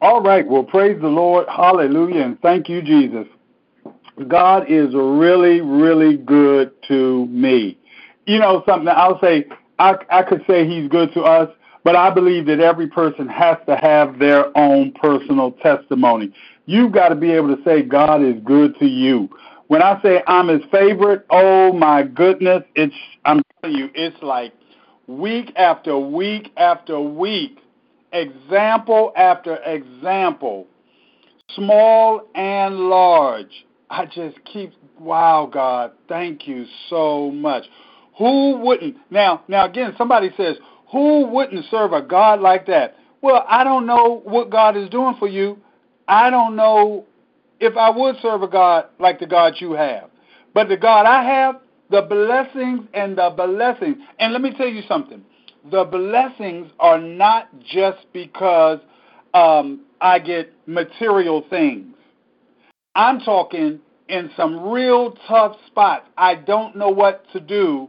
All 0.00 0.22
right. 0.22 0.46
Well, 0.46 0.62
praise 0.64 1.00
the 1.00 1.08
Lord. 1.08 1.46
Hallelujah. 1.48 2.22
And 2.22 2.40
thank 2.40 2.68
you, 2.68 2.82
Jesus. 2.82 3.26
God 4.26 4.70
is 4.70 4.94
really, 4.94 5.60
really 5.60 6.16
good 6.16 6.72
to 6.88 7.26
me. 7.26 7.78
You 8.26 8.38
know 8.38 8.62
something? 8.66 8.88
I'll 8.88 9.20
say 9.20 9.46
I, 9.78 9.94
I 10.10 10.22
could 10.22 10.44
say 10.46 10.68
He's 10.68 10.88
good 10.88 11.12
to 11.14 11.22
us, 11.22 11.50
but 11.84 11.96
I 11.96 12.10
believe 12.10 12.46
that 12.46 12.60
every 12.60 12.88
person 12.88 13.28
has 13.28 13.56
to 13.66 13.76
have 13.76 14.18
their 14.18 14.56
own 14.56 14.92
personal 14.92 15.52
testimony. 15.52 16.32
You've 16.66 16.92
got 16.92 17.08
to 17.08 17.14
be 17.14 17.30
able 17.30 17.56
to 17.56 17.62
say 17.64 17.82
God 17.82 18.22
is 18.22 18.36
good 18.44 18.78
to 18.78 18.86
you. 18.86 19.28
When 19.68 19.82
I 19.82 20.00
say 20.02 20.22
I'm 20.26 20.48
His 20.48 20.62
favorite, 20.70 21.26
oh 21.30 21.72
my 21.72 22.02
goodness, 22.02 22.62
it's 22.74 22.94
I'm 23.24 23.42
telling 23.62 23.76
you, 23.76 23.90
it's 23.94 24.20
like 24.22 24.52
week 25.06 25.52
after 25.56 25.98
week 25.98 26.52
after 26.56 27.00
week, 27.00 27.58
example 28.12 29.12
after 29.16 29.56
example, 29.56 30.66
small 31.54 32.22
and 32.34 32.76
large. 32.76 33.66
I 33.90 34.06
just 34.06 34.36
keep 34.44 34.72
wow, 34.98 35.48
God, 35.50 35.92
thank 36.08 36.46
you 36.46 36.66
so 36.90 37.30
much. 37.30 37.64
Who 38.18 38.58
wouldn't 38.58 38.96
now 39.10 39.42
now 39.48 39.66
again 39.66 39.94
somebody 39.96 40.30
says, 40.36 40.56
who 40.90 41.26
wouldn't 41.26 41.64
serve 41.70 41.92
a 41.92 42.02
God 42.02 42.40
like 42.40 42.66
that? 42.66 42.96
Well, 43.20 43.44
I 43.48 43.64
don't 43.64 43.86
know 43.86 44.22
what 44.24 44.50
God 44.50 44.76
is 44.76 44.88
doing 44.90 45.16
for 45.18 45.28
you. 45.28 45.58
I 46.06 46.30
don't 46.30 46.56
know 46.56 47.04
if 47.60 47.76
I 47.76 47.90
would 47.90 48.16
serve 48.22 48.42
a 48.42 48.48
God 48.48 48.86
like 48.98 49.20
the 49.20 49.26
God 49.26 49.54
you 49.58 49.72
have. 49.72 50.10
But 50.54 50.68
the 50.68 50.76
God 50.76 51.04
I 51.04 51.22
have, 51.24 51.60
the 51.90 52.02
blessings 52.02 52.88
and 52.94 53.18
the 53.18 53.30
blessings. 53.36 53.96
And 54.18 54.32
let 54.32 54.42
me 54.42 54.52
tell 54.56 54.68
you 54.68 54.82
something. 54.88 55.22
The 55.70 55.84
blessings 55.84 56.70
are 56.78 56.98
not 57.00 57.48
just 57.60 58.06
because 58.12 58.80
um, 59.34 59.80
I 60.00 60.18
get 60.18 60.52
material 60.66 61.44
things. 61.50 61.94
I'm 62.94 63.20
talking 63.20 63.80
in 64.08 64.30
some 64.36 64.70
real 64.70 65.16
tough 65.26 65.56
spots. 65.66 66.06
I 66.16 66.34
don't 66.36 66.76
know 66.76 66.90
what 66.90 67.24
to 67.32 67.40
do 67.40 67.88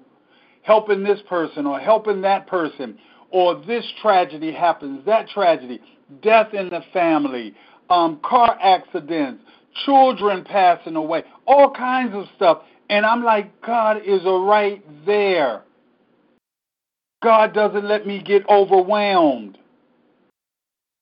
helping 0.64 1.04
this 1.04 1.20
person 1.28 1.66
or 1.66 1.80
helping 1.80 2.22
that 2.22 2.46
person 2.48 2.98
or 3.32 3.56
this 3.66 3.86
tragedy 4.02 4.52
happens, 4.52 5.04
that 5.06 5.28
tragedy, 5.30 5.82
death 6.22 6.54
in 6.54 6.70
the 6.70 6.82
family, 6.94 7.54
um, 7.90 8.20
car 8.24 8.58
accidents, 8.62 9.44
children 9.86 10.44
passing 10.44 10.96
away, 10.96 11.24
all 11.48 11.72
kinds 11.72 12.14
of 12.16 12.26
stuff. 12.36 12.62
And 12.90 13.06
I'm 13.06 13.24
like, 13.24 13.62
God 13.62 14.02
is 14.06 14.22
right 14.26 14.84
there. 15.06 15.64
God 17.22 17.54
doesn't 17.54 17.86
let 17.86 18.08
me 18.08 18.22
get 18.22 18.48
overwhelmed. 18.50 19.58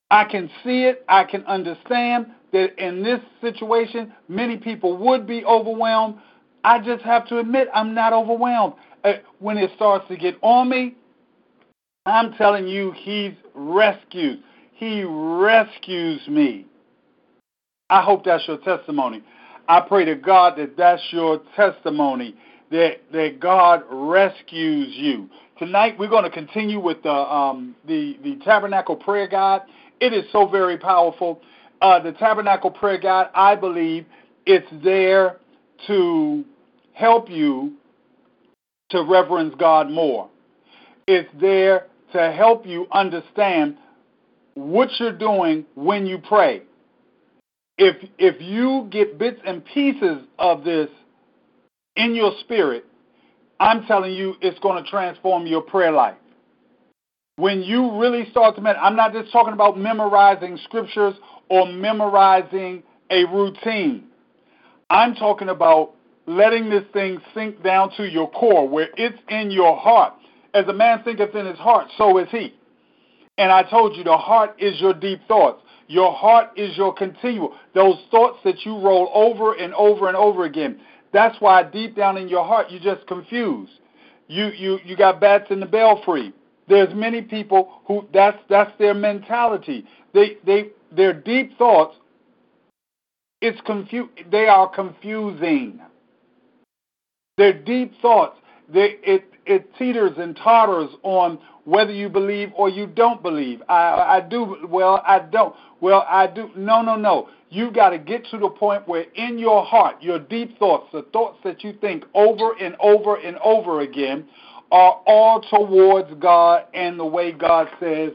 I 0.10 0.24
can 0.24 0.50
see 0.64 0.84
it. 0.84 1.04
I 1.08 1.24
can 1.26 1.44
understand 1.46 2.28
that 2.54 2.78
in 2.84 3.04
this 3.04 3.20
situation, 3.42 4.14
many 4.28 4.58
people 4.58 4.98
would 4.98 5.28
be 5.28 5.44
overwhelmed. 5.46 6.16
I 6.64 6.80
just 6.80 7.04
have 7.04 7.28
to 7.28 7.40
admit 7.40 7.68
I'm 7.74 7.94
not 7.94 8.14
overwhelmed. 8.14 8.74
Uh, 9.04 9.14
when 9.40 9.58
it 9.58 9.72
starts 9.76 10.08
to 10.08 10.18
get 10.18 10.38
on 10.42 10.70
me, 10.70 10.96
I'm 12.06 12.34
telling 12.34 12.68
you, 12.68 12.94
He's 12.96 13.34
rescued. 13.54 14.42
He 14.74 15.04
rescues 15.04 16.26
me. 16.28 16.66
I 17.90 18.02
hope 18.02 18.24
that's 18.26 18.48
your 18.48 18.58
testimony. 18.60 19.24
I 19.68 19.82
pray 19.82 20.06
to 20.06 20.16
God 20.16 20.58
that 20.58 20.78
that's 20.78 21.02
your 21.12 21.42
testimony, 21.56 22.36
that, 22.72 23.02
that 23.12 23.40
God 23.40 23.84
rescues 23.90 24.94
you. 24.96 25.30
Tonight 25.58 25.98
we're 25.98 26.10
going 26.10 26.24
to 26.24 26.30
continue 26.30 26.80
with 26.80 27.02
the, 27.04 27.12
um, 27.12 27.76
the, 27.88 28.18
the 28.24 28.36
Tabernacle 28.44 28.96
Prayer 28.96 29.28
Guide. 29.28 29.62
It 30.00 30.14
is 30.14 30.26
so 30.32 30.48
very 30.48 30.78
powerful. 30.78 31.42
Uh, 31.82 32.00
the 32.00 32.12
Tabernacle 32.14 32.72
Prayer 32.72 33.00
Guide, 33.00 33.28
I 33.34 33.56
believe, 33.56 34.06
it's 34.46 34.68
there 34.84 35.38
to 35.88 36.44
help 36.94 37.30
you 37.30 37.74
to 38.90 39.04
reverence 39.04 39.54
God 39.60 39.90
more. 39.90 40.30
It's 41.08 41.30
there 41.40 41.88
to 42.14 42.32
help 42.32 42.66
you 42.66 42.88
understand 42.92 43.78
what 44.54 44.90
you're 45.00 45.18
doing 45.18 45.66
when 45.76 46.06
you 46.06 46.18
pray 46.18 46.64
if 47.78 47.96
if 48.18 48.42
you 48.42 48.88
get 48.92 49.18
bits 49.18 49.40
and 49.46 49.64
pieces 49.66 50.24
of 50.40 50.64
this 50.64 50.90
in 51.98 52.16
your 52.16 52.32
spirit, 52.42 52.86
I'm 53.60 53.86
telling 53.86 54.14
you, 54.14 54.36
it's 54.42 54.60
going 54.60 54.82
to 54.82 54.90
transform 54.90 55.48
your 55.48 55.62
prayer 55.62 55.92
life. 55.92 56.18
When 57.38 57.62
you 57.62 58.00
really 58.00 58.30
start 58.32 58.56
to 58.56 58.62
meditate, 58.62 58.84
I'm 58.84 58.96
not 58.96 59.14
just 59.14 59.32
talking 59.32 59.54
about 59.54 59.78
memorizing 59.78 60.58
scriptures 60.64 61.16
or 61.50 61.68
memorizing 61.68 62.84
a 63.10 63.26
routine. 63.26 64.06
I'm 64.90 65.16
talking 65.16 65.50
about 65.50 65.94
letting 66.26 66.70
this 66.70 66.84
thing 66.94 67.20
sink 67.34 67.64
down 67.64 67.92
to 67.98 68.10
your 68.10 68.30
core, 68.32 68.68
where 68.68 68.90
it's 68.98 69.18
in 69.30 69.52
your 69.52 69.78
heart. 69.78 70.14
As 70.54 70.66
a 70.68 70.74
man 70.74 71.04
thinketh 71.04 71.36
in 71.36 71.46
his 71.46 71.58
heart, 71.58 71.90
so 71.98 72.18
is 72.18 72.28
he. 72.32 72.54
And 73.38 73.52
I 73.52 73.64
told 73.64 73.96
you, 73.96 74.04
the 74.04 74.18
heart 74.18 74.56
is 74.60 74.80
your 74.82 74.94
deep 74.94 75.22
thoughts. 75.28 75.62
Your 75.88 76.14
heart 76.14 76.50
is 76.58 76.76
your 76.76 76.94
continual. 76.94 77.56
Those 77.74 77.98
thoughts 78.12 78.40
that 78.44 78.66
you 78.66 78.74
roll 78.80 79.10
over 79.14 79.54
and 79.54 79.74
over 79.74 80.08
and 80.08 80.18
over 80.18 80.46
again. 80.46 80.80
That's 81.18 81.42
why 81.42 81.64
deep 81.64 81.96
down 81.96 82.16
in 82.18 82.28
your 82.30 82.46
heart 82.46 82.68
you're 82.70 82.80
just 82.80 83.08
confused. 83.08 83.72
You 84.28 84.50
you 84.50 84.78
you 84.86 84.96
got 84.96 85.20
bats 85.20 85.46
in 85.50 85.60
the 85.60 85.66
belfry. 85.66 86.32
There's 86.68 86.94
many 86.94 87.24
people 87.24 87.82
who 87.88 88.08
that's 88.14 88.38
that's 88.50 88.72
their 88.78 88.94
mentality. 88.94 89.84
They 90.14 90.38
they 90.46 90.70
their 90.92 91.14
deep 91.14 91.58
thoughts 91.58 91.96
it's 93.42 93.60
confu- 93.66 94.10
they 94.30 94.46
are 94.46 94.70
confusing. 94.70 95.80
Their 97.38 97.54
deep 97.54 97.94
thoughts, 98.00 98.38
they, 98.72 98.98
it, 99.02 99.26
it 99.48 99.70
teeters 99.78 100.18
and 100.18 100.36
totters 100.36 100.90
on 101.04 101.40
whether 101.66 101.92
you 101.92 102.10
believe 102.10 102.52
or 102.56 102.70
you 102.70 102.88
don't 102.88 103.22
believe. 103.22 103.62
I, 103.68 104.18
I 104.18 104.22
do, 104.22 104.68
well, 104.70 105.04
I 105.06 105.20
don't. 105.20 105.54
Well, 105.82 106.06
I 106.10 106.28
do. 106.28 106.50
No, 106.56 106.82
no, 106.82 106.96
no. 106.96 107.30
You 107.50 107.72
got 107.72 107.90
to 107.90 107.98
get 107.98 108.26
to 108.32 108.38
the 108.38 108.50
point 108.50 108.88
where 108.88 109.06
in 109.16 109.38
your 109.38 109.66
heart, 109.66 110.02
your 110.02 110.20
deep 110.20 110.58
thoughts, 110.60 110.88
the 110.92 111.04
thoughts 111.14 111.40
that 111.44 111.64
you 111.64 111.74
think 111.80 112.06
over 112.14 112.54
and 112.60 112.76
over 112.80 113.16
and 113.18 113.38
over 113.38 113.82
again, 113.82 114.28
are 114.72 115.02
all 115.06 115.42
towards 115.42 116.14
God 116.20 116.66
and 116.74 117.00
the 117.00 117.06
way 117.06 117.32
God 117.32 117.70
says 117.80 118.12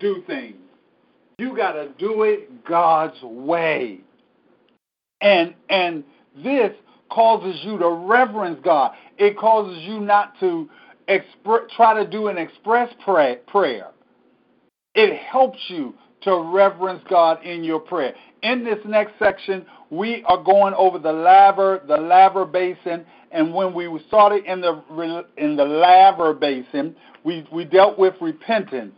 do 0.00 0.22
things. 0.26 0.56
You 1.38 1.56
got 1.56 1.72
to 1.72 1.90
do 1.98 2.22
it 2.24 2.64
God's 2.64 3.20
way. 3.22 4.00
And 5.20 5.54
and 5.68 6.04
this 6.42 6.72
causes 7.10 7.60
you 7.64 7.78
to 7.78 7.88
reverence 7.88 8.60
God. 8.62 8.92
It 9.18 9.36
causes 9.36 9.78
you 9.82 10.00
not 10.00 10.38
to 10.40 10.68
try 11.76 12.02
to 12.02 12.08
do 12.08 12.28
an 12.28 12.38
express 12.38 12.92
pray- 13.04 13.38
prayer. 13.46 13.88
It 14.94 15.16
helps 15.18 15.58
you 15.68 15.94
to 16.22 16.36
reverence 16.52 17.02
God 17.08 17.42
in 17.44 17.62
your 17.64 17.80
prayer. 17.80 18.14
In 18.42 18.64
this 18.64 18.78
next 18.84 19.12
section, 19.18 19.64
we 19.90 20.22
are 20.26 20.42
going 20.42 20.74
over 20.74 20.98
the 20.98 21.12
laver, 21.12 21.82
the 21.86 21.96
laver 21.96 22.44
basin, 22.44 23.04
and 23.30 23.54
when 23.54 23.74
we 23.74 23.88
started 24.08 24.44
in 24.44 24.60
the 24.60 25.24
in 25.36 25.56
the 25.56 25.64
laver 25.64 26.34
basin, 26.34 26.96
we 27.24 27.46
we 27.52 27.64
dealt 27.64 27.98
with 27.98 28.14
repentance. 28.20 28.94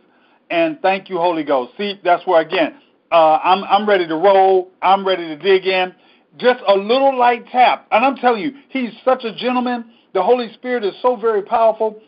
And 0.49 0.79
thank 0.81 1.09
you, 1.09 1.17
Holy 1.17 1.43
Ghost. 1.43 1.73
See, 1.77 1.99
that's 2.03 2.25
where 2.25 2.41
again, 2.41 2.75
uh, 3.11 3.39
I'm 3.43 3.63
I'm 3.63 3.87
ready 3.87 4.07
to 4.07 4.15
roll. 4.15 4.69
I'm 4.81 5.05
ready 5.05 5.27
to 5.27 5.35
dig 5.37 5.65
in. 5.65 5.93
Just 6.37 6.61
a 6.67 6.73
little 6.73 7.17
light 7.17 7.45
tap, 7.51 7.87
and 7.91 8.05
I'm 8.05 8.15
telling 8.15 8.41
you, 8.41 8.53
he's 8.69 8.91
such 9.03 9.23
a 9.25 9.35
gentleman. 9.35 9.85
The 10.13 10.21
Holy 10.21 10.51
Spirit 10.53 10.83
is 10.83 10.93
so 11.01 11.15
very 11.15 11.41
powerful. 11.41 11.99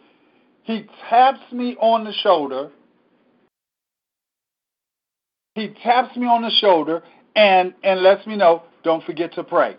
He 0.63 0.85
taps 1.09 1.51
me 1.51 1.75
on 1.79 2.03
the 2.03 2.13
shoulder 2.13 2.69
he 5.55 5.69
taps 5.83 6.15
me 6.15 6.25
on 6.25 6.41
the 6.41 6.49
shoulder 6.49 7.03
and, 7.35 7.73
and 7.83 8.01
lets 8.01 8.25
me 8.25 8.35
know, 8.35 8.63
don't 8.83 9.03
forget 9.03 9.33
to 9.33 9.43
pray. 9.43 9.77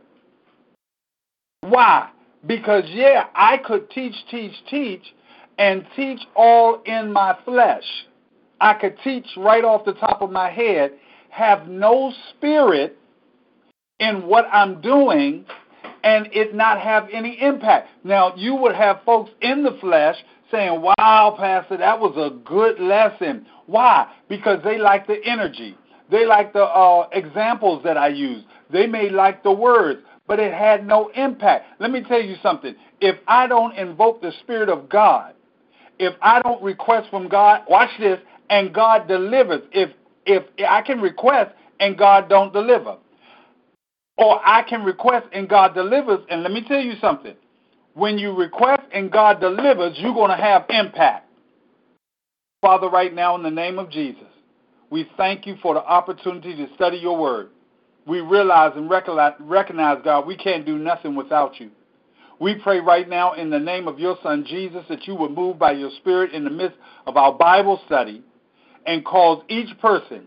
Why? 1.62 2.10
Because, 2.46 2.84
yeah, 2.88 3.26
I 3.34 3.58
could 3.58 3.90
teach, 3.90 4.14
teach, 4.30 4.52
teach, 4.70 5.02
and 5.58 5.86
teach 5.96 6.20
all 6.36 6.82
in 6.84 7.12
my 7.12 7.36
flesh. 7.44 7.84
I 8.60 8.74
could 8.74 8.96
teach 9.02 9.26
right 9.36 9.64
off 9.64 9.84
the 9.84 9.94
top 9.94 10.22
of 10.22 10.30
my 10.30 10.50
head, 10.50 10.92
have 11.30 11.66
no 11.66 12.12
spirit 12.30 12.96
in 13.98 14.26
what 14.26 14.46
I'm 14.52 14.80
doing, 14.80 15.44
and 16.04 16.28
it 16.32 16.54
not 16.54 16.78
have 16.80 17.08
any 17.10 17.40
impact. 17.40 17.88
Now, 18.04 18.34
you 18.36 18.54
would 18.54 18.76
have 18.76 19.00
folks 19.06 19.30
in 19.40 19.64
the 19.64 19.76
flesh 19.80 20.16
saying, 20.50 20.80
Wow, 20.80 21.34
Pastor, 21.38 21.78
that 21.78 21.98
was 21.98 22.14
a 22.16 22.36
good 22.46 22.78
lesson. 22.78 23.46
Why? 23.66 24.12
Because 24.28 24.62
they 24.62 24.78
like 24.78 25.06
the 25.06 25.18
energy. 25.24 25.76
They 26.10 26.26
like 26.26 26.52
the 26.52 26.64
uh, 26.64 27.08
examples 27.12 27.82
that 27.84 27.96
I 27.96 28.08
use. 28.08 28.44
They 28.70 28.86
may 28.86 29.08
like 29.08 29.42
the 29.42 29.50
words, 29.50 30.02
but 30.26 30.38
it 30.38 30.52
had 30.52 30.86
no 30.86 31.08
impact. 31.14 31.80
Let 31.80 31.90
me 31.90 32.02
tell 32.02 32.20
you 32.20 32.36
something. 32.42 32.74
If 33.00 33.16
I 33.26 33.46
don't 33.46 33.74
invoke 33.74 34.20
the 34.20 34.32
Spirit 34.42 34.68
of 34.68 34.90
God, 34.90 35.34
if 35.98 36.14
I 36.20 36.42
don't 36.42 36.62
request 36.62 37.08
from 37.08 37.28
God, 37.28 37.62
watch 37.68 37.90
this, 37.98 38.20
and 38.50 38.74
God 38.74 39.08
delivers. 39.08 39.62
If 39.72 39.90
if 40.26 40.44
I 40.68 40.82
can 40.82 41.00
request 41.00 41.54
and 41.80 41.96
God 41.96 42.28
don't 42.28 42.52
deliver. 42.52 42.96
Or 44.16 44.40
I 44.44 44.62
can 44.62 44.84
request 44.84 45.26
and 45.32 45.48
God 45.48 45.74
delivers. 45.74 46.20
And 46.30 46.42
let 46.42 46.52
me 46.52 46.64
tell 46.66 46.80
you 46.80 46.94
something. 47.00 47.34
When 47.94 48.18
you 48.18 48.32
request 48.32 48.82
and 48.92 49.10
God 49.10 49.40
delivers, 49.40 49.96
you're 49.98 50.14
going 50.14 50.30
to 50.30 50.36
have 50.36 50.66
impact. 50.68 51.28
Father, 52.60 52.88
right 52.88 53.12
now, 53.12 53.36
in 53.36 53.42
the 53.42 53.50
name 53.50 53.78
of 53.78 53.90
Jesus, 53.90 54.24
we 54.90 55.08
thank 55.16 55.46
you 55.46 55.56
for 55.60 55.74
the 55.74 55.84
opportunity 55.84 56.56
to 56.56 56.74
study 56.74 56.96
your 56.96 57.18
word. 57.18 57.50
We 58.06 58.20
realize 58.20 58.72
and 58.76 58.88
recognize, 58.90 59.98
God, 60.04 60.26
we 60.26 60.36
can't 60.36 60.66
do 60.66 60.78
nothing 60.78 61.14
without 61.14 61.58
you. 61.60 61.70
We 62.40 62.56
pray 62.56 62.80
right 62.80 63.08
now 63.08 63.34
in 63.34 63.50
the 63.50 63.58
name 63.58 63.86
of 63.86 63.98
your 63.98 64.18
Son 64.22 64.44
Jesus 64.46 64.84
that 64.88 65.06
you 65.06 65.14
would 65.14 65.30
move 65.30 65.58
by 65.58 65.72
your 65.72 65.90
Spirit 65.98 66.32
in 66.32 66.44
the 66.44 66.50
midst 66.50 66.76
of 67.06 67.16
our 67.16 67.32
Bible 67.32 67.80
study 67.86 68.22
and 68.86 69.04
cause 69.04 69.42
each 69.48 69.78
person 69.80 70.26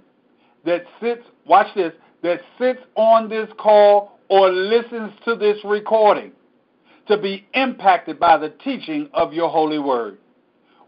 that 0.66 0.86
sits, 1.02 1.22
watch 1.46 1.68
this, 1.76 1.94
that 2.24 2.42
sits 2.60 2.80
on 2.96 3.30
this 3.30 3.50
call 3.60 4.20
or 4.30 4.50
listens 4.50 5.12
to 5.26 5.36
this 5.36 5.58
recording 5.64 6.32
to 7.08 7.18
be 7.18 7.48
impacted 7.54 8.20
by 8.20 8.38
the 8.38 8.50
teaching 8.50 9.10
of 9.14 9.34
your 9.34 9.50
holy 9.50 9.80
word. 9.80 10.18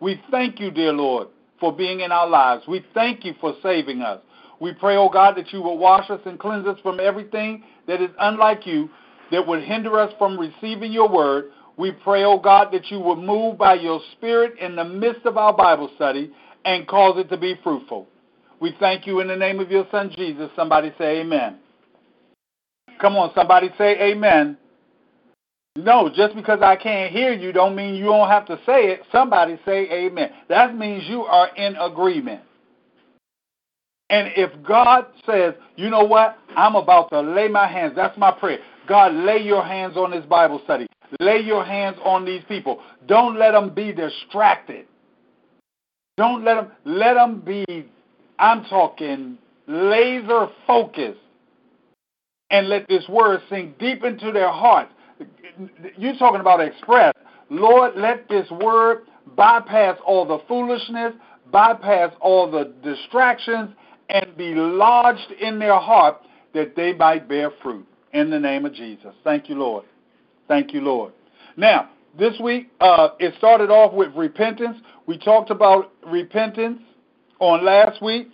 We 0.02 0.22
thank 0.32 0.60
you, 0.60 0.72
dear 0.72 0.92
Lord, 0.94 1.28
for 1.60 1.76
being 1.76 2.02
in 2.02 2.12
our 2.12 2.28
lives. 2.28 2.64
We 2.68 2.86
thank 2.94 3.24
you 3.26 3.34
for 3.40 3.56
saving 3.62 4.02
us. 4.02 4.22
We 4.60 4.74
pray, 4.74 4.98
oh 4.98 5.10
God, 5.10 5.38
that 5.38 5.54
you 5.54 5.62
will 5.62 5.78
wash 5.78 6.10
us 6.10 6.20
and 6.26 6.38
cleanse 6.38 6.68
us 6.68 6.80
from 6.82 7.00
everything 7.00 7.64
that 7.88 8.02
is 8.02 8.10
unlike 8.20 8.66
you, 8.66 8.90
that 9.32 9.46
would 9.48 9.64
hinder 9.64 9.98
us 10.00 10.14
from 10.18 10.38
receiving 10.38 10.92
your 10.92 11.10
word. 11.10 11.52
We 11.78 11.92
pray, 11.92 12.24
oh 12.26 12.40
God, 12.40 12.74
that 12.74 12.92
you 12.92 13.00
will 13.00 13.16
move 13.16 13.58
by 13.58 13.76
your 13.76 14.02
spirit 14.14 14.58
in 14.60 14.76
the 14.76 14.84
midst 14.84 15.26
of 15.26 15.38
our 15.38 15.54
Bible 15.54 15.90
study 15.96 16.32
and 16.66 16.88
cause 16.88 17.18
it 17.18 17.30
to 17.30 17.38
be 17.38 17.58
fruitful. 17.64 18.08
We 18.60 18.76
thank 18.80 19.08
you 19.08 19.20
in 19.22 19.28
the 19.28 19.36
name 19.36 19.60
of 19.60 19.72
your 19.72 19.88
son 19.92 20.12
Jesus. 20.16 20.50
Somebody 20.56 20.94
say 20.98 21.22
amen. 21.22 21.60
Come 23.00 23.16
on, 23.16 23.32
somebody 23.34 23.70
say 23.78 24.12
amen. 24.12 24.58
No, 25.76 26.10
just 26.14 26.36
because 26.36 26.60
I 26.62 26.76
can't 26.76 27.12
hear 27.12 27.32
you 27.34 27.54
don't 27.54 27.76
mean 27.76 27.96
you 27.96 28.06
don't 28.06 28.28
have 28.28 28.46
to 28.48 28.58
say 28.66 28.88
it. 28.92 29.04
Somebody 29.12 29.58
say 29.66 29.90
amen. 29.90 30.32
That 30.50 30.76
means 30.76 31.06
you 31.08 31.22
are 31.22 31.56
in 31.56 31.76
agreement. 31.78 32.42
And 34.10 34.32
if 34.36 34.52
God 34.64 35.06
says, 35.26 35.54
you 35.76 35.90
know 35.90 36.04
what, 36.04 36.38
I'm 36.58 36.76
about 36.76 37.10
to 37.12 37.22
lay 37.22 37.48
my 37.48 37.68
hands, 37.68 37.94
that's 37.96 38.18
my 38.18 38.32
prayer. 38.32 38.60
God, 38.88 39.14
lay 39.14 39.38
your 39.38 39.64
hands 39.64 39.96
on 39.96 40.12
this 40.12 40.26
Bible 40.26 40.60
study. 40.64 40.88
Lay 41.20 41.42
your 41.42 41.64
hands 41.64 41.98
on 42.04 42.26
these 42.26 42.42
people. 42.48 42.82
Don't 43.08 43.38
let 43.38 43.52
them 43.52 43.74
be 43.74 43.94
distracted. 43.94 44.88
Don't 46.18 46.44
let 46.44 46.56
them 46.56 46.72
let 46.86 47.14
them 47.14 47.42
be 47.42 47.90
I'm 48.40 48.64
talking 48.66 49.38
laser 49.68 50.48
focused 50.66 51.20
and 52.50 52.70
let 52.70 52.88
this 52.88 53.08
word 53.10 53.42
sink 53.50 53.78
deep 53.78 54.04
into 54.04 54.32
their 54.32 54.50
hearts. 54.50 54.92
You're 55.98 56.18
talking 56.18 56.40
about 56.40 56.62
express. 56.62 57.14
Lord, 57.50 57.94
let 57.96 58.28
this 58.30 58.50
word 58.50 59.04
bypass 59.36 59.98
all 60.06 60.26
the 60.26 60.40
foolishness, 60.48 61.14
bypass 61.52 62.14
all 62.22 62.50
the 62.50 62.74
distractions, 62.84 63.72
and 64.10 64.36
be 64.38 64.56
lodged 64.56 65.32
in 65.40 65.60
their 65.60 65.78
heart 65.78 66.22
that 66.54 66.76
they 66.76 66.94
might 66.94 67.28
bear 67.28 67.52
fruit. 67.62 67.86
In 68.14 68.32
the 68.32 68.40
name 68.40 68.66
of 68.66 68.74
Jesus. 68.74 69.14
Thank 69.24 69.50
you, 69.50 69.56
Lord. 69.56 69.86
Thank 70.48 70.74
you, 70.74 70.82
Lord. 70.82 71.14
Now, 71.58 71.90
this 72.18 72.34
week, 72.40 72.72
uh, 72.80 73.10
it 73.20 73.36
started 73.38 73.70
off 73.70 73.94
with 73.94 74.10
repentance. 74.16 74.78
We 75.06 75.20
talked 75.20 75.52
about 75.52 75.92
repentance 76.08 76.80
on 77.40 77.66
last 77.66 78.02
week. 78.02 78.30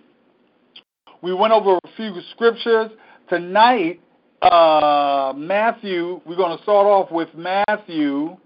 We 1.22 1.32
went 1.32 1.52
over 1.52 1.76
a 1.76 1.88
few 1.96 2.12
scriptures. 2.32 2.90
Tonight, 3.28 4.00
uh, 4.42 5.32
Matthew, 5.36 6.20
we're 6.26 6.36
going 6.36 6.56
to 6.56 6.62
start 6.62 6.86
off 6.86 7.10
with 7.10 7.28
Matthew, 7.34 8.36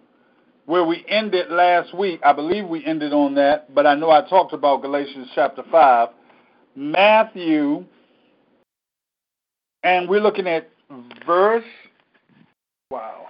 where 0.67 0.85
we 0.85 1.05
ended 1.09 1.51
last 1.51 1.97
week. 1.97 2.21
I 2.25 2.33
believe 2.33 2.69
we 2.69 2.85
ended 2.85 3.13
on 3.13 3.35
that, 3.35 3.75
but 3.75 3.87
I 3.87 3.95
know 3.95 4.11
I 4.11 4.27
talked 4.29 4.53
about 4.53 4.83
Galatians 4.83 5.29
chapter 5.35 5.63
5. 5.71 6.09
Matthew, 6.77 7.85
and 9.83 10.09
we're 10.09 10.21
looking 10.21 10.47
at 10.47 10.71
verse, 11.27 11.65
wow. 12.91 13.27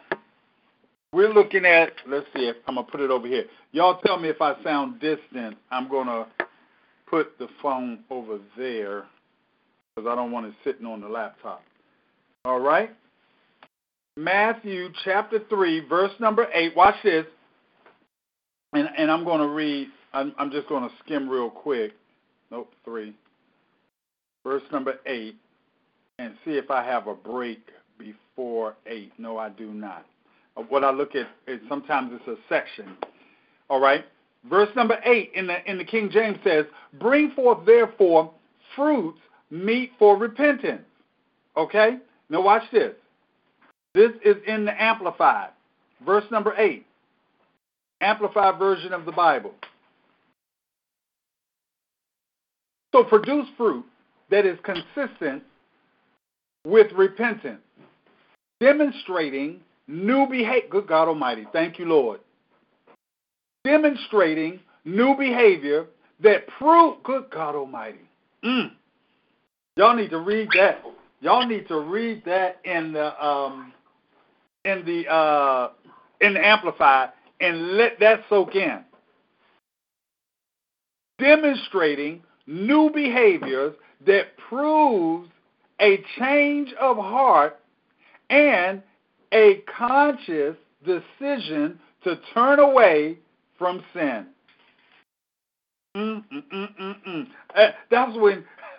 We're 1.13 1.33
looking 1.33 1.65
at, 1.65 1.93
let's 2.07 2.27
see, 2.37 2.43
if, 2.43 2.57
I'm 2.69 2.75
going 2.75 2.87
to 2.87 2.93
put 2.93 3.01
it 3.01 3.11
over 3.11 3.27
here. 3.27 3.47
Y'all 3.73 4.01
tell 4.01 4.19
me 4.19 4.29
if 4.29 4.41
I 4.41 4.63
sound 4.63 5.01
distant. 5.01 5.57
I'm 5.73 5.89
going 5.89 6.07
to 6.07 6.27
put 7.11 7.39
the 7.39 7.49
phone 7.61 8.01
over 8.11 8.39
there 8.57 9.05
because 9.95 10.09
I 10.09 10.15
don't 10.15 10.31
want 10.31 10.47
it 10.47 10.55
sitting 10.65 10.87
on 10.87 11.01
the 11.01 11.09
laptop. 11.09 11.63
All 12.45 12.61
right? 12.61 12.91
Matthew 14.17 14.91
chapter 15.05 15.41
3, 15.49 15.89
verse 15.89 16.13
number 16.21 16.47
8. 16.55 16.77
Watch 16.77 16.95
this. 17.03 17.27
And, 18.73 18.89
and 18.97 19.11
I'm 19.11 19.25
going 19.25 19.41
to 19.41 19.49
read, 19.49 19.89
I'm, 20.13 20.33
I'm 20.39 20.51
just 20.51 20.69
going 20.69 20.89
to 20.89 20.95
skim 21.05 21.29
real 21.29 21.51
quick. 21.51 21.93
Nope, 22.51 22.73
3. 22.85 23.15
Verse 24.45 24.63
number 24.71 25.01
8. 25.07 25.35
And 26.19 26.35
see 26.45 26.53
if 26.53 26.71
I 26.71 26.85
have 26.85 27.07
a 27.09 27.15
break 27.15 27.61
before 27.99 28.77
8. 28.87 29.13
No, 29.19 29.39
I 29.39 29.49
do 29.49 29.73
not. 29.73 30.07
What 30.69 30.85
I 30.85 30.91
look 30.91 31.15
at 31.15 31.27
is 31.47 31.61
sometimes 31.69 32.13
it's 32.15 32.29
a 32.29 32.37
section. 32.49 32.97
All 33.69 33.81
right? 33.81 34.05
Verse 34.49 34.71
number 34.75 34.99
8 35.05 35.33
in 35.35 35.47
the, 35.47 35.71
in 35.71 35.77
the 35.77 35.85
King 35.85 36.11
James 36.11 36.39
says, 36.43 36.65
Bring 36.99 37.33
forth 37.33 37.67
therefore 37.67 38.33
fruits 38.75 39.19
meet 39.51 39.93
for 39.99 40.17
repentance. 40.17 40.83
Okay? 41.57 41.99
Now 42.29 42.41
watch 42.43 42.63
this. 42.73 42.95
This 43.95 44.13
is 44.25 44.37
in 44.47 44.65
the 44.65 44.83
Amplified, 44.83 45.51
verse 46.07 46.25
number 46.31 46.55
8. 46.57 46.87
Amplified 48.01 48.59
version 48.59 48.93
of 48.93 49.05
the 49.05 49.13
Bible. 49.13 49.53
So 52.93 53.05
produce 53.05 53.47
fruit 53.57 53.85
that 54.31 54.47
is 54.47 54.59
consistent 54.63 55.43
with 56.65 56.91
repentance, 56.93 57.61
demonstrating 58.61 59.61
new 59.87 60.27
behavior. 60.27 60.69
Good 60.71 60.87
God 60.87 61.09
Almighty. 61.09 61.47
Thank 61.53 61.79
you, 61.79 61.87
Lord. 61.87 62.21
Demonstrating 63.65 64.61
new 64.85 65.15
behavior 65.17 65.87
that 66.23 66.47
prove, 66.59 67.03
good 67.03 67.25
God 67.31 67.55
Almighty. 67.55 68.09
Mm, 68.45 68.73
Y'all 69.77 69.95
need 69.95 70.11
to 70.11 70.19
read 70.19 70.49
that. 70.55 70.83
Y'all 71.21 71.47
need 71.47 71.69
to 71.69 71.81
read 71.81 72.23
that 72.25 72.61
in 72.65 72.93
the 72.93 73.27
um, 73.27 73.73
in 74.65 74.85
the 74.85 75.11
uh, 75.11 75.71
in 76.21 76.35
the 76.35 76.47
amplified 76.47 77.11
and 77.41 77.77
let 77.77 77.99
that 78.01 78.23
soak 78.29 78.55
in. 78.55 78.85
Demonstrating 81.19 82.23
new 82.47 82.91
behaviors 82.93 83.75
that 84.07 84.37
proves 84.37 85.31
a 85.81 86.03
change 86.19 86.73
of 86.81 86.97
heart 86.97 87.61
and 88.29 88.83
a 89.33 89.63
conscious 89.79 90.57
decision 90.85 91.79
to 92.05 92.19
turn 92.35 92.59
away 92.59 93.19
from 93.61 93.85
sin. 93.93 94.27
Uh, 95.95 97.71
that's 97.91 98.17
when 98.17 98.45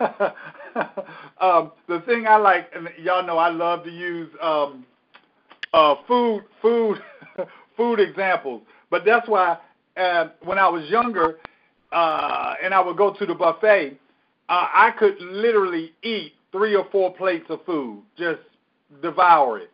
um, 1.40 1.72
the 1.88 2.00
thing 2.04 2.26
I 2.26 2.36
like, 2.36 2.70
and 2.74 2.88
y'all 3.00 3.24
know 3.24 3.38
I 3.38 3.48
love 3.48 3.84
to 3.84 3.90
use 3.90 4.28
um, 4.42 4.84
uh, 5.72 5.94
food, 6.08 6.42
food, 6.60 6.98
food 7.76 8.00
examples. 8.00 8.62
But 8.90 9.04
that's 9.06 9.28
why 9.28 9.58
uh, 9.96 10.30
when 10.42 10.58
I 10.58 10.68
was 10.68 10.88
younger, 10.90 11.38
uh, 11.92 12.54
and 12.62 12.74
I 12.74 12.80
would 12.80 12.96
go 12.96 13.12
to 13.12 13.24
the 13.24 13.34
buffet, 13.34 13.96
uh, 14.48 14.66
I 14.74 14.90
could 14.98 15.20
literally 15.20 15.92
eat 16.02 16.32
three 16.50 16.74
or 16.74 16.88
four 16.90 17.14
plates 17.14 17.46
of 17.50 17.64
food, 17.64 18.02
just 18.18 18.40
devour 19.00 19.58
it. 19.60 19.70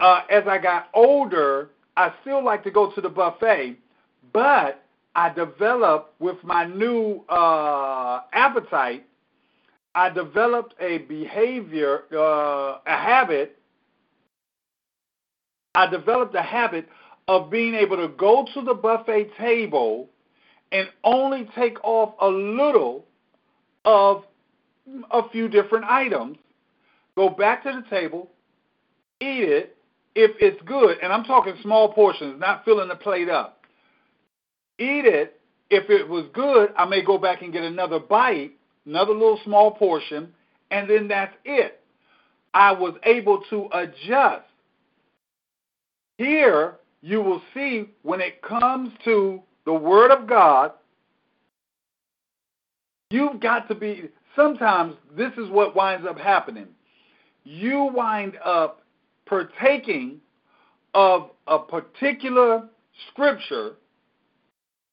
Uh, 0.00 0.22
as 0.30 0.44
I 0.46 0.58
got 0.58 0.88
older, 0.92 1.70
I 1.96 2.12
still 2.22 2.44
like 2.44 2.62
to 2.64 2.70
go 2.70 2.90
to 2.92 3.00
the 3.00 3.08
buffet, 3.08 3.76
but 4.32 4.82
I 5.14 5.28
developed 5.30 6.20
with 6.20 6.42
my 6.44 6.64
new 6.64 7.24
uh, 7.28 8.20
appetite, 8.32 9.04
I 9.94 10.08
developed 10.08 10.74
a 10.80 10.98
behavior, 10.98 12.04
uh, 12.12 12.78
a 12.86 12.96
habit. 12.96 13.58
I 15.74 15.88
developed 15.88 16.34
a 16.34 16.42
habit 16.42 16.88
of 17.26 17.50
being 17.50 17.74
able 17.74 17.96
to 17.96 18.08
go 18.08 18.46
to 18.54 18.62
the 18.62 18.74
buffet 18.74 19.30
table 19.36 20.08
and 20.72 20.88
only 21.02 21.48
take 21.56 21.82
off 21.82 22.14
a 22.20 22.28
little 22.28 23.04
of 23.84 24.24
a 25.10 25.28
few 25.30 25.48
different 25.48 25.84
items, 25.86 26.38
go 27.16 27.28
back 27.28 27.62
to 27.64 27.72
the 27.72 27.88
table, 27.90 28.30
eat 29.20 29.44
it 29.44 29.76
if 30.14 30.32
it's 30.40 30.60
good, 30.62 30.98
and 31.02 31.12
I'm 31.12 31.24
talking 31.24 31.54
small 31.62 31.92
portions, 31.92 32.40
not 32.40 32.64
filling 32.64 32.88
the 32.88 32.96
plate 32.96 33.28
up 33.28 33.60
eat 34.80 35.04
it. 35.04 35.40
If 35.68 35.88
it 35.88 36.08
was 36.08 36.24
good, 36.32 36.72
I 36.76 36.84
may 36.84 37.02
go 37.02 37.16
back 37.16 37.42
and 37.42 37.52
get 37.52 37.62
another 37.62 38.00
bite 38.00 38.52
another 38.86 39.12
little 39.12 39.38
small 39.44 39.70
portion, 39.70 40.32
and 40.70 40.88
then 40.88 41.06
that's 41.06 41.34
it. 41.44 41.80
I 42.54 42.72
was 42.72 42.94
able 43.04 43.42
to 43.50 43.68
adjust. 43.72 44.46
Here, 46.18 46.76
you 47.02 47.22
will 47.22 47.42
see 47.54 47.90
when 48.02 48.20
it 48.20 48.42
comes 48.42 48.90
to 49.04 49.42
the 49.64 49.72
Word 49.72 50.10
of 50.10 50.26
God, 50.26 50.72
you've 53.10 53.38
got 53.38 53.68
to 53.68 53.74
be, 53.74 54.10
sometimes 54.34 54.94
this 55.16 55.32
is 55.38 55.48
what 55.50 55.76
winds 55.76 56.06
up 56.06 56.18
happening. 56.18 56.66
You 57.44 57.90
wind 57.94 58.38
up 58.44 58.79
partaking 59.30 60.20
of 60.92 61.30
a 61.46 61.58
particular 61.58 62.64
scripture 63.08 63.76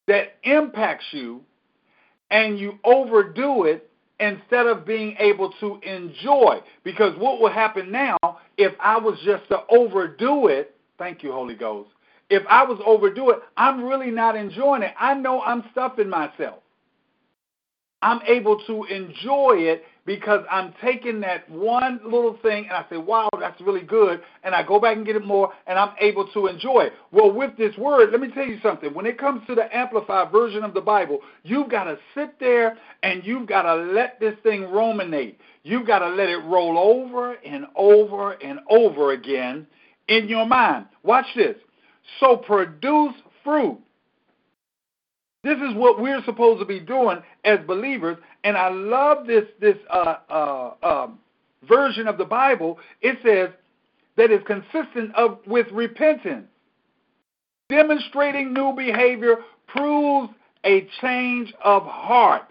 that 0.07 0.35
impacts 0.43 1.05
you 1.11 1.41
and 2.29 2.59
you 2.59 2.77
overdo 2.85 3.63
it 3.63 3.89
instead 4.19 4.67
of 4.67 4.85
being 4.85 5.15
able 5.19 5.51
to 5.59 5.79
enjoy. 5.81 6.59
Because 6.83 7.17
what 7.17 7.41
will 7.41 7.51
happen 7.51 7.91
now 7.91 8.17
if 8.57 8.73
I 8.79 8.97
was 8.97 9.19
just 9.25 9.47
to 9.49 9.61
overdo 9.69 10.47
it? 10.47 10.75
Thank 10.99 11.23
you, 11.23 11.31
Holy 11.31 11.55
Ghost. 11.55 11.89
If 12.29 12.43
I 12.47 12.63
was 12.63 12.79
overdo 12.85 13.31
it, 13.31 13.39
I'm 13.57 13.83
really 13.83 14.11
not 14.11 14.35
enjoying 14.35 14.83
it. 14.83 14.93
I 14.99 15.15
know 15.15 15.41
I'm 15.41 15.63
stuffing 15.71 16.09
myself. 16.09 16.59
I'm 18.03 18.21
able 18.27 18.59
to 18.67 18.83
enjoy 18.83 19.55
it 19.57 19.83
because 20.07 20.45
I'm 20.49 20.73
taking 20.81 21.19
that 21.19 21.47
one 21.51 21.99
little 22.03 22.37
thing 22.41 22.63
and 22.63 22.73
I 22.73 22.85
say, 22.89 22.95
wow, 22.95 23.29
that's 23.39 23.59
really 23.59 23.81
good. 23.81 24.21
And 24.41 24.55
I 24.55 24.63
go 24.63 24.79
back 24.79 24.95
and 24.95 25.05
get 25.05 25.17
it 25.17 25.25
more 25.25 25.51
and 25.67 25.77
I'm 25.77 25.93
able 25.99 26.25
to 26.29 26.47
enjoy 26.47 26.85
it. 26.85 26.93
Well, 27.11 27.29
with 27.31 27.57
this 27.57 27.77
word, 27.77 28.11
let 28.11 28.21
me 28.21 28.29
tell 28.31 28.45
you 28.45 28.57
something. 28.63 28.93
When 28.93 29.05
it 29.05 29.19
comes 29.19 29.45
to 29.47 29.53
the 29.53 29.75
amplified 29.75 30.31
version 30.31 30.63
of 30.63 30.73
the 30.73 30.79
Bible, 30.79 31.19
you've 31.43 31.69
got 31.69 31.83
to 31.83 31.99
sit 32.15 32.39
there 32.39 32.77
and 33.03 33.21
you've 33.25 33.47
got 33.47 33.63
to 33.63 33.75
let 33.75 34.17
this 34.21 34.35
thing 34.43 34.71
ruminate. 34.71 35.39
You've 35.63 35.85
got 35.85 35.99
to 35.99 36.07
let 36.07 36.29
it 36.29 36.37
roll 36.37 36.77
over 36.77 37.33
and 37.33 37.65
over 37.75 38.31
and 38.31 38.59
over 38.69 39.11
again 39.11 39.67
in 40.07 40.29
your 40.29 40.45
mind. 40.45 40.85
Watch 41.03 41.27
this. 41.35 41.57
So 42.21 42.37
produce 42.37 43.13
fruit 43.43 43.77
this 45.47 45.69
is 45.69 45.75
what 45.75 46.01
we're 46.01 46.23
supposed 46.23 46.59
to 46.59 46.65
be 46.65 46.79
doing 46.79 47.19
as 47.43 47.59
believers, 47.65 48.17
and 48.43 48.57
I 48.57 48.69
love 48.69 49.25
this 49.25 49.45
this 49.59 49.77
uh, 49.89 50.15
uh, 50.29 50.73
uh, 50.83 51.07
version 51.67 52.07
of 52.07 52.17
the 52.17 52.25
Bible. 52.25 52.79
It 53.01 53.17
says 53.23 53.49
that 54.17 54.31
is 54.31 54.41
consistent 54.45 55.15
of 55.15 55.39
with 55.47 55.67
repentance. 55.71 56.47
Demonstrating 57.69 58.53
new 58.53 58.73
behavior 58.75 59.37
proves 59.67 60.29
a 60.63 60.87
change 61.01 61.53
of 61.63 61.83
heart. 61.83 62.43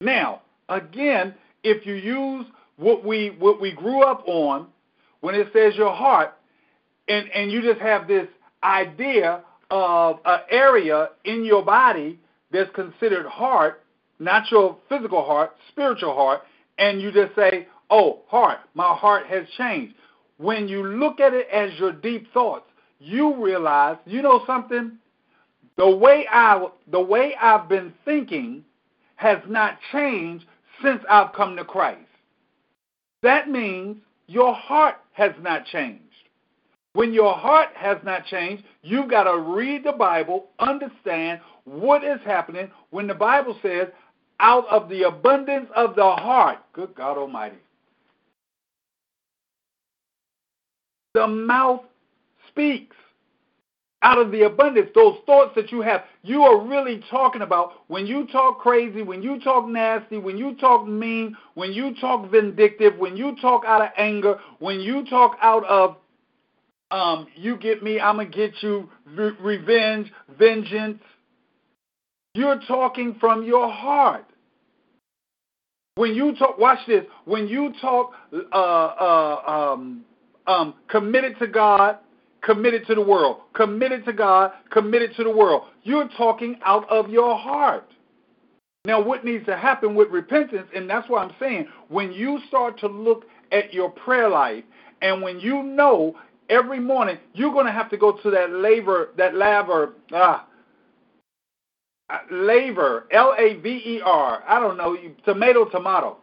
Now, 0.00 0.42
again, 0.68 1.34
if 1.62 1.86
you 1.86 1.94
use 1.94 2.46
what 2.76 3.04
we 3.04 3.36
what 3.38 3.60
we 3.60 3.72
grew 3.72 4.02
up 4.02 4.22
on, 4.26 4.68
when 5.20 5.34
it 5.34 5.48
says 5.52 5.74
your 5.76 5.94
heart, 5.94 6.34
and 7.08 7.28
and 7.30 7.50
you 7.50 7.62
just 7.62 7.80
have 7.80 8.06
this 8.06 8.28
idea 8.62 9.42
of 9.70 10.18
an 10.24 10.40
area 10.50 11.10
in 11.24 11.44
your 11.44 11.64
body 11.64 12.18
that's 12.50 12.70
considered 12.74 13.26
heart, 13.26 13.82
not 14.18 14.50
your 14.50 14.76
physical 14.88 15.24
heart, 15.24 15.56
spiritual 15.68 16.14
heart, 16.14 16.42
and 16.78 17.00
you 17.00 17.10
just 17.12 17.34
say, 17.34 17.66
oh, 17.90 18.20
heart, 18.28 18.58
my 18.74 18.94
heart 18.94 19.26
has 19.26 19.46
changed. 19.56 19.94
When 20.38 20.68
you 20.68 20.86
look 20.86 21.20
at 21.20 21.32
it 21.32 21.48
as 21.52 21.70
your 21.78 21.92
deep 21.92 22.32
thoughts, 22.32 22.66
you 22.98 23.42
realize, 23.42 23.96
you 24.06 24.22
know 24.22 24.42
something? 24.46 24.92
The 25.76 25.88
way 25.88 26.26
I 26.30 26.66
the 26.90 27.00
way 27.00 27.34
I've 27.40 27.68
been 27.68 27.92
thinking 28.04 28.64
has 29.16 29.38
not 29.46 29.78
changed 29.92 30.46
since 30.82 31.02
I've 31.08 31.32
come 31.34 31.56
to 31.56 31.64
Christ. 31.64 32.00
That 33.22 33.48
means 33.50 33.98
your 34.26 34.54
heart 34.54 34.96
has 35.12 35.32
not 35.40 35.66
changed. 35.66 36.02
When 36.96 37.12
your 37.12 37.34
heart 37.34 37.68
has 37.74 37.98
not 38.04 38.24
changed, 38.24 38.64
you've 38.80 39.10
got 39.10 39.24
to 39.24 39.38
read 39.38 39.84
the 39.84 39.92
Bible, 39.92 40.46
understand 40.58 41.40
what 41.66 42.02
is 42.02 42.18
happening 42.24 42.70
when 42.88 43.06
the 43.06 43.14
Bible 43.14 43.54
says, 43.60 43.88
out 44.40 44.66
of 44.68 44.88
the 44.88 45.02
abundance 45.02 45.68
of 45.76 45.94
the 45.94 46.10
heart, 46.10 46.56
good 46.72 46.94
God 46.94 47.18
Almighty, 47.18 47.58
the 51.12 51.26
mouth 51.26 51.82
speaks. 52.48 52.96
Out 54.00 54.18
of 54.18 54.30
the 54.30 54.42
abundance, 54.44 54.88
those 54.94 55.18
thoughts 55.26 55.52
that 55.54 55.70
you 55.70 55.82
have, 55.82 56.04
you 56.22 56.44
are 56.44 56.64
really 56.64 57.02
talking 57.10 57.42
about 57.42 57.72
when 57.88 58.06
you 58.06 58.26
talk 58.28 58.60
crazy, 58.60 59.02
when 59.02 59.22
you 59.22 59.38
talk 59.40 59.68
nasty, 59.68 60.16
when 60.16 60.38
you 60.38 60.54
talk 60.56 60.86
mean, 60.86 61.36
when 61.54 61.74
you 61.74 61.94
talk 62.00 62.30
vindictive, 62.30 62.96
when 62.98 63.18
you 63.18 63.36
talk 63.42 63.64
out 63.66 63.82
of 63.82 63.88
anger, 63.98 64.38
when 64.60 64.80
you 64.80 65.04
talk 65.04 65.36
out 65.42 65.64
of 65.64 65.96
um, 66.90 67.26
you 67.34 67.56
get 67.56 67.82
me, 67.82 68.00
I'm 68.00 68.16
going 68.16 68.30
to 68.30 68.36
get 68.36 68.62
you, 68.62 68.88
re- 69.06 69.36
revenge, 69.40 70.12
vengeance. 70.38 71.02
You're 72.34 72.60
talking 72.68 73.16
from 73.18 73.44
your 73.44 73.70
heart. 73.70 74.26
When 75.96 76.14
you 76.14 76.36
talk, 76.36 76.58
watch 76.58 76.80
this. 76.86 77.04
When 77.24 77.48
you 77.48 77.72
talk 77.80 78.12
uh, 78.52 78.56
uh, 78.56 79.42
um, 79.46 80.04
um, 80.46 80.74
committed 80.88 81.38
to 81.38 81.46
God, 81.46 81.96
committed 82.42 82.86
to 82.86 82.94
the 82.94 83.00
world, 83.00 83.38
committed 83.54 84.04
to 84.04 84.12
God, 84.12 84.52
committed 84.70 85.16
to 85.16 85.24
the 85.24 85.30
world, 85.30 85.62
you're 85.82 86.08
talking 86.16 86.56
out 86.64 86.88
of 86.90 87.08
your 87.08 87.36
heart. 87.36 87.90
Now, 88.84 89.00
what 89.02 89.24
needs 89.24 89.44
to 89.46 89.56
happen 89.56 89.94
with 89.96 90.10
repentance, 90.10 90.68
and 90.74 90.88
that's 90.88 91.08
what 91.08 91.22
I'm 91.22 91.34
saying, 91.40 91.66
when 91.88 92.12
you 92.12 92.40
start 92.46 92.78
to 92.80 92.86
look 92.86 93.24
at 93.50 93.72
your 93.72 93.90
prayer 93.90 94.28
life, 94.28 94.64
and 95.02 95.22
when 95.22 95.40
you 95.40 95.62
know 95.62 96.14
every 96.48 96.80
morning, 96.80 97.18
you're 97.34 97.52
going 97.52 97.66
to 97.66 97.72
have 97.72 97.90
to 97.90 97.96
go 97.96 98.12
to 98.12 98.30
that 98.30 98.50
labor, 98.50 99.10
that 99.16 99.34
laver, 99.34 99.94
ah, 100.12 100.46
laver, 102.30 103.06
L 103.10 103.34
A 103.38 103.54
V 103.54 103.68
E 103.68 104.00
R, 104.04 104.42
I 104.46 104.60
don't 104.60 104.76
know, 104.76 104.96
tomato, 105.24 105.64
tomato. 105.66 106.18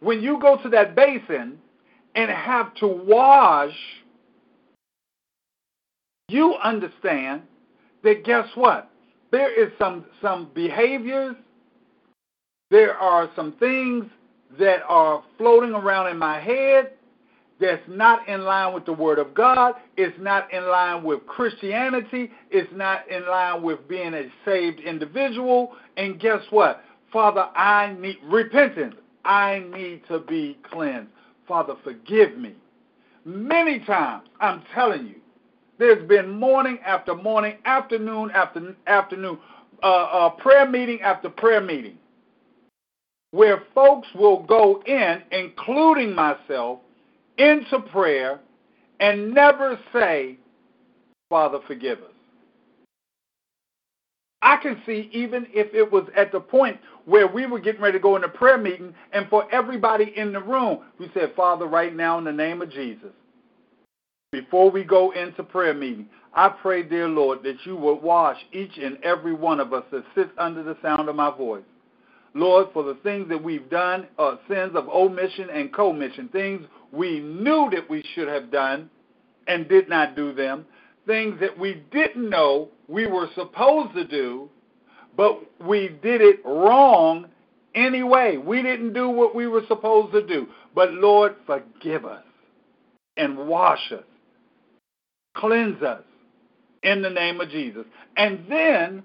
When 0.00 0.22
you 0.22 0.38
go 0.40 0.60
to 0.62 0.68
that 0.70 0.94
basin 0.94 1.58
and 2.14 2.30
have 2.30 2.74
to 2.76 2.86
wash, 2.86 3.74
you 6.28 6.54
understand 6.62 7.42
that 8.02 8.24
guess 8.24 8.48
what? 8.54 8.90
There 9.30 9.52
is 9.52 9.72
some 9.78 10.04
some 10.22 10.50
behaviors, 10.54 11.34
there 12.70 12.96
are 12.96 13.30
some 13.34 13.52
things 13.58 14.04
that 14.58 14.82
are 14.88 15.24
floating 15.36 15.72
around 15.72 16.08
in 16.08 16.18
my 16.18 16.40
head 16.40 16.92
that's 17.60 17.82
not 17.88 18.28
in 18.28 18.42
line 18.44 18.74
with 18.74 18.84
the 18.84 18.92
Word 18.92 19.18
of 19.18 19.34
God, 19.34 19.74
it's 19.96 20.16
not 20.18 20.52
in 20.52 20.66
line 20.66 21.04
with 21.04 21.26
Christianity, 21.26 22.30
it's 22.50 22.70
not 22.74 23.08
in 23.08 23.26
line 23.26 23.62
with 23.62 23.86
being 23.88 24.14
a 24.14 24.24
saved 24.44 24.80
individual. 24.80 25.72
And 25.96 26.18
guess 26.18 26.40
what? 26.50 26.82
Father, 27.12 27.48
I 27.54 27.94
need 27.98 28.18
repentance. 28.24 28.96
I 29.24 29.64
need 29.72 30.02
to 30.08 30.18
be 30.18 30.58
cleansed. 30.70 31.10
Father, 31.46 31.74
forgive 31.84 32.36
me. 32.36 32.54
Many 33.24 33.78
times, 33.80 34.28
I'm 34.40 34.62
telling 34.74 35.06
you, 35.06 35.14
there's 35.78 36.06
been 36.08 36.30
morning 36.30 36.78
after 36.84 37.14
morning, 37.14 37.56
afternoon 37.64 38.30
after 38.32 38.74
afternoon, 38.86 39.38
uh, 39.82 39.86
uh, 39.86 40.30
prayer 40.30 40.68
meeting 40.68 41.00
after 41.02 41.28
prayer 41.30 41.60
meeting, 41.60 41.98
where 43.30 43.62
folks 43.74 44.08
will 44.14 44.42
go 44.42 44.82
in, 44.86 45.22
including 45.32 46.14
myself, 46.14 46.80
into 47.38 47.80
prayer 47.92 48.40
and 49.00 49.34
never 49.34 49.78
say, 49.92 50.38
Father, 51.28 51.58
forgive 51.66 51.98
us. 51.98 52.10
I 54.42 54.58
can 54.58 54.80
see 54.84 55.08
even 55.12 55.46
if 55.54 55.74
it 55.74 55.90
was 55.90 56.04
at 56.14 56.30
the 56.30 56.40
point 56.40 56.78
where 57.06 57.26
we 57.26 57.46
were 57.46 57.58
getting 57.58 57.80
ready 57.80 57.98
to 57.98 58.02
go 58.02 58.16
in 58.16 58.24
a 58.24 58.28
prayer 58.28 58.58
meeting, 58.58 58.94
and 59.12 59.26
for 59.28 59.50
everybody 59.52 60.12
in 60.16 60.32
the 60.32 60.40
room, 60.40 60.80
we 60.98 61.10
said, 61.14 61.32
Father, 61.34 61.66
right 61.66 61.94
now 61.94 62.18
in 62.18 62.24
the 62.24 62.32
name 62.32 62.60
of 62.60 62.70
Jesus, 62.70 63.10
before 64.32 64.70
we 64.70 64.84
go 64.84 65.12
into 65.12 65.42
prayer 65.42 65.74
meeting, 65.74 66.08
I 66.34 66.48
pray, 66.48 66.82
dear 66.82 67.08
Lord, 67.08 67.42
that 67.44 67.56
you 67.64 67.76
will 67.76 68.00
wash 68.00 68.36
each 68.52 68.76
and 68.76 68.98
every 69.02 69.32
one 69.32 69.60
of 69.60 69.72
us 69.72 69.84
that 69.92 70.04
sits 70.14 70.30
under 70.36 70.62
the 70.62 70.76
sound 70.82 71.08
of 71.08 71.16
my 71.16 71.30
voice. 71.34 71.62
Lord, 72.34 72.66
for 72.72 72.82
the 72.82 72.98
things 73.02 73.28
that 73.28 73.42
we've 73.42 73.70
done, 73.70 74.08
uh, 74.18 74.36
sins 74.48 74.72
of 74.74 74.88
omission 74.88 75.48
and 75.50 75.72
commission, 75.72 76.28
things 76.30 76.66
we 76.94 77.20
knew 77.20 77.68
that 77.72 77.88
we 77.88 78.04
should 78.14 78.28
have 78.28 78.50
done 78.50 78.90
and 79.46 79.68
did 79.68 79.88
not 79.88 80.16
do 80.16 80.32
them, 80.32 80.64
things 81.06 81.38
that 81.40 81.58
we 81.58 81.82
didn't 81.90 82.28
know 82.28 82.68
we 82.88 83.06
were 83.06 83.28
supposed 83.34 83.94
to 83.94 84.06
do, 84.06 84.48
but 85.16 85.40
we 85.60 85.88
did 86.02 86.20
it 86.20 86.40
wrong 86.44 87.26
anyway. 87.74 88.36
We 88.36 88.62
didn't 88.62 88.92
do 88.92 89.08
what 89.08 89.34
we 89.34 89.46
were 89.46 89.62
supposed 89.68 90.12
to 90.12 90.26
do. 90.26 90.46
But 90.74 90.92
Lord, 90.92 91.36
forgive 91.46 92.04
us 92.04 92.24
and 93.16 93.36
wash 93.46 93.92
us, 93.92 94.04
cleanse 95.36 95.82
us 95.82 96.02
in 96.82 97.02
the 97.02 97.10
name 97.10 97.40
of 97.40 97.48
Jesus. 97.50 97.84
And 98.16 98.44
then 98.48 99.02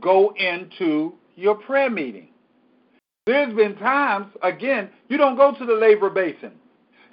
go 0.00 0.34
into 0.36 1.14
your 1.36 1.54
prayer 1.54 1.90
meeting. 1.90 2.28
There's 3.26 3.54
been 3.54 3.76
times, 3.76 4.26
again, 4.42 4.90
you 5.08 5.16
don't 5.16 5.36
go 5.36 5.52
to 5.52 5.66
the 5.66 5.74
labor 5.74 6.10
basin. 6.10 6.52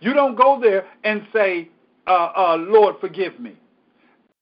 You 0.03 0.13
don't 0.13 0.35
go 0.35 0.59
there 0.61 0.85
and 1.05 1.25
say, 1.31 1.69
uh, 2.07 2.31
uh, 2.35 2.57
Lord, 2.59 2.95
forgive 2.99 3.39
me. 3.39 3.57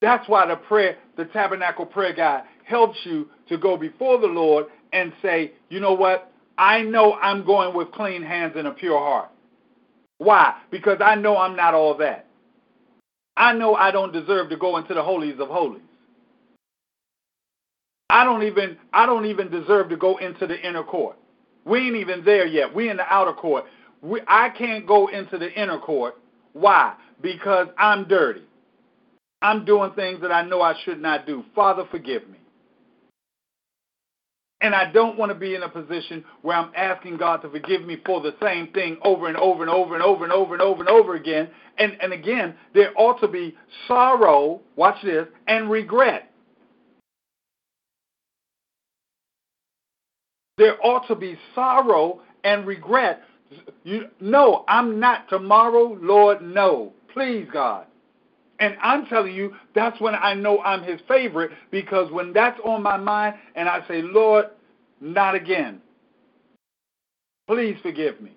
That's 0.02 0.28
why 0.28 0.48
the 0.48 0.56
prayer, 0.56 0.98
the 1.18 1.26
tabernacle 1.26 1.86
prayer 1.86 2.14
guide 2.14 2.46
helps 2.64 2.98
you 3.04 3.30
to 3.48 3.60
go 3.60 3.78
before 3.78 4.20
the 4.20 4.26
Lord 4.26 4.66
and 4.92 5.14
say, 5.22 5.52
you 5.70 5.80
know 5.80 5.94
what? 5.94 6.32
I 6.58 6.82
know 6.82 7.14
I'm 7.14 7.46
going 7.46 7.76
with 7.76 7.92
clean 7.92 8.24
hands 8.24 8.54
and 8.56 8.68
a 8.68 8.72
pure 8.72 8.98
heart. 8.98 9.30
Why? 10.18 10.56
Because 10.72 10.98
I 11.00 11.14
know 11.14 11.38
I'm 11.38 11.56
not 11.56 11.76
all 11.76 11.96
that. 11.98 12.26
I 13.38 13.54
know 13.54 13.76
I 13.76 13.92
don't 13.92 14.12
deserve 14.12 14.50
to 14.50 14.58
go 14.58 14.78
into 14.78 14.96
the 14.96 15.04
holies 15.04 15.40
of 15.40 15.48
holies. 15.48 15.84
I 18.10 18.24
don't 18.24 18.44
even 18.44 18.78
I 18.92 19.06
don't 19.06 19.26
even 19.26 19.52
deserve 19.52 19.90
to 19.90 19.98
go 19.98 20.18
into 20.18 20.48
the 20.48 20.60
inner 20.68 20.84
court. 20.84 21.18
We 21.66 21.88
ain't 21.88 21.98
even 21.98 22.26
there 22.26 22.48
yet. 22.48 22.74
We 22.74 22.90
in 22.90 22.98
the 22.98 23.06
outer 23.14 23.34
court. 23.34 23.66
We, 24.02 24.22
I 24.28 24.50
can't 24.50 24.88
go 24.88 25.08
into 25.08 25.38
the 25.38 25.52
inner 25.54 25.80
court. 25.80 26.18
Why? 26.54 26.96
Because 27.22 27.68
I'm 27.78 28.08
dirty. 28.08 28.44
I'm 29.42 29.66
doing 29.66 29.92
things 29.94 30.22
that 30.22 30.32
I 30.32 30.44
know 30.44 30.62
I 30.62 30.76
should 30.86 31.02
not 31.02 31.26
do. 31.26 31.44
Father, 31.56 31.86
forgive 31.90 32.28
me. 32.30 32.38
And 34.62 34.76
I 34.76 34.92
don't 34.92 35.18
want 35.18 35.32
to 35.32 35.38
be 35.38 35.56
in 35.56 35.64
a 35.64 35.70
position 35.70 36.24
where 36.44 36.56
I'm 36.56 36.72
asking 36.76 37.18
God 37.18 37.38
to 37.38 37.50
forgive 37.50 37.84
me 37.84 37.98
for 38.06 38.22
the 38.22 38.36
same 38.42 38.68
thing 38.68 38.98
over 39.04 39.28
and 39.28 39.36
over 39.36 39.64
and 39.64 39.72
over 39.72 39.96
and 39.96 40.04
over 40.04 40.24
and 40.24 40.32
over 40.32 40.54
and 40.54 40.62
over 40.62 40.82
and 40.82 40.90
over 40.90 41.16
again. 41.16 41.50
And, 41.80 41.98
and 42.00 42.14
again, 42.14 42.54
there 42.76 42.92
ought 42.96 43.20
to 43.22 43.28
be 43.28 43.56
sorrow, 43.88 44.62
watch 44.76 44.98
this, 45.04 45.26
and 45.48 45.72
regret. 45.72 46.32
There 50.60 50.78
ought 50.86 51.08
to 51.08 51.16
be 51.16 51.40
sorrow 51.56 52.22
and 52.44 52.68
regret. 52.68 53.24
You, 53.84 54.08
no, 54.20 54.64
I'm 54.68 55.00
not 55.00 55.28
tomorrow, 55.30 55.98
Lord, 56.02 56.42
no. 56.42 56.94
Please, 57.14 57.48
God. 57.52 57.86
And 58.60 58.78
I'm 58.82 59.08
telling 59.08 59.34
you, 59.34 59.56
that's 59.74 60.00
when 60.00 60.14
I 60.14 60.36
know 60.36 60.62
I'm 60.62 60.84
his 60.84 61.00
favorite 61.08 61.52
because 61.72 62.12
when 62.12 62.32
that's 62.32 62.60
on 62.64 62.84
my 62.84 62.98
mind 62.98 63.36
and 63.56 63.68
I 63.68 63.86
say, 63.88 64.04
Lord, 64.04 64.46
not 65.00 65.34
again. 65.34 65.82
Please 67.48 67.76
forgive 67.82 68.22
me. 68.22 68.32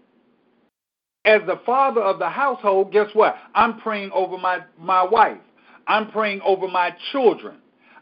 As 1.27 1.43
the 1.47 1.61
father 1.67 2.01
of 2.01 2.19
the 2.19 2.29
household, 2.29 2.91
guess 2.91 3.09
what? 3.13 3.37
I'm 3.55 3.81
praying 3.81 4.11
over 4.13 4.39
my, 4.39 4.61
my 4.79 5.03
wife. 5.03 5.39
I'm 5.87 6.11
praying 6.11 6.41
over 6.43 6.69
my 6.69 6.97
children. 7.13 7.57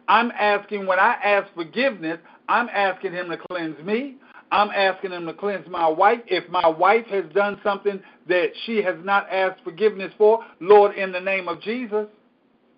I'm 0.08 0.30
asking, 0.32 0.86
when 0.86 0.98
I 0.98 1.14
ask 1.24 1.52
forgiveness, 1.54 2.18
I'm 2.48 2.68
asking 2.68 3.12
him 3.12 3.30
to 3.30 3.36
cleanse 3.36 3.78
me. 3.84 4.16
I'm 4.52 4.70
asking 4.70 5.12
him 5.12 5.24
to 5.26 5.32
cleanse 5.32 5.66
my 5.66 5.88
wife. 5.88 6.20
If 6.26 6.48
my 6.50 6.68
wife 6.68 7.06
has 7.06 7.24
done 7.34 7.58
something 7.64 8.00
that 8.28 8.48
she 8.66 8.82
has 8.82 8.96
not 9.02 9.26
asked 9.30 9.64
forgiveness 9.64 10.12
for, 10.18 10.44
Lord, 10.60 10.94
in 10.94 11.10
the 11.10 11.20
name 11.20 11.48
of 11.48 11.62
Jesus, 11.62 12.06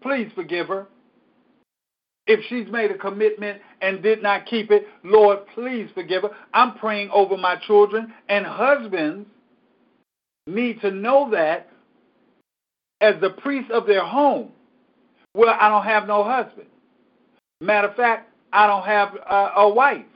please 0.01 0.31
forgive 0.37 0.69
her. 0.69 0.87
If 2.29 2.41
she's 2.49 2.73
made 2.73 2.93
a 2.93 2.97
commitment 2.97 3.61
and 3.83 4.05
did 4.05 4.23
not 4.23 4.47
keep 4.47 4.71
it, 4.71 4.87
Lord, 5.03 5.41
please 5.53 5.91
forgive 5.95 6.23
her. 6.23 6.31
I'm 6.55 6.79
praying 6.79 7.11
over 7.13 7.37
my 7.37 7.57
children, 7.67 8.15
and 8.29 8.47
husbands 8.47 9.29
need 10.47 10.81
to 10.81 10.93
know 10.93 11.29
that 11.33 11.69
as 13.01 13.17
the 13.21 13.31
priest 13.31 13.73
of 13.73 13.87
their 13.87 14.05
home. 14.05 14.53
Well, 15.35 15.57
I 15.61 15.69
don't 15.69 15.85
have 15.85 16.07
no 16.07 16.23
husband. 16.23 16.69
Matter 17.61 17.89
of 17.89 17.97
fact, 17.97 18.31
I 18.53 18.69
don't 18.69 18.85
have 18.85 19.17
a, 19.29 19.61
a 19.63 19.69
wife 19.69 20.07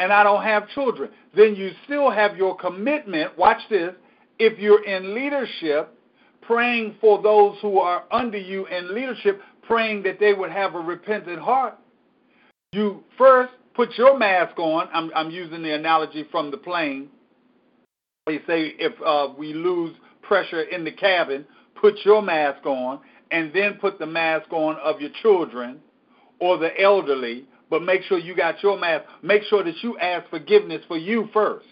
and 0.00 0.12
I 0.12 0.24
don't 0.24 0.42
have 0.42 0.68
children. 0.70 1.10
Then 1.36 1.54
you 1.54 1.70
still 1.84 2.10
have 2.10 2.36
your 2.36 2.56
commitment. 2.56 3.38
Watch 3.38 3.60
this. 3.68 3.92
If 4.38 4.58
you're 4.58 4.82
in 4.82 5.14
leadership, 5.14 5.94
praying 6.40 6.96
for 7.02 7.22
those 7.22 7.56
who 7.60 7.78
are 7.78 8.04
under 8.10 8.38
you 8.38 8.66
in 8.66 8.94
leadership, 8.94 9.42
praying 9.62 10.02
that 10.04 10.18
they 10.18 10.32
would 10.32 10.50
have 10.50 10.74
a 10.74 10.80
repentant 10.80 11.38
heart, 11.38 11.78
you 12.72 13.04
first 13.18 13.52
put 13.74 13.90
your 13.98 14.18
mask 14.18 14.58
on. 14.58 14.88
I'm, 14.92 15.10
I'm 15.14 15.30
using 15.30 15.62
the 15.62 15.74
analogy 15.74 16.26
from 16.30 16.50
the 16.50 16.56
plane. 16.56 17.08
They 18.26 18.38
say 18.46 18.74
if 18.78 18.94
uh, 19.04 19.34
we 19.36 19.52
lose 19.52 19.94
pressure 20.22 20.62
in 20.62 20.82
the 20.82 20.92
cabin, 20.92 21.44
put 21.78 21.94
your 22.06 22.22
mask 22.22 22.64
on, 22.64 23.00
and 23.32 23.52
then 23.52 23.74
put 23.74 23.98
the 23.98 24.06
mask 24.06 24.50
on 24.50 24.76
of 24.76 24.98
your 24.98 25.10
children 25.20 25.78
or 26.38 26.56
the 26.56 26.70
elderly 26.80 27.44
but 27.70 27.82
make 27.82 28.02
sure 28.02 28.18
you 28.18 28.34
got 28.34 28.62
your 28.62 28.78
mask. 28.78 29.04
Make 29.22 29.44
sure 29.44 29.62
that 29.62 29.82
you 29.82 29.96
ask 29.98 30.28
forgiveness 30.28 30.82
for 30.88 30.98
you 30.98 31.28
first. 31.32 31.66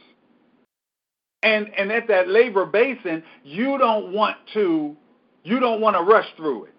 And 1.43 1.69
and 1.77 1.93
at 1.93 2.09
that 2.09 2.29
labor 2.29 2.65
basin, 2.65 3.23
you 3.45 3.77
don't 3.79 4.13
want 4.13 4.37
to 4.55 4.97
you 5.45 5.61
don't 5.61 5.81
want 5.81 5.97
to 5.97 6.03
rush 6.03 6.27
through 6.37 6.65
it. 6.65 6.75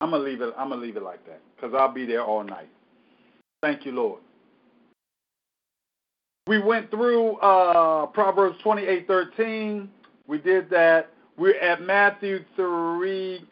I'm 0.00 0.10
gonna 0.10 0.22
leave 0.22 0.40
it. 0.40 0.52
I'm 0.58 0.68
gonna 0.68 0.80
leave 0.80 0.96
it 0.96 1.02
like 1.02 1.24
that 1.26 1.40
because 1.54 1.74
I'll 1.74 1.92
be 1.92 2.04
there 2.04 2.22
all 2.22 2.42
night. 2.42 2.68
Thank 3.62 3.86
you, 3.86 3.92
Lord. 3.92 4.20
We 6.46 6.62
went 6.62 6.90
through 6.90 7.36
uh, 7.38 8.06
Proverbs 8.06 8.58
28:13. 8.62 9.88
We 10.26 10.38
did 10.38 10.68
that. 10.70 11.10
We're 11.38 11.58
at 11.58 11.82
Matthew 11.82 12.44
3, 12.56 13.44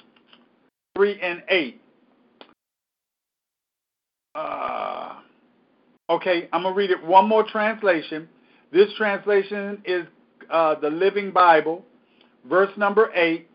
3 0.97 1.21
and 1.21 1.43
8. 1.49 1.81
Uh, 4.35 5.17
okay, 6.11 6.49
I'm 6.53 6.63
going 6.63 6.75
to 6.75 6.79
read 6.79 6.91
it 6.91 7.05
one 7.05 7.29
more 7.29 7.45
translation. 7.45 8.29
This 8.73 8.89
translation 8.97 9.83
is 9.85 10.07
uh, 10.51 10.75
the 10.81 10.91
Living 10.91 11.31
Bible, 11.31 11.85
verse 12.49 12.71
number 12.77 13.11
8. 13.15 13.49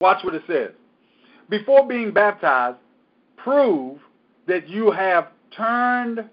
Watch 0.00 0.24
what 0.24 0.34
it 0.34 0.42
says. 0.46 0.72
Before 1.48 1.86
being 1.86 2.12
baptized, 2.12 2.78
prove 3.36 3.98
that 4.48 4.68
you 4.68 4.90
have 4.90 5.28
turned 5.56 6.28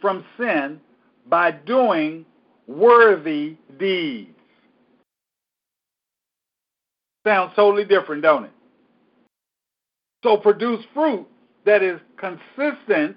from 0.00 0.24
sin 0.38 0.80
by 1.26 1.50
doing 1.50 2.24
worthy 2.66 3.56
deeds. 3.78 4.30
Sounds 7.26 7.52
totally 7.56 7.84
different, 7.84 8.22
don't 8.22 8.44
it? 8.44 8.50
So 10.22 10.36
produce 10.36 10.84
fruit 10.94 11.26
that 11.64 11.82
is 11.82 12.00
consistent 12.20 13.16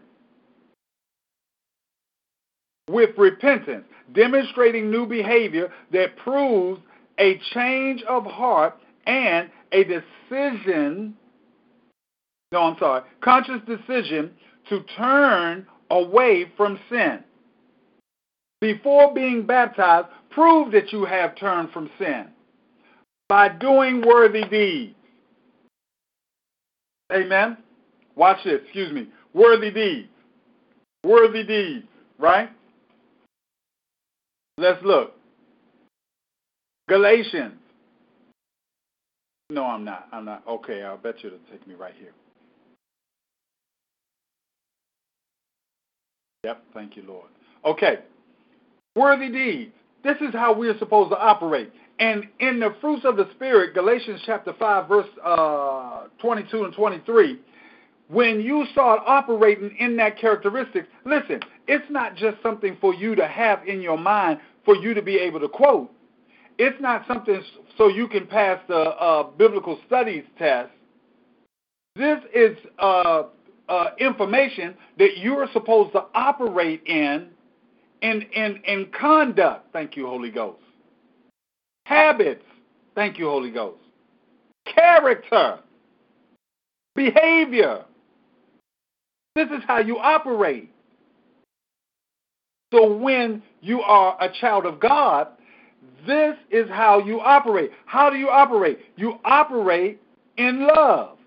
with 2.89 3.11
repentance, 3.17 3.85
demonstrating 4.13 4.89
new 4.89 5.05
behavior 5.05 5.71
that 5.91 6.15
proves 6.17 6.81
a 7.19 7.39
change 7.53 8.01
of 8.03 8.25
heart 8.25 8.75
and 9.05 9.49
a 9.71 9.83
decision, 9.83 11.15
no, 12.51 12.61
I'm 12.61 12.77
sorry, 12.79 13.03
conscious 13.21 13.61
decision 13.67 14.31
to 14.69 14.81
turn 14.97 15.67
away 15.89 16.51
from 16.57 16.79
sin. 16.89 17.23
Before 18.61 19.13
being 19.13 19.45
baptized, 19.45 20.07
prove 20.29 20.71
that 20.71 20.91
you 20.91 21.05
have 21.05 21.35
turned 21.35 21.71
from 21.71 21.89
sin 21.99 22.27
by 23.27 23.49
doing 23.49 24.01
worthy 24.05 24.45
deeds. 24.45 24.95
Amen. 27.11 27.57
Watch 28.15 28.43
this, 28.43 28.61
excuse 28.63 28.91
me. 28.91 29.07
Worthy 29.33 29.71
deeds. 29.71 30.09
Worthy 31.03 31.43
deeds, 31.43 31.85
right? 32.19 32.49
Let's 34.57 34.83
look. 34.83 35.13
Galatians. 36.87 37.55
No, 39.49 39.65
I'm 39.65 39.83
not. 39.83 40.07
I'm 40.11 40.25
not. 40.25 40.43
Okay, 40.47 40.83
I'll 40.83 40.97
bet 40.97 41.23
you 41.23 41.27
it'll 41.27 41.39
take 41.51 41.65
me 41.67 41.75
right 41.75 41.93
here. 41.99 42.13
Yep, 46.43 46.63
thank 46.73 46.95
you, 46.95 47.03
Lord. 47.07 47.29
Okay. 47.65 47.99
Worthy 48.95 49.29
deeds. 49.29 49.71
This 50.03 50.17
is 50.21 50.33
how 50.33 50.53
we're 50.53 50.77
supposed 50.77 51.11
to 51.11 51.17
operate. 51.17 51.71
And 51.99 52.25
in 52.39 52.59
the 52.59 52.75
fruits 52.81 53.05
of 53.05 53.15
the 53.15 53.29
Spirit, 53.35 53.73
Galatians 53.73 54.21
chapter 54.25 54.53
5, 54.59 54.87
verse 54.87 55.07
uh, 55.23 56.07
22 56.19 56.65
and 56.65 56.73
23, 56.73 57.39
when 58.13 58.41
you 58.41 58.65
start 58.71 59.01
operating 59.05 59.75
in 59.79 59.97
that 59.97 60.19
characteristic, 60.19 60.87
listen, 61.05 61.39
it's 61.67 61.85
not 61.89 62.15
just 62.15 62.37
something 62.43 62.77
for 62.79 62.93
you 62.93 63.15
to 63.15 63.27
have 63.27 63.67
in 63.67 63.81
your 63.81 63.97
mind 63.97 64.39
for 64.63 64.75
you 64.75 64.93
to 64.93 65.01
be 65.01 65.17
able 65.17 65.39
to 65.39 65.49
quote. 65.49 65.91
It's 66.59 66.79
not 66.79 67.05
something 67.07 67.41
so 67.77 67.87
you 67.87 68.07
can 68.07 68.27
pass 68.27 68.59
the 68.67 68.75
uh, 68.75 69.23
biblical 69.31 69.79
studies 69.87 70.23
test. 70.37 70.69
This 71.95 72.19
is 72.33 72.55
uh, 72.79 73.23
uh, 73.67 73.85
information 73.99 74.75
that 74.99 75.17
you 75.17 75.33
are 75.35 75.49
supposed 75.51 75.93
to 75.93 76.05
operate 76.13 76.83
in, 76.85 77.29
in, 78.01 78.21
in, 78.33 78.61
in 78.65 78.89
conduct. 78.97 79.73
Thank 79.73 79.97
you, 79.97 80.05
Holy 80.05 80.29
Ghost. 80.29 80.61
Habits. 81.85 82.43
Thank 82.93 83.17
you, 83.17 83.25
Holy 83.25 83.51
Ghost. 83.51 83.79
Character. 84.65 85.59
Behavior. 86.95 87.85
This 89.35 89.47
is 89.49 89.63
how 89.65 89.79
you 89.79 89.97
operate. 89.97 90.69
So 92.73 92.91
when 92.91 93.43
you 93.61 93.81
are 93.81 94.17
a 94.21 94.29
child 94.41 94.65
of 94.65 94.79
God, 94.79 95.27
this 96.07 96.35
is 96.51 96.69
how 96.69 96.99
you 96.99 97.19
operate. 97.19 97.71
How 97.85 98.09
do 98.09 98.17
you 98.17 98.29
operate? 98.29 98.79
You 98.95 99.19
operate 99.23 100.01
in 100.37 100.67
love. 100.67 101.17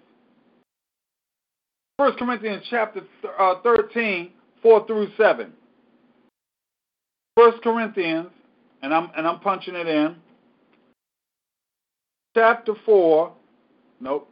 1 1.97 2.12
Corinthians 2.16 2.62
chapter 2.69 3.03
uh, 3.38 3.55
13, 3.62 4.31
4 4.62 4.87
through 4.87 5.09
7. 5.16 5.53
1 7.37 7.53
Corinthians, 7.62 8.29
and 8.83 8.92
I'm 8.92 9.11
and 9.16 9.27
I'm 9.27 9.40
punching 9.40 9.75
it 9.75 9.87
in. 9.87 10.16
Chapter 12.35 12.75
4. 12.85 13.33
Nope. 14.01 14.29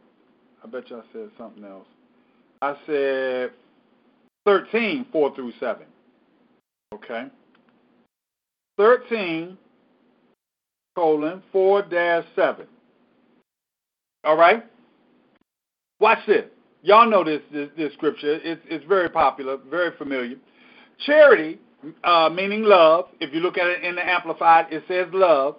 I 0.63 0.67
bet 0.67 0.89
you 0.89 0.97
I 0.97 1.01
said 1.11 1.29
something 1.37 1.63
else. 1.63 1.87
I 2.61 2.75
said 2.85 3.51
13, 4.45 5.05
4 5.11 5.35
through 5.35 5.53
7. 5.59 5.85
Okay. 6.93 7.25
13 8.77 9.57
colon 10.95 11.43
4 11.51 11.81
dash 11.83 12.25
7. 12.35 12.65
All 14.23 14.37
right? 14.37 14.65
Watch 15.99 16.19
this. 16.27 16.45
Y'all 16.83 17.09
know 17.09 17.23
this, 17.23 17.41
this, 17.51 17.69
this 17.77 17.93
scripture. 17.93 18.39
It's, 18.43 18.61
it's 18.65 18.85
very 18.85 19.09
popular, 19.09 19.57
very 19.69 19.95
familiar. 19.97 20.35
Charity, 21.05 21.59
uh, 22.03 22.29
meaning 22.29 22.63
love, 22.63 23.05
if 23.19 23.33
you 23.33 23.39
look 23.39 23.57
at 23.57 23.67
it 23.67 23.83
in 23.83 23.95
the 23.95 24.07
Amplified, 24.07 24.67
it 24.71 24.83
says 24.87 25.07
love. 25.13 25.55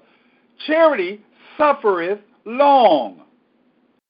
Charity 0.67 1.21
suffereth 1.59 2.21
long. 2.45 3.23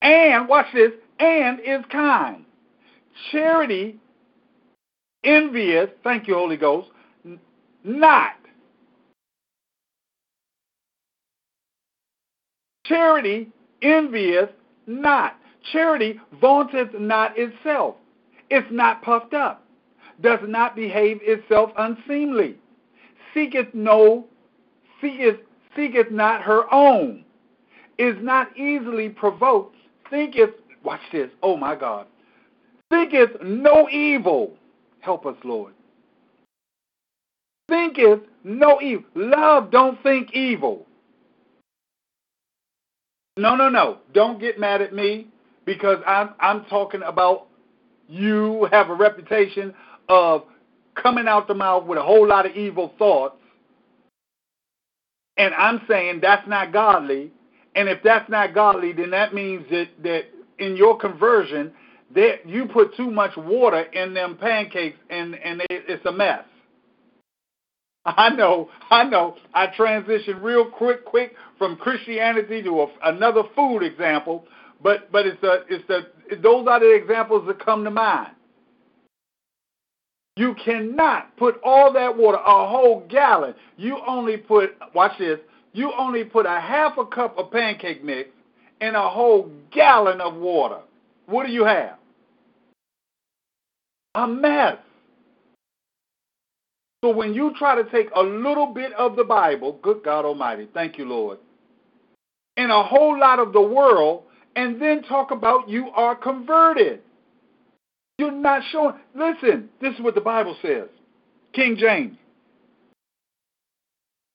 And, 0.02 0.48
watch 0.48 0.66
this, 0.74 0.92
and 1.18 1.58
is 1.60 1.84
kind. 1.90 2.44
Charity 3.32 3.98
envieth, 5.26 5.90
thank 6.04 6.26
you, 6.28 6.34
Holy 6.34 6.56
Ghost, 6.56 6.88
not. 7.84 8.32
Charity 12.86 13.48
envieth 13.82 14.50
not. 14.86 15.36
Charity 15.72 16.20
vaunteth 16.40 16.94
not 16.98 17.32
itself, 17.36 17.96
It's 18.50 18.66
not 18.70 19.02
puffed 19.02 19.34
up, 19.34 19.64
does 20.20 20.38
not 20.46 20.76
behave 20.76 21.18
itself 21.22 21.72
unseemly, 21.76 22.56
seeketh 23.34 23.74
no, 23.74 24.26
seeketh, 25.00 25.40
seeketh 25.74 26.10
not 26.12 26.42
her 26.42 26.72
own, 26.72 27.24
is 27.98 28.14
not 28.20 28.56
easily 28.56 29.08
provoked, 29.08 29.74
thinketh, 30.08 30.50
watch 30.84 31.00
this, 31.10 31.30
oh 31.42 31.56
my 31.56 31.74
God, 31.74 32.06
thinketh 32.88 33.42
no 33.42 33.88
evil. 33.90 34.52
Help 35.06 35.24
us, 35.24 35.36
Lord. 35.44 35.72
Thinketh 37.68 38.22
no 38.42 38.80
evil. 38.80 39.04
Love 39.14 39.70
don't 39.70 40.02
think 40.02 40.32
evil. 40.34 40.84
No, 43.36 43.54
no, 43.54 43.68
no. 43.68 43.98
Don't 44.12 44.40
get 44.40 44.58
mad 44.58 44.82
at 44.82 44.92
me 44.92 45.28
because 45.64 45.98
I'm 46.04 46.30
I'm 46.40 46.64
talking 46.64 47.02
about 47.04 47.46
you 48.08 48.68
have 48.72 48.90
a 48.90 48.94
reputation 48.94 49.72
of 50.08 50.42
coming 50.96 51.28
out 51.28 51.46
the 51.46 51.54
mouth 51.54 51.86
with 51.86 51.98
a 51.98 52.02
whole 52.02 52.26
lot 52.26 52.44
of 52.44 52.56
evil 52.56 52.92
thoughts. 52.98 53.36
And 55.36 55.54
I'm 55.54 55.82
saying 55.88 56.18
that's 56.20 56.48
not 56.48 56.72
godly. 56.72 57.30
And 57.76 57.88
if 57.88 58.02
that's 58.02 58.28
not 58.28 58.54
godly, 58.54 58.92
then 58.92 59.10
that 59.10 59.34
means 59.34 59.66
that, 59.70 59.88
that 60.02 60.22
in 60.58 60.76
your 60.76 60.98
conversion, 60.98 61.72
that 62.14 62.46
you 62.46 62.66
put 62.66 62.96
too 62.96 63.10
much 63.10 63.36
water 63.36 63.82
in 63.82 64.14
them 64.14 64.36
pancakes 64.36 64.98
and, 65.10 65.34
and 65.34 65.62
it's 65.68 66.04
a 66.06 66.12
mess. 66.12 66.44
I 68.06 68.30
know, 68.30 68.70
I 68.90 69.04
know. 69.04 69.36
I 69.52 69.66
transitioned 69.68 70.42
real 70.42 70.70
quick, 70.70 71.04
quick 71.04 71.34
from 71.58 71.76
Christianity 71.76 72.62
to 72.62 72.82
a, 72.82 72.86
another 73.04 73.42
food 73.54 73.80
example, 73.80 74.46
but 74.82 75.10
but 75.10 75.26
it's 75.26 75.40
the 75.40 75.64
it's 75.68 75.86
the 75.88 76.06
those 76.36 76.68
are 76.68 76.78
the 76.78 76.94
examples 76.94 77.46
that 77.48 77.64
come 77.64 77.82
to 77.84 77.90
mind. 77.90 78.30
You 80.36 80.54
cannot 80.62 81.34
put 81.38 81.58
all 81.64 81.92
that 81.94 82.16
water, 82.16 82.38
a 82.38 82.68
whole 82.68 83.06
gallon. 83.08 83.54
You 83.76 83.98
only 84.06 84.36
put 84.36 84.76
watch 84.94 85.18
this. 85.18 85.40
You 85.72 85.92
only 85.98 86.24
put 86.24 86.46
a 86.46 86.60
half 86.60 86.98
a 86.98 87.06
cup 87.06 87.36
of 87.38 87.50
pancake 87.50 88.04
mix 88.04 88.30
in 88.80 88.94
a 88.94 89.08
whole 89.08 89.50
gallon 89.72 90.20
of 90.20 90.34
water. 90.34 90.78
What 91.26 91.46
do 91.46 91.52
you 91.52 91.64
have? 91.64 91.98
A 94.14 94.26
mess. 94.26 94.78
So 97.04 97.10
when 97.10 97.34
you 97.34 97.52
try 97.58 97.80
to 97.80 97.88
take 97.90 98.08
a 98.16 98.22
little 98.22 98.68
bit 98.68 98.92
of 98.94 99.16
the 99.16 99.24
Bible, 99.24 99.78
good 99.82 100.02
God 100.02 100.24
Almighty, 100.24 100.68
thank 100.72 100.98
you, 100.98 101.04
Lord, 101.04 101.38
and 102.56 102.72
a 102.72 102.82
whole 102.82 103.18
lot 103.18 103.38
of 103.38 103.52
the 103.52 103.60
world, 103.60 104.24
and 104.56 104.80
then 104.80 105.02
talk 105.02 105.30
about 105.30 105.68
you 105.68 105.90
are 105.90 106.16
converted. 106.16 107.00
You're 108.18 108.32
not 108.32 108.62
showing. 108.72 108.94
Listen, 109.14 109.68
this 109.80 109.94
is 109.94 110.00
what 110.00 110.14
the 110.14 110.20
Bible 110.20 110.56
says. 110.62 110.88
King 111.52 111.76
James. 111.78 112.16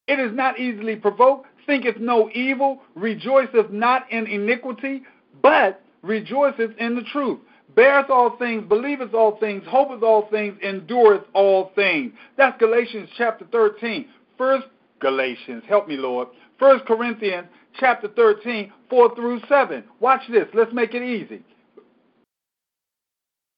It 0.07 0.19
is 0.19 0.31
not 0.33 0.59
easily 0.59 0.95
provoked, 0.95 1.47
thinketh 1.65 1.97
no 1.97 2.29
evil, 2.33 2.81
rejoiceth 2.95 3.71
not 3.71 4.11
in 4.11 4.27
iniquity, 4.27 5.03
but 5.41 5.81
rejoiceth 6.03 6.71
in 6.77 6.95
the 6.95 7.03
truth 7.11 7.39
beareth 7.75 8.09
all 8.09 8.37
things, 8.37 8.63
believeth 8.67 9.13
all 9.13 9.37
things, 9.39 9.63
hopeth 9.67 10.03
all 10.03 10.27
things, 10.29 10.57
endureth 10.63 11.23
all 11.33 11.71
things. 11.75 12.11
That's 12.37 12.57
Galatians 12.59 13.09
chapter 13.17 13.45
13. 13.51 14.07
First 14.37 14.67
Galatians, 14.99 15.63
help 15.67 15.87
me, 15.87 15.97
Lord. 15.97 16.29
First 16.59 16.85
Corinthians 16.85 17.47
chapter 17.79 18.07
13, 18.09 18.71
4 18.89 19.15
through 19.15 19.41
7. 19.47 19.83
Watch 19.99 20.21
this. 20.29 20.47
Let's 20.53 20.73
make 20.73 20.93
it 20.93 21.03
easy. 21.03 21.41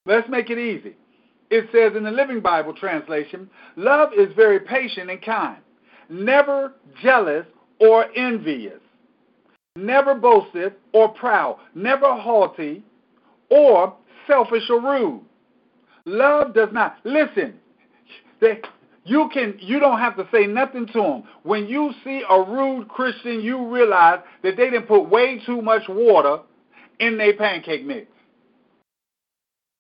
Let's 0.06 0.28
make 0.30 0.50
it 0.50 0.58
easy. 0.58 0.96
It 1.50 1.70
says 1.72 1.96
in 1.96 2.04
the 2.04 2.12
Living 2.12 2.42
Bible 2.42 2.74
translation, 2.74 3.50
love 3.76 4.10
is 4.18 4.34
very 4.36 4.60
patient 4.60 5.10
and 5.10 5.22
kind, 5.22 5.60
never 6.10 6.74
jealous 7.02 7.46
or 7.80 8.06
envious, 8.16 8.80
never 9.76 10.16
boasteth 10.16 10.74
or 10.94 11.10
proud, 11.10 11.60
never 11.76 12.16
haughty 12.16 12.84
or 13.50 13.96
selfish 14.28 14.70
or 14.70 14.82
rude. 14.82 15.22
Love 16.06 16.54
does 16.54 16.70
not 16.72 16.98
listen. 17.04 17.56
They, 18.40 18.60
you 19.06 19.30
can 19.34 19.56
you 19.60 19.80
don't 19.80 20.00
have 20.00 20.16
to 20.18 20.28
say 20.32 20.46
nothing 20.46 20.86
to 20.88 21.02
them. 21.02 21.24
When 21.44 21.68
you 21.68 21.92
see 22.04 22.24
a 22.30 22.42
rude 22.42 22.88
Christian, 22.88 23.42
you 23.42 23.68
realize 23.68 24.20
that 24.44 24.58
they 24.58 24.70
didn't 24.70 24.88
put 24.88 25.10
way 25.10 25.42
too 25.46 25.62
much 25.62 25.84
water 25.88 26.40
in 27.00 27.18
their 27.18 27.34
pancake 27.34 27.86
mix. 27.86 28.08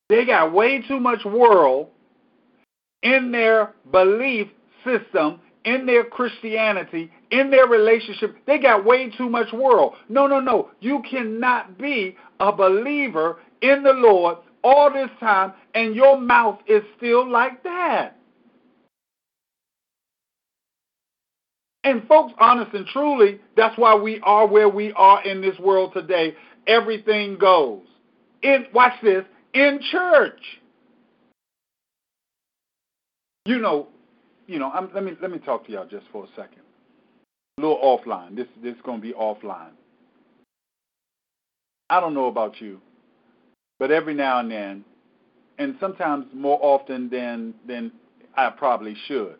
They 0.09 0.25
got 0.25 0.53
way 0.53 0.81
too 0.87 0.99
much 0.99 1.23
world 1.25 1.89
in 3.01 3.31
their 3.31 3.73
belief 3.91 4.47
system, 4.85 5.39
in 5.65 5.85
their 5.85 6.03
Christianity, 6.03 7.11
in 7.33 7.49
their 7.49 7.65
relationship. 7.65 8.37
They 8.45 8.59
got 8.59 8.85
way 8.85 9.09
too 9.09 9.27
much 9.27 9.51
world. 9.51 9.95
No, 10.07 10.27
no, 10.27 10.39
no. 10.39 10.69
You 10.79 11.01
cannot 11.09 11.79
be 11.79 12.15
a 12.39 12.51
believer 12.51 13.39
in 13.61 13.81
the 13.81 13.91
Lord 13.91 14.37
all 14.63 14.93
this 14.93 15.09
time, 15.19 15.53
and 15.73 15.95
your 15.95 16.17
mouth 16.17 16.59
is 16.67 16.83
still 16.95 17.29
like 17.29 17.63
that. 17.63 18.15
And 21.83 22.07
folks, 22.07 22.33
honest 22.39 22.73
and 22.73 22.85
truly, 22.85 23.41
that's 23.57 23.77
why 23.77 23.95
we 23.95 24.21
are 24.21 24.47
where 24.47 24.69
we 24.69 24.93
are 24.93 25.21
in 25.23 25.41
this 25.41 25.57
world 25.57 25.91
today. 25.93 26.35
Everything 26.67 27.37
goes. 27.37 27.81
In 28.43 28.67
watch 28.73 28.93
this, 29.01 29.25
in 29.53 29.79
church. 29.91 30.39
You 33.45 33.57
know, 33.57 33.87
you 34.47 34.59
know, 34.59 34.71
I'm, 34.71 34.91
let 34.93 35.03
me 35.03 35.13
let 35.21 35.31
me 35.31 35.39
talk 35.39 35.65
to 35.65 35.71
y'all 35.71 35.87
just 35.87 36.05
for 36.11 36.25
a 36.25 36.27
second. 36.35 36.62
A 37.57 37.61
little 37.61 37.77
offline. 37.77 38.35
This 38.35 38.47
this 38.63 38.75
is 38.75 38.81
gonna 38.83 39.01
be 39.01 39.13
offline. 39.13 39.71
I 41.89 41.99
don't 41.99 42.15
know 42.15 42.25
about 42.25 42.59
you, 42.59 42.81
but 43.77 43.91
every 43.91 44.15
now 44.15 44.39
and 44.39 44.49
then, 44.49 44.85
and 45.59 45.75
sometimes 45.79 46.25
more 46.33 46.57
often 46.61 47.09
than 47.09 47.53
than 47.67 47.91
I 48.35 48.49
probably 48.49 48.95
should, 49.07 49.35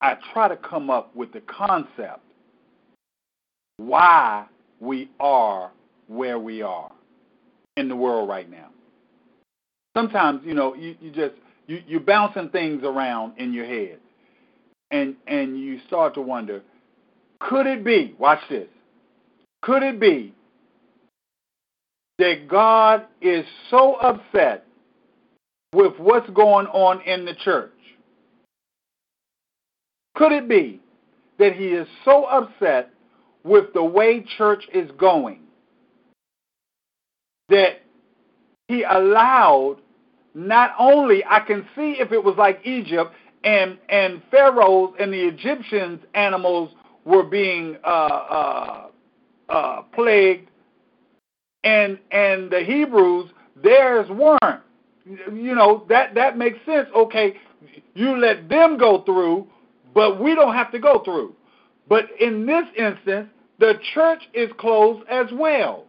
I 0.00 0.16
try 0.32 0.48
to 0.48 0.56
come 0.56 0.88
up 0.88 1.14
with 1.14 1.32
the 1.32 1.42
concept 1.42 2.20
why 3.76 4.46
we 4.80 5.10
are 5.20 5.70
where 6.08 6.38
we 6.38 6.62
are 6.62 6.90
in 7.76 7.88
the 7.88 7.96
world 7.96 8.28
right 8.28 8.50
now. 8.50 8.68
Sometimes, 9.94 10.40
you 10.44 10.54
know, 10.54 10.74
you, 10.74 10.96
you 11.00 11.10
just 11.10 11.34
you, 11.66 11.82
you're 11.86 12.00
bouncing 12.00 12.48
things 12.48 12.82
around 12.82 13.38
in 13.38 13.52
your 13.52 13.66
head 13.66 13.98
and 14.90 15.14
and 15.26 15.58
you 15.58 15.80
start 15.86 16.14
to 16.14 16.20
wonder, 16.20 16.62
could 17.40 17.66
it 17.66 17.84
be, 17.84 18.14
watch 18.18 18.40
this, 18.48 18.68
could 19.62 19.82
it 19.82 20.00
be 20.00 20.34
that 22.18 22.48
God 22.48 23.06
is 23.20 23.44
so 23.70 23.94
upset 23.94 24.66
with 25.72 25.98
what's 25.98 26.28
going 26.30 26.66
on 26.66 27.00
in 27.02 27.24
the 27.24 27.34
church? 27.34 27.72
Could 30.14 30.32
it 30.32 30.48
be 30.48 30.80
that 31.38 31.54
he 31.54 31.68
is 31.68 31.88
so 32.04 32.24
upset 32.24 32.90
with 33.44 33.72
the 33.72 33.82
way 33.82 34.24
church 34.36 34.64
is 34.74 34.90
going 34.98 35.40
that 37.48 37.80
he 38.68 38.84
allowed 38.84 39.78
not 40.34 40.72
only 40.78 41.24
I 41.28 41.40
can 41.40 41.66
see 41.74 41.96
if 41.98 42.12
it 42.12 42.22
was 42.22 42.36
like 42.36 42.60
Egypt 42.64 43.12
and 43.44 43.78
and 43.88 44.22
Pharaoh's 44.30 44.94
and 44.98 45.12
the 45.12 45.26
Egyptians 45.26 46.00
animals 46.14 46.74
were 47.04 47.22
being 47.22 47.76
uh, 47.84 47.88
uh, 47.88 48.86
uh, 49.48 49.82
plagued, 49.94 50.48
and 51.64 51.98
and 52.10 52.50
the 52.50 52.60
Hebrews 52.60 53.30
theirs 53.62 54.08
weren't. 54.10 54.62
You 55.06 55.54
know 55.54 55.84
that 55.88 56.14
that 56.14 56.36
makes 56.36 56.58
sense. 56.66 56.88
Okay, 56.94 57.36
you 57.94 58.16
let 58.18 58.48
them 58.48 58.78
go 58.78 59.02
through, 59.02 59.46
but 59.94 60.20
we 60.20 60.34
don't 60.34 60.54
have 60.54 60.70
to 60.72 60.78
go 60.78 61.02
through. 61.04 61.34
But 61.88 62.04
in 62.20 62.46
this 62.46 62.64
instance, 62.76 63.28
the 63.58 63.74
church 63.94 64.22
is 64.32 64.50
closed 64.58 65.06
as 65.08 65.26
well. 65.32 65.86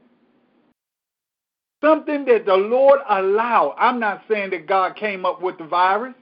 Something 1.84 2.26
that 2.26 2.46
the 2.46 2.56
Lord 2.56 3.00
allowed. 3.10 3.76
I'm 3.78 4.00
not 4.00 4.24
saying 4.30 4.52
that 4.52 4.68
God 4.68 4.96
came 4.96 5.26
up 5.26 5.42
with 5.42 5.58
the 5.58 5.66
virus. 5.66 6.14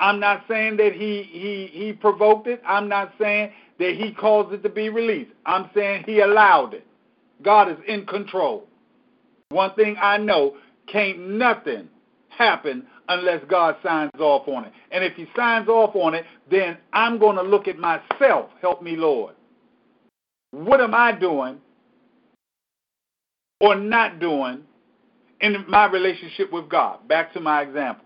I'm 0.00 0.18
not 0.18 0.44
saying 0.48 0.78
that 0.78 0.94
he 0.94 1.22
he 1.30 1.70
he 1.72 1.92
provoked 1.92 2.46
it. 2.46 2.62
I'm 2.66 2.88
not 2.88 3.12
saying 3.20 3.52
that 3.78 3.94
he 3.94 4.12
caused 4.12 4.52
it 4.54 4.62
to 4.62 4.70
be 4.70 4.88
released. 4.88 5.30
I'm 5.44 5.70
saying 5.74 6.04
he 6.06 6.20
allowed 6.20 6.74
it. 6.74 6.86
God 7.42 7.70
is 7.70 7.76
in 7.86 8.06
control. 8.06 8.66
One 9.50 9.74
thing 9.74 9.96
I 10.00 10.16
know, 10.16 10.56
can't 10.90 11.18
nothing 11.18 11.88
happen 12.28 12.86
unless 13.08 13.42
God 13.48 13.76
signs 13.82 14.10
off 14.18 14.48
on 14.48 14.64
it. 14.64 14.72
And 14.90 15.04
if 15.04 15.14
he 15.14 15.26
signs 15.36 15.68
off 15.68 15.94
on 15.94 16.14
it, 16.14 16.24
then 16.50 16.78
I'm 16.92 17.18
going 17.18 17.36
to 17.36 17.42
look 17.42 17.68
at 17.68 17.78
myself. 17.78 18.50
Help 18.60 18.82
me, 18.82 18.96
Lord. 18.96 19.34
What 20.52 20.80
am 20.80 20.94
I 20.94 21.12
doing 21.12 21.58
or 23.60 23.74
not 23.74 24.20
doing 24.20 24.62
in 25.40 25.64
my 25.68 25.86
relationship 25.86 26.52
with 26.52 26.68
God? 26.68 27.06
Back 27.08 27.32
to 27.34 27.40
my 27.40 27.62
example. 27.62 28.04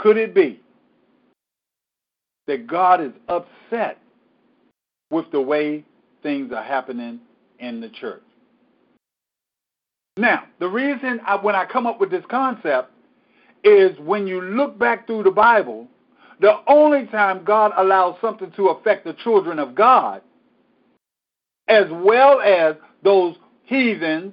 Could 0.00 0.16
it 0.16 0.34
be 0.34 0.58
that 2.46 2.66
God 2.66 3.02
is 3.02 3.12
upset 3.28 3.98
with 5.10 5.30
the 5.30 5.40
way 5.40 5.84
things 6.22 6.52
are 6.52 6.62
happening 6.62 7.20
in 7.58 7.82
the 7.82 7.90
church? 7.90 8.22
Now, 10.16 10.44
the 10.58 10.68
reason 10.68 11.20
I, 11.26 11.36
when 11.36 11.54
I 11.54 11.66
come 11.66 11.86
up 11.86 12.00
with 12.00 12.10
this 12.10 12.24
concept 12.30 12.90
is 13.62 13.90
when 13.98 14.26
you 14.26 14.40
look 14.40 14.78
back 14.78 15.06
through 15.06 15.24
the 15.24 15.30
Bible, 15.30 15.86
the 16.40 16.54
only 16.66 17.04
time 17.08 17.44
God 17.44 17.72
allows 17.76 18.16
something 18.22 18.50
to 18.52 18.68
affect 18.68 19.04
the 19.04 19.12
children 19.22 19.58
of 19.58 19.74
God, 19.74 20.22
as 21.68 21.84
well 21.90 22.40
as 22.40 22.74
those 23.04 23.36
heathens 23.64 24.32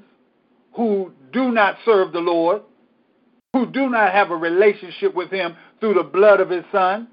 who 0.73 1.11
do 1.33 1.51
not 1.51 1.75
serve 1.83 2.13
the 2.13 2.19
Lord, 2.19 2.61
who 3.53 3.65
do 3.65 3.89
not 3.89 4.11
have 4.11 4.31
a 4.31 4.35
relationship 4.35 5.13
with 5.15 5.29
Him 5.31 5.55
through 5.79 5.95
the 5.95 6.03
blood 6.03 6.39
of 6.39 6.49
His 6.49 6.63
Son, 6.71 7.07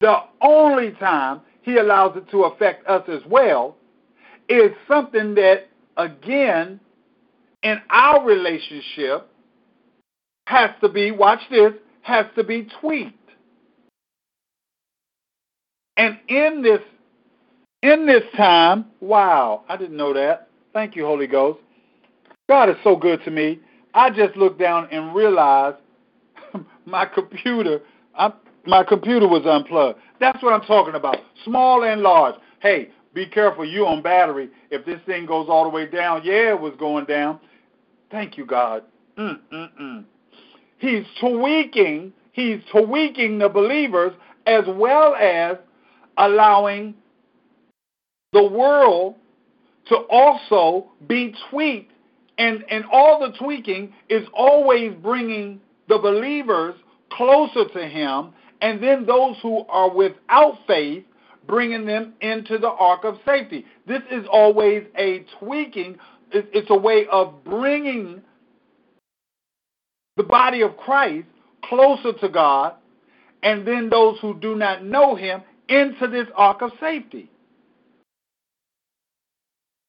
the 0.00 0.16
only 0.40 0.92
time 0.92 1.40
He 1.62 1.76
allows 1.76 2.16
it 2.16 2.30
to 2.30 2.44
affect 2.44 2.86
us 2.86 3.02
as 3.08 3.20
well 3.28 3.76
is 4.48 4.70
something 4.88 5.34
that, 5.34 5.68
again, 5.96 6.80
in 7.62 7.80
our 7.90 8.24
relationship 8.24 9.28
has 10.46 10.70
to 10.80 10.88
be, 10.88 11.10
watch 11.10 11.40
this, 11.50 11.72
has 12.02 12.26
to 12.34 12.42
be 12.42 12.68
tweaked. 12.80 13.16
And 15.96 16.18
in 16.28 16.62
this 16.62 16.80
in 17.82 18.06
this 18.06 18.24
time, 18.36 18.86
wow, 19.00 19.64
I 19.68 19.76
didn't 19.76 19.96
know 19.96 20.12
that. 20.12 20.48
Thank 20.72 20.96
you, 20.96 21.06
Holy 21.06 21.26
Ghost. 21.26 21.60
God 22.48 22.68
is 22.68 22.76
so 22.84 22.94
good 22.94 23.24
to 23.24 23.30
me. 23.30 23.60
I 23.94 24.10
just 24.10 24.36
looked 24.36 24.58
down 24.58 24.88
and 24.90 25.14
realized 25.14 25.78
my 26.84 27.06
computer, 27.06 27.80
I, 28.14 28.32
my 28.66 28.84
computer 28.84 29.26
was 29.26 29.46
unplugged. 29.46 29.98
That's 30.20 30.42
what 30.42 30.52
I'm 30.52 30.62
talking 30.62 30.94
about. 30.94 31.16
Small 31.44 31.84
and 31.84 32.02
large. 32.02 32.34
Hey, 32.60 32.90
be 33.14 33.26
careful. 33.26 33.64
You 33.64 33.86
on 33.86 34.02
battery. 34.02 34.50
If 34.70 34.84
this 34.84 35.00
thing 35.06 35.26
goes 35.26 35.48
all 35.48 35.64
the 35.64 35.70
way 35.70 35.86
down, 35.86 36.22
yeah, 36.24 36.50
it 36.50 36.60
was 36.60 36.74
going 36.78 37.06
down. 37.06 37.40
Thank 38.10 38.36
you, 38.36 38.44
God. 38.44 38.84
Mm-mm-mm. 39.18 40.04
He's 40.78 41.04
tweaking. 41.20 42.12
He's 42.32 42.60
tweaking 42.70 43.38
the 43.38 43.48
believers 43.48 44.12
as 44.46 44.64
well 44.66 45.14
as 45.14 45.56
allowing 46.16 46.94
the 48.32 48.44
world 48.44 49.16
to 49.88 49.96
also 50.10 50.90
be 51.06 51.34
tweaked. 51.50 51.92
And, 52.40 52.64
and 52.70 52.84
all 52.90 53.20
the 53.20 53.36
tweaking 53.36 53.92
is 54.08 54.26
always 54.32 54.94
bringing 55.02 55.60
the 55.88 55.98
believers 55.98 56.74
closer 57.12 57.68
to 57.68 57.86
Him, 57.86 58.32
and 58.62 58.82
then 58.82 59.04
those 59.04 59.36
who 59.42 59.66
are 59.68 59.94
without 59.94 60.58
faith, 60.66 61.04
bringing 61.46 61.84
them 61.84 62.14
into 62.22 62.56
the 62.56 62.68
ark 62.68 63.04
of 63.04 63.16
safety. 63.26 63.66
This 63.86 64.02
is 64.10 64.24
always 64.32 64.84
a 64.96 65.24
tweaking 65.38 65.98
it's 66.32 66.70
a 66.70 66.76
way 66.76 67.06
of 67.10 67.44
bringing 67.44 68.22
the 70.16 70.22
body 70.22 70.62
of 70.62 70.76
Christ 70.76 71.26
closer 71.64 72.12
to 72.20 72.28
God 72.28 72.74
and 73.42 73.66
then 73.66 73.88
those 73.90 74.18
who 74.20 74.38
do 74.38 74.54
not 74.54 74.84
know 74.84 75.14
him 75.14 75.42
into 75.68 76.06
this 76.08 76.26
ark 76.36 76.62
of 76.62 76.70
safety. 76.80 77.30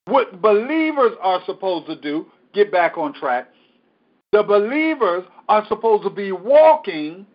What 0.06 0.40
believers 0.42 1.12
are 1.20 1.42
supposed 1.46 1.86
to 1.86 1.96
do, 1.96 2.26
get 2.52 2.70
back 2.72 2.96
on 2.96 3.12
track, 3.12 3.48
the 4.32 4.42
believers 4.42 5.24
are 5.48 5.66
supposed 5.68 6.04
to 6.04 6.10
be 6.10 6.32
walking 6.32 7.26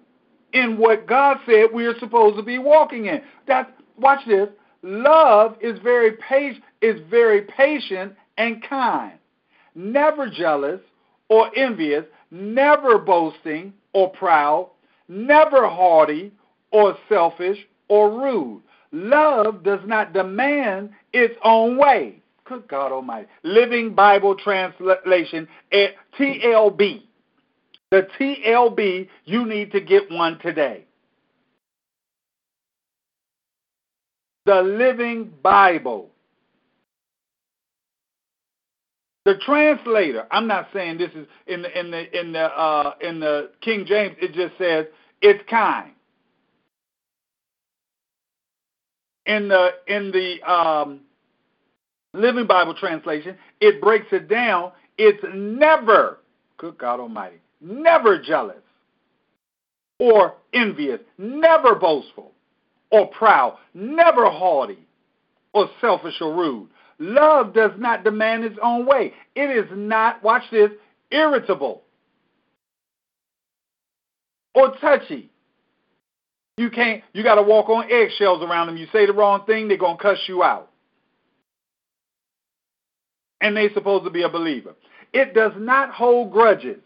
in 0.53 0.77
what 0.77 1.07
God 1.07 1.37
said 1.45 1.67
we 1.73 1.85
are 1.85 1.97
supposed 1.99 2.37
to 2.37 2.43
be 2.43 2.57
walking 2.57 3.05
in. 3.05 3.21
That's 3.47 3.69
watch 3.97 4.25
this. 4.27 4.49
Love 4.83 5.57
is 5.61 5.79
very 5.79 6.13
patient 6.13 6.63
is 6.81 6.99
very 7.09 7.41
patient 7.41 8.13
and 8.37 8.63
kind, 8.63 9.13
never 9.75 10.29
jealous 10.29 10.79
or 11.29 11.55
envious, 11.57 12.05
never 12.31 12.97
boasting 12.97 13.73
or 13.93 14.09
proud, 14.11 14.69
never 15.07 15.67
haughty 15.67 16.31
or 16.71 16.95
selfish 17.09 17.57
or 17.87 18.11
rude. 18.11 18.61
Love 18.91 19.63
does 19.63 19.79
not 19.85 20.13
demand 20.13 20.91
its 21.13 21.35
own 21.43 21.77
way. 21.77 22.21
Good 22.47 22.67
God 22.67 22.91
Almighty. 22.91 23.27
Living 23.43 23.93
Bible 23.93 24.35
Translation, 24.35 25.47
TLB. 25.73 27.03
The 27.91 28.07
TLB, 28.19 29.07
you 29.25 29.45
need 29.45 29.71
to 29.71 29.81
get 29.81 30.11
one 30.11 30.39
today. 30.39 30.85
The 34.45 34.61
Living 34.61 35.31
Bible. 35.41 36.09
The 39.25 39.35
translator, 39.45 40.25
I'm 40.31 40.47
not 40.47 40.69
saying 40.73 40.99
this 40.99 41.11
is 41.13 41.27
in 41.47 41.61
the 41.61 41.79
in 41.79 41.91
the 41.91 42.17
in 42.17 42.31
the 42.31 42.43
uh, 42.43 42.93
in 43.01 43.19
the 43.19 43.51
King 43.59 43.85
James. 43.85 44.15
It 44.21 44.33
just 44.33 44.57
says 44.57 44.85
it's 45.21 45.43
kind. 45.49 45.91
In 49.25 49.49
the 49.49 49.71
in 49.87 50.11
the 50.11 50.41
um, 50.49 51.01
Living 52.13 52.47
Bible 52.47 52.73
translation, 52.73 53.37
it 53.61 53.81
breaks 53.81 54.07
it 54.11 54.27
down. 54.27 54.71
It's 54.97 55.23
never, 55.33 56.19
good 56.57 56.77
God 56.77 56.99
Almighty, 56.99 57.37
never 57.61 58.21
jealous 58.21 58.57
or 59.99 60.35
envious, 60.53 60.99
never 61.17 61.75
boastful 61.75 62.31
or 62.91 63.07
proud, 63.07 63.57
never 63.73 64.29
haughty 64.29 64.79
or 65.53 65.69
selfish 65.81 66.15
or 66.21 66.35
rude 66.35 66.69
Love 66.99 67.53
does 67.53 67.71
not 67.77 68.03
demand 68.03 68.43
its 68.43 68.57
own 68.61 68.85
way. 68.85 69.13
It 69.35 69.55
is 69.55 69.69
not, 69.71 70.23
watch 70.23 70.43
this, 70.51 70.71
irritable 71.11 71.83
or 74.55 74.75
touchy. 74.77 75.29
You 76.57 76.71
can't, 76.71 77.03
you 77.13 77.21
got 77.21 77.35
to 77.35 77.43
walk 77.43 77.69
on 77.69 77.91
eggshells 77.91 78.41
around 78.41 78.67
them. 78.67 78.77
You 78.77 78.87
say 78.91 79.05
the 79.05 79.13
wrong 79.13 79.45
thing, 79.45 79.67
they're 79.67 79.77
going 79.77 79.97
to 79.97 80.01
cuss 80.01 80.17
you 80.27 80.41
out. 80.41 80.71
And 83.41 83.55
they're 83.55 83.73
supposed 83.73 84.03
to 84.05 84.09
be 84.09 84.23
a 84.23 84.29
believer. 84.29 84.73
It 85.13 85.33
does 85.33 85.53
not 85.57 85.91
hold 85.91 86.31
grudges. 86.31 86.79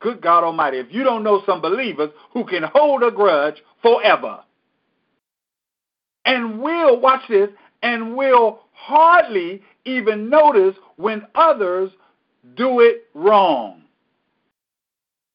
Good 0.00 0.20
God 0.20 0.44
Almighty. 0.44 0.78
If 0.78 0.86
you 0.90 1.02
don't 1.02 1.24
know 1.24 1.42
some 1.46 1.60
believers 1.60 2.10
who 2.32 2.44
can 2.44 2.62
hold 2.74 3.02
a 3.02 3.10
grudge 3.10 3.56
forever 3.82 4.40
and 6.24 6.60
will, 6.60 7.00
watch 7.00 7.22
this, 7.28 7.48
and 7.82 8.16
will 8.16 8.60
hardly 8.72 9.62
even 9.84 10.28
notice 10.28 10.74
when 10.96 11.26
others 11.34 11.90
do 12.56 12.80
it 12.80 13.06
wrong. 13.14 13.82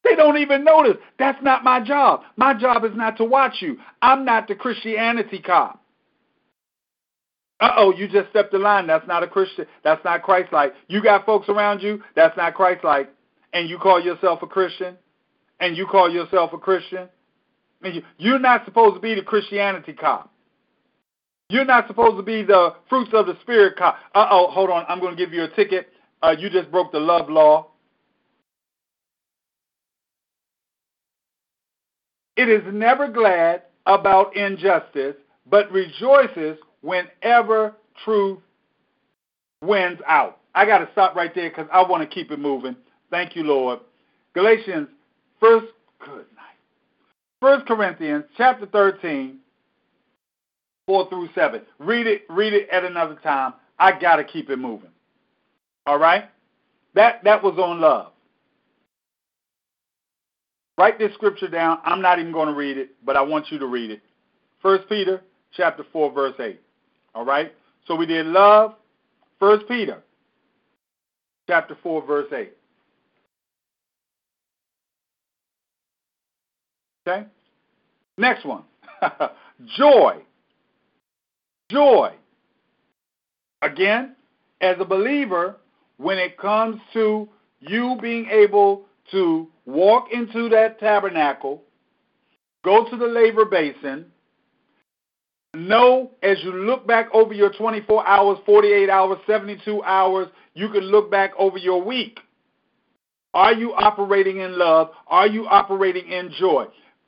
They 0.03 0.15
don't 0.15 0.37
even 0.37 0.63
notice. 0.63 0.97
That's 1.17 1.41
not 1.43 1.63
my 1.63 1.79
job. 1.79 2.21
My 2.35 2.53
job 2.53 2.83
is 2.83 2.91
not 2.95 3.17
to 3.17 3.25
watch 3.25 3.57
you. 3.61 3.77
I'm 4.01 4.25
not 4.25 4.47
the 4.47 4.55
Christianity 4.55 5.39
cop. 5.39 5.80
Uh 7.61 7.73
oh, 7.77 7.93
you 7.93 8.07
just 8.07 8.29
stepped 8.31 8.51
the 8.51 8.57
line. 8.57 8.87
That's 8.87 9.07
not 9.07 9.21
a 9.21 9.27
Christian. 9.27 9.67
That's 9.83 10.03
not 10.03 10.23
Christ 10.23 10.51
like. 10.51 10.73
You 10.87 11.01
got 11.01 11.27
folks 11.27 11.47
around 11.47 11.81
you. 11.81 12.01
That's 12.15 12.35
not 12.35 12.55
Christ 12.55 12.83
like. 12.83 13.09
And 13.53 13.69
you 13.69 13.77
call 13.77 14.01
yourself 14.01 14.41
a 14.41 14.47
Christian? 14.47 14.97
And 15.59 15.77
you 15.77 15.85
call 15.85 16.11
yourself 16.11 16.53
a 16.53 16.57
Christian? 16.57 17.07
And 17.83 17.95
you, 17.95 18.01
you're 18.17 18.39
not 18.39 18.65
supposed 18.65 18.95
to 18.95 18.99
be 18.99 19.13
the 19.13 19.21
Christianity 19.21 19.93
cop. 19.93 20.33
You're 21.49 21.65
not 21.65 21.85
supposed 21.87 22.17
to 22.17 22.23
be 22.23 22.41
the 22.41 22.73
fruits 22.89 23.11
of 23.13 23.27
the 23.27 23.37
Spirit 23.41 23.77
cop. 23.77 23.97
Uh 24.15 24.27
oh, 24.31 24.47
hold 24.49 24.71
on. 24.71 24.83
I'm 24.89 24.99
going 24.99 25.15
to 25.15 25.23
give 25.23 25.31
you 25.31 25.43
a 25.43 25.49
ticket. 25.49 25.89
Uh, 26.23 26.35
you 26.37 26.49
just 26.49 26.71
broke 26.71 26.91
the 26.91 26.99
love 26.99 27.29
law. 27.29 27.67
It 32.37 32.49
is 32.49 32.63
never 32.73 33.07
glad 33.07 33.63
about 33.85 34.35
injustice, 34.35 35.15
but 35.47 35.71
rejoices 35.71 36.57
whenever 36.81 37.75
truth 38.03 38.39
wins 39.61 39.99
out. 40.07 40.39
I 40.53 40.65
got 40.65 40.79
to 40.79 40.89
stop 40.91 41.15
right 41.15 41.33
there 41.33 41.49
because 41.49 41.67
I 41.71 41.81
want 41.87 42.07
to 42.07 42.13
keep 42.13 42.31
it 42.31 42.39
moving. 42.39 42.75
Thank 43.09 43.35
you, 43.35 43.43
Lord. 43.43 43.79
Galatians, 44.33 44.87
first, 45.39 45.67
good 45.99 46.25
night. 46.35 46.57
First 47.39 47.65
Corinthians, 47.65 48.25
chapter 48.37 48.65
13, 48.65 49.37
4 50.87 51.09
through 51.09 51.29
7. 51.35 51.61
Read 51.79 52.07
it, 52.07 52.23
read 52.29 52.53
it 52.53 52.69
at 52.69 52.83
another 52.83 53.15
time. 53.15 53.53
I 53.79 53.97
got 53.99 54.17
to 54.17 54.23
keep 54.23 54.49
it 54.49 54.57
moving. 54.57 54.91
All 55.85 55.97
right? 55.97 56.25
That 56.93 57.23
that 57.23 57.41
was 57.41 57.57
on 57.57 57.79
love. 57.79 58.11
Write 60.77 60.99
this 60.99 61.13
scripture 61.13 61.47
down. 61.47 61.79
I'm 61.83 62.01
not 62.01 62.19
even 62.19 62.31
going 62.31 62.47
to 62.47 62.53
read 62.53 62.77
it, 62.77 62.91
but 63.05 63.15
I 63.15 63.21
want 63.21 63.51
you 63.51 63.59
to 63.59 63.67
read 63.67 63.91
it. 63.91 64.01
First 64.61 64.89
Peter 64.89 65.21
chapter 65.55 65.83
4 65.91 66.11
verse 66.11 66.33
8. 66.39 66.59
All 67.13 67.25
right? 67.25 67.53
So 67.87 67.95
we 67.95 68.05
did 68.05 68.25
love, 68.25 68.75
First 69.39 69.67
Peter 69.67 70.01
chapter 71.47 71.77
4 71.83 72.05
verse 72.05 72.31
8. 72.31 72.53
Okay? 77.05 77.25
Next 78.17 78.45
one. 78.45 78.63
Joy. 79.77 80.19
Joy. 81.69 82.13
Again, 83.61 84.15
as 84.61 84.77
a 84.79 84.85
believer, 84.85 85.57
when 85.97 86.17
it 86.17 86.37
comes 86.37 86.79
to 86.93 87.27
you 87.59 87.97
being 88.01 88.27
able 88.27 88.83
to 89.11 89.47
walk 89.65 90.07
into 90.11 90.47
that 90.49 90.79
tabernacle, 90.79 91.63
go 92.63 92.89
to 92.89 92.95
the 92.95 93.05
laver 93.05 93.45
basin, 93.45 94.05
know 95.53 96.11
as 96.23 96.37
you 96.43 96.53
look 96.53 96.87
back 96.87 97.07
over 97.13 97.33
your 97.33 97.51
24 97.51 98.07
hours, 98.07 98.37
48 98.45 98.89
hours, 98.89 99.17
72 99.27 99.83
hours, 99.83 100.27
you 100.53 100.69
can 100.69 100.83
look 100.83 101.11
back 101.11 101.31
over 101.37 101.57
your 101.57 101.83
week. 101.83 102.19
Are 103.33 103.53
you 103.53 103.73
operating 103.73 104.39
in 104.41 104.57
love? 104.57 104.89
Are 105.07 105.27
you 105.27 105.47
operating 105.47 106.09
in 106.09 106.31
joy? 106.37 106.65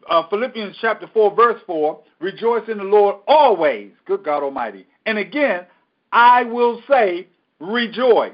Uh, 0.10 0.28
Philippians 0.30 0.78
chapter 0.82 1.10
4, 1.14 1.36
verse 1.36 1.62
4 1.66 2.02
Rejoice 2.20 2.68
in 2.70 2.78
the 2.78 2.84
Lord 2.84 3.18
always. 3.28 3.92
Good 4.06 4.24
God 4.24 4.44
Almighty. 4.44 4.86
And 5.06 5.18
again, 5.18 5.66
I 6.12 6.44
will 6.44 6.82
say, 6.90 7.28
rejoice. 7.60 8.32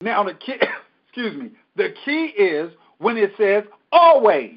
Now, 0.00 0.24
the 0.24 0.34
key, 0.34 0.54
excuse 1.06 1.36
me, 1.36 1.50
the 1.76 1.94
key 2.04 2.32
is 2.38 2.72
when 2.98 3.16
it 3.16 3.32
says 3.36 3.64
always. 3.92 4.54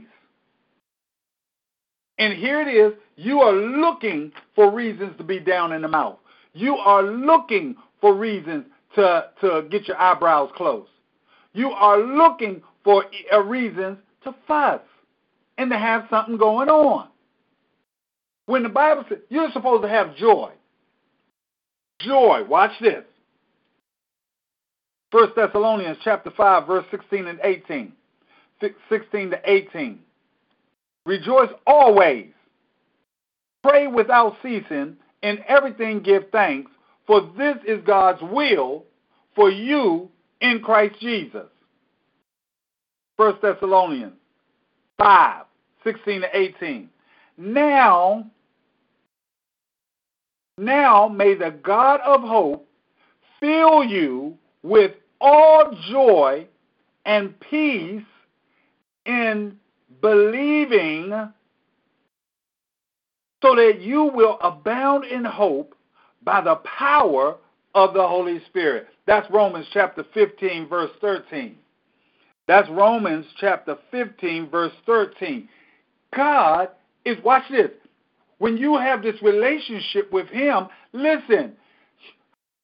And 2.18 2.34
here 2.34 2.62
it 2.62 2.68
is, 2.68 2.94
you 3.20 3.42
are 3.42 3.52
looking 3.52 4.32
for 4.56 4.72
reasons 4.72 5.18
to 5.18 5.26
be 5.26 5.42
down 5.42 5.74
in 5.74 5.82
the 5.82 5.90
mouth. 5.90 6.18
You 6.54 6.76
are 6.76 7.04
looking 7.04 7.76
for 8.00 8.16
reasons 8.16 8.66
to, 8.96 9.26
to 9.42 9.68
get 9.70 9.90
your 9.90 9.98
eyebrows 10.00 10.52
closed. 10.56 10.90
You 11.52 11.72
are 11.72 12.00
looking 12.00 12.64
for 12.82 13.04
uh, 13.34 13.40
reasons 13.42 13.98
to 14.24 14.34
fuss 14.48 14.80
and 15.58 15.70
to 15.70 15.78
have 15.78 16.06
something 16.10 16.38
going 16.38 16.70
on. 16.70 17.10
When 18.46 18.64
the 18.64 18.70
Bible 18.70 19.04
says 19.10 19.18
you're 19.28 19.52
supposed 19.52 19.84
to 19.84 19.90
have 19.90 20.16
joy. 20.16 20.52
Joy, 22.00 22.46
watch 22.48 22.72
this. 22.80 23.04
1 25.12 25.32
Thessalonians 25.36 25.98
chapter 26.06 26.32
5, 26.32 26.68
verse 26.68 26.86
16 26.90 27.28
and 27.28 27.40
18. 27.44 27.92
16 28.90 29.32
to 29.32 29.42
18. 29.44 30.00
Rejoice 31.06 31.50
always. 31.68 32.28
Pray 33.64 33.88
without 33.88 34.38
ceasing. 34.42 34.98
In 35.22 35.40
everything 35.48 36.02
give 36.02 36.30
thanks, 36.32 36.72
for 37.06 37.30
this 37.38 37.58
is 37.68 37.82
God's 37.86 38.22
will 38.22 38.86
for 39.36 39.50
you 39.50 40.10
in 40.42 40.62
Christ 40.62 40.96
Jesus. 41.02 41.48
1 43.18 43.40
Thessalonians 43.42 44.14
5, 44.98 45.46
16 45.84 46.22
to 46.22 46.28
18. 46.38 46.90
Now, 47.38 48.26
now 50.58 51.08
may 51.10 51.36
the 51.36 51.52
God 51.52 52.00
of 52.06 52.22
hope 52.22 52.66
fill 53.40 53.84
you 53.84 54.38
with 54.64 54.92
all 55.20 55.72
joy 55.90 56.48
and 57.06 57.38
peace 57.40 58.04
in 59.06 59.58
believing 60.02 61.30
so 63.42 63.56
that 63.56 63.82
you 63.82 64.04
will 64.04 64.38
abound 64.42 65.06
in 65.06 65.24
hope 65.24 65.76
by 66.24 66.42
the 66.42 66.56
power 66.58 67.38
of 67.76 67.94
the 67.94 68.06
Holy 68.06 68.42
Spirit. 68.48 68.88
That's 69.06 69.30
Romans 69.32 69.68
chapter 69.74 70.04
15, 70.14 70.68
verse 70.68 70.92
13. 71.02 71.56
That's 72.48 72.70
Romans 72.70 73.26
chapter 73.40 73.78
15, 73.92 74.50
verse 74.50 74.74
13. 74.86 75.48
God 76.16 76.70
is, 77.06 77.18
watch 77.24 77.44
this, 77.52 77.72
when 78.40 78.58
you 78.58 78.78
have 78.78 79.04
this 79.04 79.22
relationship 79.22 80.12
with 80.12 80.28
Him, 80.30 80.68
listen, 80.94 81.54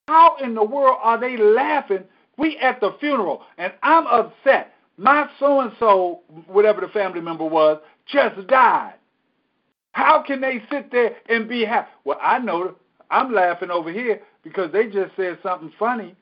how 0.08 0.38
in 0.44 0.56
the 0.56 0.64
world 0.64 0.98
are 1.02 1.20
they 1.20 1.38
laughing? 1.38 2.04
We 2.38 2.58
at 2.58 2.80
the 2.80 2.96
funeral, 3.00 3.44
and 3.58 3.74
I'm 3.84 4.08
upset. 4.08 4.74
My 4.98 5.30
so 5.40 5.62
and 5.62 5.72
so, 5.80 6.22
whatever 6.48 6.82
the 6.82 6.88
family 6.88 7.22
member 7.22 7.46
was, 7.46 7.80
just 8.08 8.48
died. 8.48 8.94
How 9.95 10.21
can 10.21 10.41
they 10.41 10.62
sit 10.69 10.91
there 10.91 11.15
and 11.29 11.47
be 11.47 11.63
happy? 11.63 11.88
Well, 12.03 12.19
I 12.21 12.38
know 12.38 12.75
I'm 13.10 13.34
laughing 13.34 13.71
over 13.71 13.89
here 13.89 14.19
because 14.43 14.69
they 14.73 14.88
just 14.88 15.15
said 15.15 15.39
something 15.41 15.71
funny, 15.79 16.13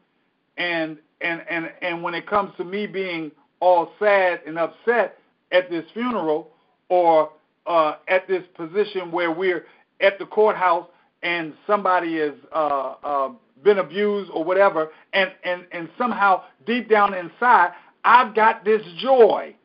and 0.57 0.99
and 1.21 1.41
and 1.49 1.71
and 1.81 2.03
when 2.03 2.13
it 2.13 2.27
comes 2.27 2.51
to 2.57 2.63
me 2.63 2.85
being 2.85 3.31
all 3.61 3.91
sad 3.97 4.41
and 4.45 4.59
upset 4.59 5.17
at 5.51 5.71
this 5.71 5.85
funeral 5.91 6.51
or 6.89 7.31
uh, 7.65 7.95
at 8.07 8.27
this 8.27 8.43
position 8.55 9.11
where 9.11 9.31
we're 9.31 9.65
at 10.01 10.19
the 10.19 10.25
courthouse 10.27 10.85
and 11.23 11.55
somebody 11.65 12.19
has 12.19 12.33
uh, 12.53 12.93
uh, 13.03 13.29
been 13.63 13.79
abused 13.79 14.29
or 14.35 14.43
whatever, 14.43 14.91
and, 15.13 15.31
and, 15.43 15.65
and 15.71 15.89
somehow 15.97 16.43
deep 16.67 16.89
down 16.89 17.15
inside, 17.15 17.71
I've 18.03 18.35
got 18.35 18.65
this 18.65 18.83
joy 18.99 19.55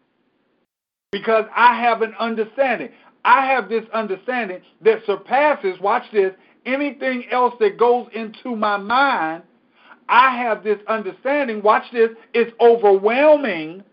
because 1.13 1.45
I 1.55 1.79
have 1.81 2.01
an 2.01 2.15
understanding. 2.19 2.91
I 3.29 3.45
have 3.45 3.69
this 3.69 3.85
understanding 3.93 4.63
that 4.81 5.05
surpasses, 5.05 5.79
watch 5.83 6.05
this, 6.15 6.33
anything 6.65 7.27
else 7.31 7.53
that 7.61 7.77
goes 7.77 8.07
into 8.15 8.57
my 8.57 8.79
mind. 8.79 9.43
I 10.09 10.35
have 10.39 10.65
this 10.65 10.79
understanding, 10.89 11.63
watch 11.63 11.85
this, 11.93 12.09
it's 12.33 12.51
overwhelming. 12.59 13.85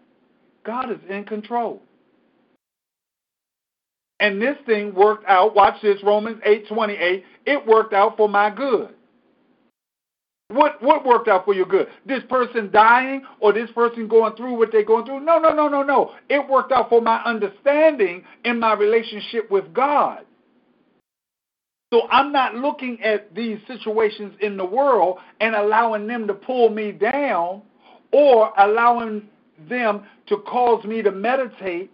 God 0.63 0.89
is 0.89 0.99
in 1.09 1.25
control. 1.25 1.81
And 4.21 4.41
this 4.41 4.55
thing 4.65 4.95
worked 4.95 5.25
out, 5.27 5.53
watch 5.53 5.81
this, 5.81 6.01
Romans 6.01 6.41
8:28, 6.45 7.25
it 7.45 7.67
worked 7.67 7.93
out 7.93 8.15
for 8.15 8.29
my 8.29 8.49
good. 8.49 8.94
What 10.49 10.81
what 10.81 11.05
worked 11.05 11.27
out 11.27 11.45
for 11.45 11.55
your 11.55 11.65
good? 11.65 11.87
This 12.05 12.21
person 12.29 12.69
dying 12.71 13.23
or 13.39 13.51
this 13.51 13.69
person 13.71 14.07
going 14.07 14.35
through 14.35 14.57
what 14.57 14.71
they're 14.71 14.85
going 14.85 15.05
through? 15.05 15.21
No, 15.21 15.39
no, 15.39 15.53
no, 15.53 15.67
no, 15.67 15.81
no. 15.81 16.13
It 16.29 16.47
worked 16.47 16.71
out 16.71 16.89
for 16.89 17.01
my 17.01 17.21
understanding 17.23 18.23
in 18.43 18.59
my 18.59 18.73
relationship 18.73 19.49
with 19.49 19.73
God. 19.73 20.19
So 21.91 22.07
I'm 22.11 22.31
not 22.31 22.55
looking 22.55 23.01
at 23.01 23.33
these 23.33 23.57
situations 23.67 24.35
in 24.41 24.57
the 24.57 24.65
world 24.65 25.17
and 25.39 25.55
allowing 25.55 26.07
them 26.07 26.27
to 26.27 26.33
pull 26.33 26.69
me 26.69 26.91
down 26.91 27.61
or 28.11 28.53
allowing 28.57 29.27
them 29.67 30.03
to 30.27 30.37
cause 30.37 30.83
me 30.83 31.01
to 31.01 31.11
meditate, 31.11 31.91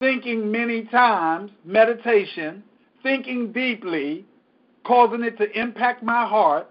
thinking 0.00 0.50
many 0.50 0.84
times, 0.84 1.50
meditation, 1.64 2.62
thinking 3.02 3.52
deeply, 3.52 4.26
causing 4.84 5.22
it 5.22 5.38
to 5.38 5.50
impact 5.58 6.02
my 6.02 6.26
heart 6.26 6.68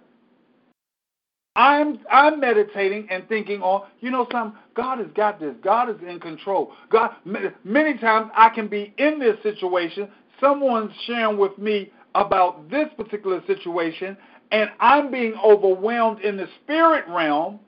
I'm 1.56 1.99
I'm 2.12 2.39
meditating 2.39 3.08
and 3.10 3.28
thinking 3.30 3.62
on, 3.62 3.88
you 4.01 4.12
know, 4.12 4.28
something. 4.32 4.60
God 4.76 4.99
has 4.99 5.08
got 5.16 5.39
this. 5.39 5.56
God 5.64 5.89
is 5.89 5.95
in 6.08 6.20
control. 6.20 6.74
God, 6.89 7.12
many 7.24 7.97
times 7.97 8.30
I 8.36 8.49
can 8.49 8.68
be 8.68 8.93
in 8.97 9.20
this 9.20 9.41
situation. 9.41 10.10
Someone's 10.41 10.91
sharing 11.06 11.38
with 11.38 11.58
me 11.58 11.91
about 12.14 12.70
this 12.70 12.88
particular 12.97 13.41
situation, 13.47 14.18
and 14.51 14.70
I'm 14.80 15.12
being 15.12 15.34
overwhelmed 15.43 16.22
in 16.22 16.36
the 16.36 16.47
spirit 16.64 17.06
realm 17.08 17.60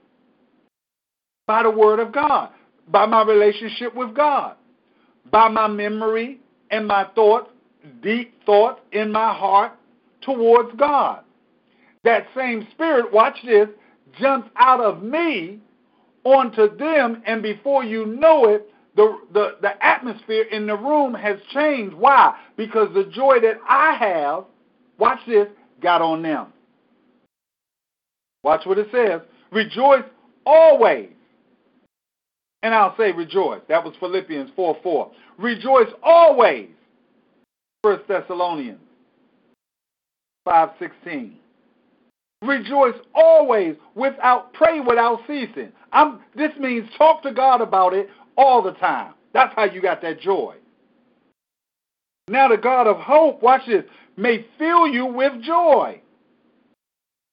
by 1.45 1.63
the 1.63 1.71
Word 1.71 1.99
of 1.99 2.11
God, 2.11 2.49
by 2.89 3.05
my 3.05 3.23
relationship 3.23 3.95
with 3.95 4.13
God, 4.13 4.57
by 5.31 5.47
my 5.47 5.67
memory 5.67 6.41
and 6.71 6.85
my 6.85 7.05
thoughts, 7.15 7.49
deep 8.03 8.33
thoughts 8.45 8.81
in 8.91 9.13
my 9.13 9.33
heart 9.33 9.71
towards 10.21 10.75
God. 10.77 11.23
That 12.07 12.25
same 12.33 12.65
spirit, 12.71 13.11
watch 13.11 13.35
this, 13.43 13.67
jumps 14.17 14.49
out 14.55 14.79
of 14.79 15.03
me 15.03 15.59
onto 16.23 16.73
them, 16.77 17.21
and 17.25 17.43
before 17.43 17.83
you 17.83 18.05
know 18.05 18.47
it, 18.47 18.71
the, 18.95 19.19
the, 19.33 19.57
the 19.61 19.85
atmosphere 19.85 20.43
in 20.43 20.67
the 20.67 20.77
room 20.77 21.13
has 21.13 21.37
changed. 21.53 21.93
Why? 21.93 22.33
Because 22.55 22.87
the 22.93 23.11
joy 23.13 23.41
that 23.41 23.59
I 23.67 23.95
have, 23.95 24.45
watch 24.97 25.19
this, 25.27 25.49
got 25.81 26.01
on 26.01 26.21
them. 26.21 26.47
Watch 28.41 28.65
what 28.65 28.77
it 28.77 28.87
says. 28.89 29.19
Rejoice 29.51 30.05
always. 30.45 31.09
And 32.63 32.73
I'll 32.73 32.95
say 32.95 33.11
rejoice. 33.11 33.59
That 33.67 33.83
was 33.83 33.93
Philippians 33.99 34.51
4 34.55 34.77
4. 34.81 35.11
Rejoice 35.39 35.91
always. 36.01 36.69
1 37.81 37.99
Thessalonians 38.07 38.79
5 40.45 40.69
16. 40.79 41.39
Rejoice 42.43 42.95
always 43.15 43.75
without 43.95 44.53
pray 44.53 44.79
without 44.79 45.21
ceasing. 45.27 45.71
I'm, 45.91 46.19
this 46.35 46.51
means 46.59 46.87
talk 46.97 47.23
to 47.23 47.33
God 47.33 47.61
about 47.61 47.93
it 47.93 48.09
all 48.37 48.61
the 48.61 48.73
time. 48.73 49.13
That's 49.33 49.53
how 49.55 49.65
you 49.65 49.81
got 49.81 50.01
that 50.03 50.21
joy. 50.21 50.55
Now 52.27 52.47
the 52.49 52.57
God 52.57 52.87
of 52.87 52.97
hope, 52.97 53.41
watch 53.41 53.61
this, 53.67 53.83
may 54.17 54.45
fill 54.57 54.87
you 54.87 55.05
with 55.05 55.41
joy. 55.41 56.01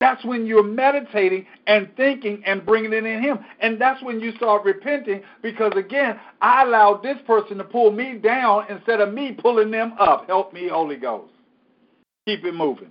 That's 0.01 0.25
when 0.25 0.47
you're 0.47 0.63
meditating 0.63 1.47
and 1.67 1.89
thinking 1.97 2.43
and 2.45 2.65
bringing 2.65 2.93
it 2.93 3.05
in 3.05 3.23
Him. 3.23 3.39
And 3.61 3.81
that's 3.81 4.03
when 4.03 4.21
you 4.21 4.33
start 4.37 4.65
repenting 4.65 5.23
because, 5.41 5.73
again, 5.77 6.19
I 6.41 6.63
allowed 6.63 7.03
this 7.03 7.17
person 7.27 7.59
to 7.59 7.65
pull 7.65 7.91
me 7.91 8.19
down 8.19 8.67
instead 8.69 9.01
of 9.01 9.15
me 9.15 9.33
pulling 9.33 9.71
them 9.71 9.95
up. 9.99 10.27
Help 10.27 10.53
me, 10.53 10.69
Holy 10.69 10.97
Ghost. 10.97 11.33
Keep 12.27 12.45
it 12.45 12.55
moving. 12.55 12.91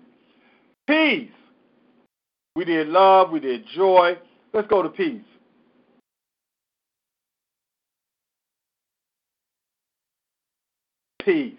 Peace. 0.87 1.29
We 2.55 2.65
did 2.65 2.87
love, 2.87 3.31
we 3.31 3.39
did 3.39 3.65
joy. 3.75 4.17
Let's 4.53 4.67
go 4.67 4.83
to 4.83 4.89
peace. 4.89 5.21
Peace. 11.23 11.55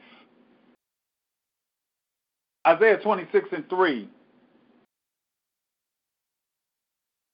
Isaiah 2.67 2.99
26 3.03 3.49
and 3.53 3.69
3. 3.69 4.09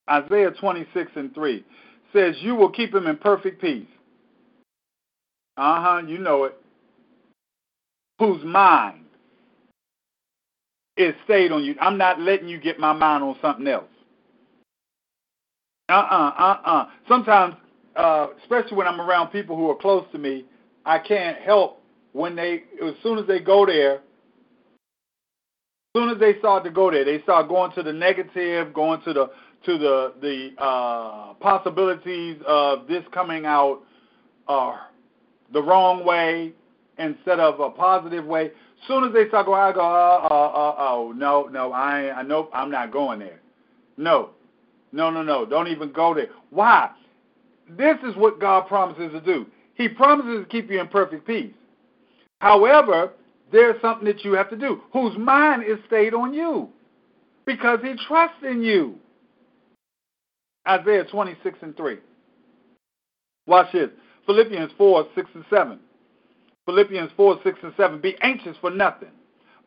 Isaiah 0.08 0.50
26 0.50 1.12
and 1.16 1.34
3 1.34 1.64
says, 2.12 2.36
You 2.40 2.54
will 2.54 2.70
keep 2.70 2.94
him 2.94 3.06
in 3.06 3.16
perfect 3.16 3.60
peace. 3.60 3.86
Uh 5.56 5.82
huh, 5.82 6.02
you 6.06 6.18
know 6.18 6.44
it. 6.44 6.56
Whose 8.18 8.42
mind 8.44 9.04
is 10.96 11.14
stayed 11.24 11.52
on 11.52 11.64
you. 11.64 11.74
I'm 11.80 11.98
not 11.98 12.20
letting 12.20 12.48
you 12.48 12.58
get 12.58 12.78
my 12.78 12.92
mind 12.92 13.24
on 13.24 13.36
something 13.40 13.66
else. 13.66 13.84
Uh 15.88 15.94
uh, 15.94 16.32
uh 16.38 16.60
uh. 16.64 16.86
Sometimes, 17.08 17.54
uh, 17.96 18.28
especially 18.42 18.76
when 18.76 18.86
I'm 18.86 19.00
around 19.00 19.28
people 19.28 19.56
who 19.56 19.68
are 19.70 19.76
close 19.76 20.06
to 20.12 20.18
me, 20.18 20.44
I 20.84 20.98
can't 20.98 21.38
help 21.38 21.82
when 22.12 22.36
they, 22.36 22.64
as 22.82 22.94
soon 23.02 23.18
as 23.18 23.26
they 23.26 23.40
go 23.40 23.66
there, 23.66 23.96
as 23.96 24.00
soon 25.96 26.10
as 26.10 26.18
they 26.20 26.38
start 26.38 26.64
to 26.64 26.70
go 26.70 26.90
there, 26.90 27.04
they 27.04 27.20
start 27.22 27.48
going 27.48 27.72
to 27.72 27.82
the 27.82 27.92
negative, 27.92 28.72
going 28.72 29.00
to 29.02 29.12
the 29.12 29.30
to 29.66 29.78
the 29.78 30.14
the 30.20 30.50
uh, 30.62 31.34
possibilities 31.34 32.36
of 32.46 32.86
this 32.86 33.02
coming 33.12 33.44
out 33.44 33.80
uh, 34.48 34.76
the 35.52 35.62
wrong 35.62 36.04
way 36.04 36.52
instead 36.98 37.40
of 37.40 37.60
a 37.60 37.70
positive 37.70 38.24
way. 38.24 38.50
Soon 38.88 39.04
as 39.04 39.12
they 39.12 39.28
start 39.28 39.46
going, 39.46 39.60
I 39.60 39.72
go, 39.72 39.80
oh, 39.80 40.28
oh, 40.30 40.52
oh, 40.54 40.74
oh, 40.78 41.12
no, 41.12 41.48
no, 41.50 41.72
I, 41.72 42.20
I 42.20 42.22
nope, 42.22 42.50
I'm 42.52 42.70
not 42.70 42.92
going 42.92 43.18
there. 43.18 43.40
No, 43.96 44.30
no, 44.92 45.10
no, 45.10 45.22
no, 45.22 45.44
don't 45.44 45.68
even 45.68 45.92
go 45.92 46.14
there. 46.14 46.28
Why? 46.50 46.90
This 47.76 47.96
is 48.06 48.16
what 48.16 48.40
God 48.40 48.66
promises 48.66 49.12
to 49.12 49.20
do. 49.20 49.46
He 49.74 49.88
promises 49.88 50.44
to 50.44 50.48
keep 50.48 50.70
you 50.70 50.80
in 50.80 50.88
perfect 50.88 51.26
peace. 51.26 51.52
However, 52.40 53.12
there's 53.52 53.80
something 53.82 54.06
that 54.06 54.24
you 54.24 54.32
have 54.32 54.50
to 54.50 54.56
do. 54.56 54.80
Whose 54.92 55.16
mind 55.18 55.62
is 55.64 55.78
stayed 55.86 56.14
on 56.14 56.32
you 56.32 56.68
because 57.46 57.80
he 57.82 57.94
trusts 58.06 58.42
in 58.42 58.62
you. 58.62 58.94
Isaiah 60.68 61.04
26 61.04 61.58
and 61.62 61.76
3. 61.76 61.98
Watch 63.46 63.72
this. 63.72 63.90
Philippians 64.26 64.70
4, 64.76 65.06
6 65.14 65.30
and 65.34 65.44
7. 65.50 65.78
Philippians 66.70 67.10
4, 67.16 67.40
6 67.42 67.58
and 67.64 67.72
7. 67.76 68.00
Be 68.00 68.16
anxious 68.22 68.56
for 68.60 68.70
nothing, 68.70 69.08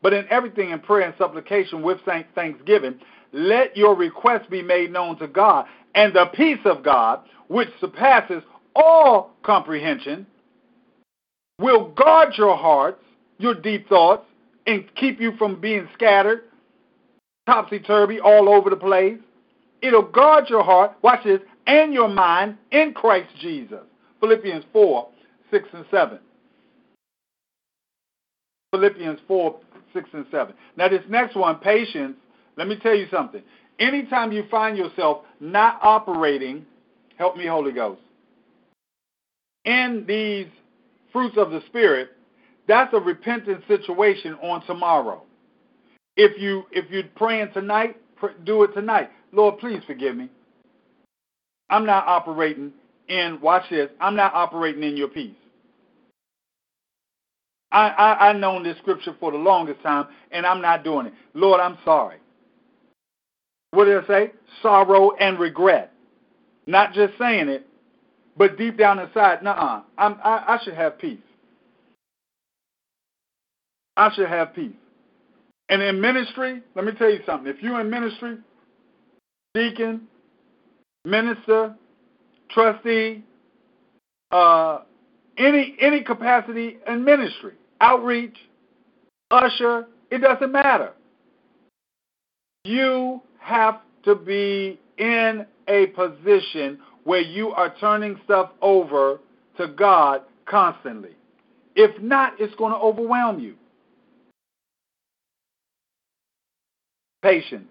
but 0.00 0.14
in 0.14 0.26
everything 0.30 0.70
in 0.70 0.80
prayer 0.80 1.06
and 1.06 1.14
supplication 1.18 1.82
with 1.82 1.98
thanksgiving, 2.34 2.98
let 3.32 3.76
your 3.76 3.94
requests 3.94 4.46
be 4.48 4.62
made 4.62 4.90
known 4.90 5.18
to 5.18 5.28
God, 5.28 5.66
and 5.94 6.14
the 6.14 6.24
peace 6.32 6.60
of 6.64 6.82
God, 6.82 7.20
which 7.48 7.68
surpasses 7.78 8.42
all 8.74 9.34
comprehension, 9.42 10.26
will 11.58 11.90
guard 11.90 12.32
your 12.38 12.56
hearts, 12.56 13.02
your 13.36 13.54
deep 13.54 13.86
thoughts, 13.86 14.24
and 14.66 14.86
keep 14.94 15.20
you 15.20 15.36
from 15.36 15.60
being 15.60 15.86
scattered, 15.92 16.44
topsy 17.44 17.80
turvy, 17.80 18.18
all 18.18 18.48
over 18.48 18.70
the 18.70 18.76
place. 18.76 19.18
It'll 19.82 20.10
guard 20.10 20.48
your 20.48 20.64
heart, 20.64 20.92
watch 21.02 21.24
this, 21.24 21.40
and 21.66 21.92
your 21.92 22.08
mind 22.08 22.56
in 22.70 22.94
Christ 22.94 23.28
Jesus. 23.40 23.82
Philippians 24.20 24.64
4, 24.72 25.06
6 25.50 25.68
and 25.74 25.84
7. 25.90 26.18
Philippians 28.74 29.20
4, 29.28 29.56
6 29.92 30.10
and 30.14 30.26
7. 30.32 30.54
Now, 30.76 30.88
this 30.88 31.02
next 31.08 31.36
one, 31.36 31.60
patience, 31.60 32.16
let 32.56 32.66
me 32.66 32.76
tell 32.82 32.94
you 32.94 33.06
something. 33.08 33.40
Anytime 33.78 34.32
you 34.32 34.44
find 34.50 34.76
yourself 34.76 35.18
not 35.38 35.78
operating, 35.80 36.66
help 37.16 37.36
me, 37.36 37.46
Holy 37.46 37.70
Ghost, 37.70 38.00
in 39.64 40.04
these 40.08 40.48
fruits 41.12 41.36
of 41.38 41.52
the 41.52 41.60
Spirit, 41.66 42.10
that's 42.66 42.92
a 42.94 42.98
repentant 42.98 43.62
situation 43.68 44.34
on 44.42 44.66
tomorrow. 44.66 45.22
If 46.16 46.40
you 46.40 46.64
if 46.72 46.90
you're 46.90 47.04
praying 47.14 47.50
tonight, 47.54 47.96
do 48.44 48.64
it 48.64 48.74
tonight. 48.74 49.10
Lord, 49.32 49.58
please 49.58 49.82
forgive 49.86 50.16
me. 50.16 50.28
I'm 51.70 51.86
not 51.86 52.06
operating 52.08 52.72
in, 53.08 53.38
watch 53.40 53.64
this, 53.70 53.90
I'm 54.00 54.16
not 54.16 54.34
operating 54.34 54.82
in 54.82 54.96
your 54.96 55.08
peace. 55.08 55.34
I, 57.74 57.88
I, 57.88 58.30
I've 58.30 58.36
known 58.36 58.62
this 58.62 58.78
scripture 58.78 59.16
for 59.18 59.32
the 59.32 59.36
longest 59.36 59.82
time, 59.82 60.06
and 60.30 60.46
I'm 60.46 60.62
not 60.62 60.84
doing 60.84 61.06
it. 61.06 61.12
Lord, 61.34 61.60
I'm 61.60 61.76
sorry. 61.84 62.18
What 63.72 63.86
did 63.86 64.04
I 64.04 64.06
say? 64.06 64.32
Sorrow 64.62 65.16
and 65.16 65.40
regret. 65.40 65.92
Not 66.68 66.92
just 66.94 67.18
saying 67.18 67.48
it, 67.48 67.66
but 68.36 68.56
deep 68.56 68.78
down 68.78 69.00
inside, 69.00 69.42
nuh-uh. 69.42 69.82
I'm, 69.98 70.18
I, 70.22 70.44
I 70.54 70.60
should 70.64 70.74
have 70.74 70.98
peace. 71.00 71.18
I 73.96 74.14
should 74.14 74.28
have 74.28 74.54
peace. 74.54 74.76
And 75.68 75.82
in 75.82 76.00
ministry, 76.00 76.62
let 76.76 76.84
me 76.84 76.92
tell 76.92 77.10
you 77.10 77.20
something. 77.26 77.52
If 77.52 77.60
you're 77.60 77.80
in 77.80 77.90
ministry, 77.90 78.36
deacon, 79.54 80.02
minister, 81.04 81.74
trustee, 82.50 83.24
uh, 84.30 84.82
any 85.38 85.76
any 85.80 86.02
capacity 86.02 86.78
in 86.86 87.04
ministry, 87.04 87.54
outreach, 87.80 88.36
usher, 89.30 89.86
it 90.10 90.18
doesn't 90.18 90.52
matter. 90.52 90.92
You 92.64 93.20
have 93.38 93.80
to 94.04 94.14
be 94.14 94.78
in 94.98 95.46
a 95.68 95.86
position 95.88 96.78
where 97.04 97.20
you 97.20 97.50
are 97.50 97.74
turning 97.80 98.18
stuff 98.24 98.50
over 98.62 99.18
to 99.58 99.68
God 99.68 100.22
constantly. 100.46 101.10
If 101.76 102.00
not, 102.02 102.34
it's 102.38 102.54
going 102.54 102.72
to 102.72 102.78
overwhelm 102.78 103.40
you. 103.40 103.54
Patience. 107.22 107.68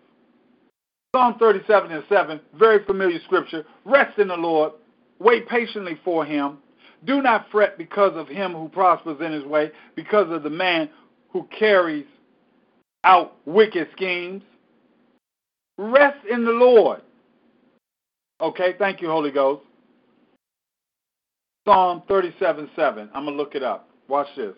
Psalm 1.16 1.36
37 1.38 1.92
and 1.92 2.04
7, 2.10 2.40
very 2.58 2.84
familiar 2.86 3.20
scripture. 3.26 3.66
Rest 3.86 4.18
in 4.18 4.30
the 4.30 4.36
Lord, 4.36 4.74
wait 5.20 5.48
patiently 5.48 6.00
for 6.04 6.26
him. 6.26 6.58
Do 7.06 7.22
not 7.22 7.48
fret 7.52 7.78
because 7.78 8.16
of 8.16 8.28
him 8.28 8.54
who 8.54 8.70
prospers 8.70 9.20
in 9.22 9.32
his 9.32 9.44
way, 9.44 9.72
because 9.96 10.32
of 10.32 10.44
the 10.44 10.50
man 10.50 10.90
who 11.30 11.48
carries 11.58 12.06
out 13.04 13.36
wicked 13.46 13.90
schemes. 13.94 14.44
Rest 15.78 16.26
in 16.30 16.46
the 16.46 16.52
Lord. 16.52 17.02
Okay, 18.40 18.76
thank 18.78 19.02
you, 19.02 19.08
Holy 19.10 19.32
Ghost. 19.32 19.64
Psalm 21.68 22.04
37 22.08 22.70
7. 22.76 23.10
I'm 23.14 23.26
going 23.26 23.38
to 23.38 23.42
look 23.42 23.56
it 23.56 23.64
up. 23.64 23.90
Watch 24.08 24.28
this. 24.36 24.54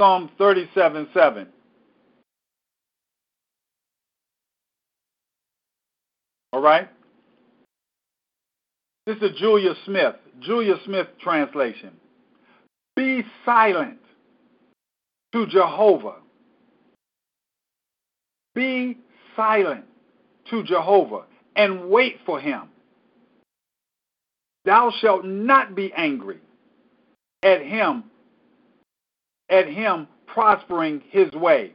Psalm 0.00 0.30
37 0.38 1.08
7. 1.12 1.46
All 6.60 6.66
right? 6.66 6.90
This 9.06 9.16
is 9.22 9.30
Julia 9.38 9.72
Smith, 9.86 10.16
Julia 10.40 10.74
Smith 10.84 11.06
translation. 11.18 11.92
Be 12.94 13.24
silent 13.46 13.96
to 15.32 15.46
Jehovah. 15.46 16.16
Be 18.54 18.98
silent 19.34 19.86
to 20.50 20.62
Jehovah 20.62 21.22
and 21.56 21.88
wait 21.88 22.18
for 22.26 22.38
him. 22.38 22.64
Thou 24.66 24.92
shalt 25.00 25.24
not 25.24 25.74
be 25.74 25.90
angry 25.94 26.40
at 27.42 27.62
him, 27.62 28.04
at 29.48 29.66
him 29.66 30.08
prospering 30.26 31.02
his 31.08 31.32
way, 31.32 31.72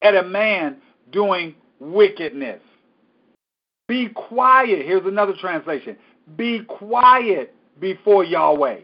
at 0.00 0.14
a 0.14 0.22
man 0.22 0.76
doing 1.10 1.56
wickedness. 1.80 2.62
Be 3.88 4.08
quiet. 4.08 4.84
Here's 4.84 5.06
another 5.06 5.34
translation. 5.40 5.96
Be 6.36 6.62
quiet 6.64 7.54
before 7.80 8.24
Yahweh. 8.24 8.80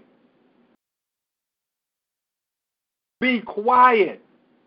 Be 3.21 3.41
quiet 3.41 4.23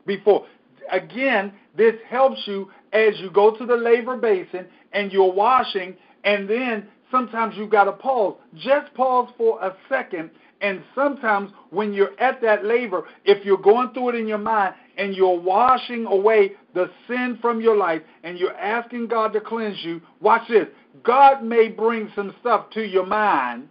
before. 0.06 0.46
Again, 0.92 1.54
this 1.76 1.96
helps 2.08 2.42
you 2.46 2.70
as 2.94 3.14
you 3.20 3.30
go 3.30 3.56
to 3.56 3.66
the 3.66 3.76
laver 3.76 4.18
basin 4.18 4.66
and 4.94 5.12
you're 5.12 5.32
washing, 5.32 5.96
and 6.24 6.50
then 6.50 6.88
sometimes 7.12 7.56
you've 7.58 7.70
got 7.70 7.86
to 7.86 7.92
pause. 7.92 8.36
Just 8.56 8.94
pause 8.94 9.30
for 9.38 9.62
a 9.62 9.76
second. 9.90 10.32
And 10.62 10.82
sometimes 10.96 11.52
when 11.70 11.94
you're 11.94 12.18
at 12.20 12.42
that 12.42 12.64
laver, 12.64 13.04
if 13.26 13.46
you're 13.46 13.58
going 13.58 13.94
through 13.94 14.10
it 14.10 14.16
in 14.16 14.28
your 14.28 14.38
mind 14.38 14.74
and 14.98 15.16
you're 15.16 15.40
washing 15.40 16.06
away 16.06 16.54
the 16.74 16.90
sin 17.08 17.38
from 17.42 17.62
your 17.62 17.76
life 17.76 18.02
and 18.24 18.38
you're 18.38 18.58
asking 18.58 19.08
God 19.08 19.34
to 19.34 19.42
cleanse 19.42 19.84
you, 19.84 20.02
watch 20.22 20.48
this. 20.50 20.68
God 21.04 21.44
may 21.44 21.68
bring 21.68 22.12
some 22.16 22.34
stuff 22.40 22.70
to 22.72 22.82
your 22.82 23.06
mind. 23.06 23.70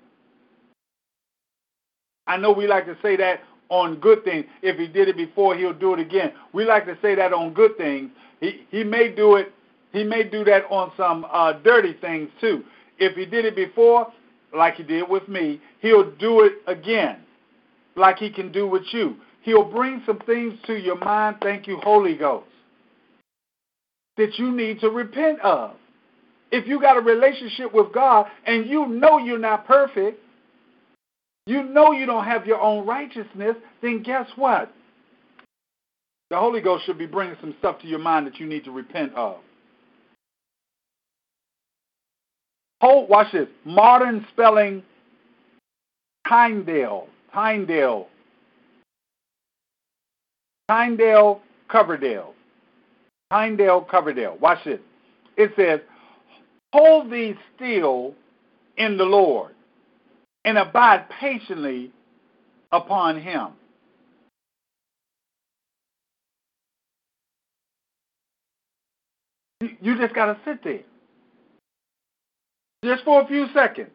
I 2.26 2.36
know 2.36 2.52
we 2.52 2.66
like 2.66 2.86
to 2.86 2.96
say 3.02 3.16
that 3.16 3.40
on 3.68 3.98
good 4.00 4.24
things. 4.24 4.46
If 4.62 4.78
he 4.78 4.86
did 4.86 5.08
it 5.08 5.16
before, 5.16 5.56
he'll 5.56 5.72
do 5.72 5.94
it 5.94 6.00
again. 6.00 6.32
We 6.52 6.64
like 6.64 6.86
to 6.86 6.96
say 7.02 7.14
that 7.14 7.32
on 7.32 7.52
good 7.54 7.76
things. 7.76 8.10
He 8.40 8.66
he 8.70 8.84
may 8.84 9.14
do 9.14 9.36
it. 9.36 9.52
He 9.92 10.04
may 10.04 10.24
do 10.24 10.44
that 10.44 10.64
on 10.70 10.92
some 10.96 11.26
uh, 11.30 11.54
dirty 11.64 11.94
things 12.00 12.28
too. 12.40 12.64
If 12.98 13.16
he 13.16 13.26
did 13.26 13.44
it 13.44 13.56
before, 13.56 14.12
like 14.54 14.74
he 14.76 14.82
did 14.82 15.08
with 15.08 15.28
me, 15.28 15.60
he'll 15.80 16.10
do 16.12 16.42
it 16.42 16.54
again, 16.66 17.18
like 17.96 18.18
he 18.18 18.30
can 18.30 18.52
do 18.52 18.66
with 18.68 18.84
you. 18.92 19.16
He'll 19.44 19.64
bring 19.64 20.02
some 20.06 20.18
things 20.20 20.54
to 20.66 20.74
your 20.74 20.96
mind. 20.96 21.36
Thank 21.42 21.66
you, 21.66 21.78
Holy 21.82 22.16
Ghost, 22.16 22.46
that 24.16 24.38
you 24.38 24.50
need 24.50 24.80
to 24.80 24.88
repent 24.88 25.38
of. 25.40 25.72
If 26.50 26.66
you 26.66 26.80
got 26.80 26.96
a 26.96 27.00
relationship 27.00 27.72
with 27.74 27.92
God 27.92 28.26
and 28.46 28.66
you 28.66 28.86
know 28.86 29.18
you're 29.18 29.38
not 29.38 29.66
perfect, 29.66 30.18
you 31.46 31.62
know 31.62 31.92
you 31.92 32.06
don't 32.06 32.24
have 32.24 32.46
your 32.46 32.60
own 32.60 32.86
righteousness, 32.86 33.56
then 33.82 34.02
guess 34.02 34.26
what? 34.36 34.72
The 36.30 36.38
Holy 36.38 36.62
Ghost 36.62 36.86
should 36.86 36.96
be 36.96 37.06
bringing 37.06 37.36
some 37.40 37.54
stuff 37.58 37.78
to 37.82 37.86
your 37.86 37.98
mind 37.98 38.26
that 38.26 38.40
you 38.40 38.46
need 38.46 38.64
to 38.64 38.70
repent 38.70 39.14
of. 39.14 39.36
Hold, 42.80 43.10
watch 43.10 43.30
this. 43.32 43.48
Modern 43.66 44.26
spelling 44.32 44.82
Tyndale. 46.26 47.08
Tyndale. 47.34 48.08
Tyndale 50.70 51.40
Coverdale. 51.68 52.34
Tyndale 53.32 53.82
Coverdale. 53.82 54.36
Watch 54.40 54.64
this. 54.64 54.80
It 55.36 55.52
says, 55.56 55.80
Hold 56.72 57.10
thee 57.10 57.34
still 57.54 58.14
in 58.76 58.96
the 58.96 59.04
Lord 59.04 59.52
and 60.44 60.58
abide 60.58 61.08
patiently 61.08 61.92
upon 62.72 63.20
him. 63.20 63.48
You 69.80 69.96
just 69.98 70.14
got 70.14 70.26
to 70.26 70.38
sit 70.44 70.62
there. 70.62 70.80
Just 72.84 73.04
for 73.04 73.22
a 73.22 73.26
few 73.26 73.46
seconds. 73.54 73.90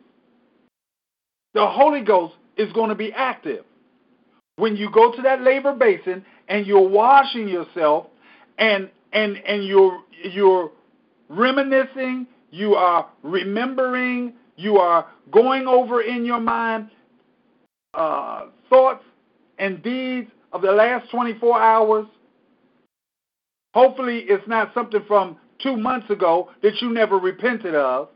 The 1.54 1.66
Holy 1.68 2.02
Ghost 2.02 2.36
is 2.58 2.72
going 2.74 2.90
to 2.90 2.96
be 2.96 3.12
active. 3.14 3.66
When 4.56 4.76
you 4.76 4.90
go 4.92 5.12
to 5.16 5.22
that 5.22 5.42
laver 5.42 5.74
basin 5.74 6.26
and 6.50 6.66
you're 6.66 6.88
washing 6.88 7.48
yourself 7.48 8.08
and 8.58 8.90
and 9.14 9.38
and 9.38 9.64
you're 9.64 10.02
you're 10.32 10.72
reminiscing, 11.30 12.28
you 12.52 12.74
are 12.74 13.08
remembering, 13.24 14.34
you 14.58 14.78
are 14.78 15.08
going 15.32 15.68
over 15.68 16.02
in 16.02 16.26
your 16.26 16.40
mind 16.40 16.90
uh, 17.94 18.48
thoughts 18.70 19.04
and 19.58 19.82
deeds 19.82 20.30
of 20.52 20.62
the 20.62 20.72
last 20.72 21.10
24 21.12 21.62
hours. 21.62 22.06
Hopefully, 23.74 24.26
it's 24.28 24.48
not 24.48 24.74
something 24.74 25.04
from 25.08 25.38
two 25.62 25.78
months 25.78 26.10
ago 26.10 26.50
that 26.64 26.82
you 26.82 26.92
never 26.92 27.18
repented 27.18 27.76
of. 27.76 28.10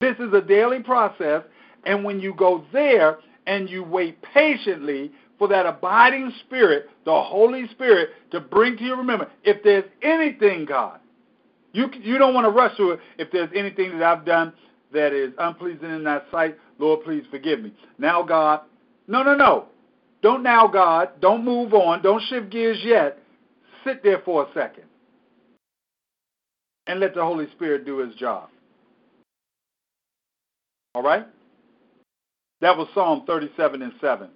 This 0.00 0.16
is 0.18 0.32
a 0.32 0.40
daily 0.40 0.80
process, 0.80 1.42
and 1.84 2.04
when 2.04 2.20
you 2.20 2.34
go 2.34 2.64
there 2.72 3.18
and 3.46 3.68
you 3.68 3.82
wait 3.82 4.20
patiently 4.22 5.10
for 5.38 5.48
that 5.48 5.66
abiding 5.66 6.32
spirit, 6.46 6.88
the 7.04 7.22
Holy 7.22 7.68
Spirit, 7.68 8.10
to 8.30 8.40
bring 8.40 8.76
to 8.76 8.84
your 8.84 8.96
remembrance, 8.96 9.32
if 9.44 9.62
there's 9.62 9.84
anything, 10.02 10.64
God, 10.64 11.00
you 11.72 11.90
you 12.00 12.18
don't 12.18 12.34
want 12.34 12.46
to 12.46 12.50
rush 12.50 12.76
to 12.78 12.92
it. 12.92 13.00
If 13.18 13.30
there's 13.30 13.50
anything 13.54 13.98
that 13.98 14.02
I've 14.02 14.24
done 14.24 14.52
that 14.92 15.12
is 15.12 15.32
unpleasing 15.38 15.90
in 15.90 16.04
that 16.04 16.24
sight, 16.30 16.56
Lord, 16.78 17.04
please 17.04 17.24
forgive 17.30 17.60
me. 17.60 17.74
Now, 17.98 18.22
God, 18.22 18.62
no, 19.06 19.22
no, 19.22 19.34
no. 19.34 19.66
Don't 20.22 20.42
now, 20.42 20.66
God. 20.66 21.10
Don't 21.20 21.44
move 21.44 21.74
on. 21.74 22.02
Don't 22.02 22.22
shift 22.28 22.50
gears 22.50 22.78
yet. 22.82 23.18
Sit 23.84 24.02
there 24.02 24.22
for 24.24 24.44
a 24.44 24.54
second 24.54 24.84
and 26.86 27.00
let 27.00 27.14
the 27.14 27.22
Holy 27.22 27.48
Spirit 27.52 27.84
do 27.84 27.98
his 27.98 28.14
job. 28.14 28.48
All 30.94 31.02
right? 31.02 31.26
That 32.60 32.76
was 32.76 32.88
Psalm 32.94 33.24
37 33.26 33.82
and 33.82 33.92
7. 34.00 34.28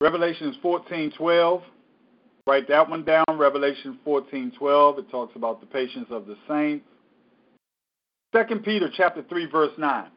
Revelation 0.00 0.54
14:12. 0.62 1.62
Write 2.46 2.68
that 2.68 2.88
one 2.88 3.04
down. 3.04 3.24
Revelation 3.36 3.98
14:12. 4.04 4.98
It 4.98 5.10
talks 5.10 5.34
about 5.36 5.60
the 5.60 5.66
patience 5.66 6.08
of 6.10 6.26
the 6.26 6.36
saints. 6.46 6.86
Second 8.34 8.64
Peter 8.64 8.90
chapter 8.94 9.22
3 9.22 9.46
verse 9.46 9.72
9. 9.78 10.10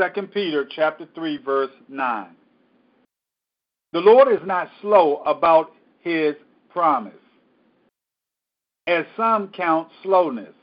Second 0.00 0.32
Peter 0.32 0.66
chapter 0.68 1.06
3 1.14 1.38
verse 1.38 1.70
9. 1.88 2.36
The 3.92 4.00
Lord 4.00 4.28
is 4.28 4.44
not 4.44 4.68
slow 4.82 5.22
about 5.24 5.72
his 6.00 6.34
promise, 6.68 7.14
as 8.86 9.06
some 9.16 9.48
count 9.48 9.88
slowness, 10.02 10.54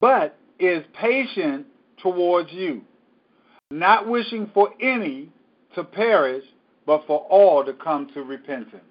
but 0.00 0.36
is 0.58 0.84
patient 0.92 1.66
towards 2.02 2.52
you, 2.52 2.82
not 3.70 4.08
wishing 4.08 4.50
for 4.52 4.70
any 4.80 5.30
to 5.78 5.84
perish, 5.84 6.44
but 6.86 7.06
for 7.06 7.20
all 7.30 7.64
to 7.64 7.72
come 7.72 8.10
to 8.12 8.22
repentance. 8.22 8.82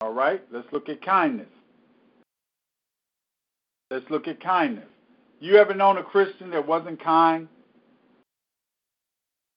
All 0.00 0.12
right, 0.12 0.40
let's 0.52 0.68
look 0.72 0.88
at 0.88 1.04
kindness. 1.04 1.48
Let's 3.90 4.08
look 4.08 4.28
at 4.28 4.40
kindness. 4.40 4.86
You 5.40 5.56
ever 5.56 5.74
known 5.74 5.98
a 5.98 6.04
Christian 6.04 6.50
that 6.50 6.66
wasn't 6.66 7.02
kind? 7.02 7.48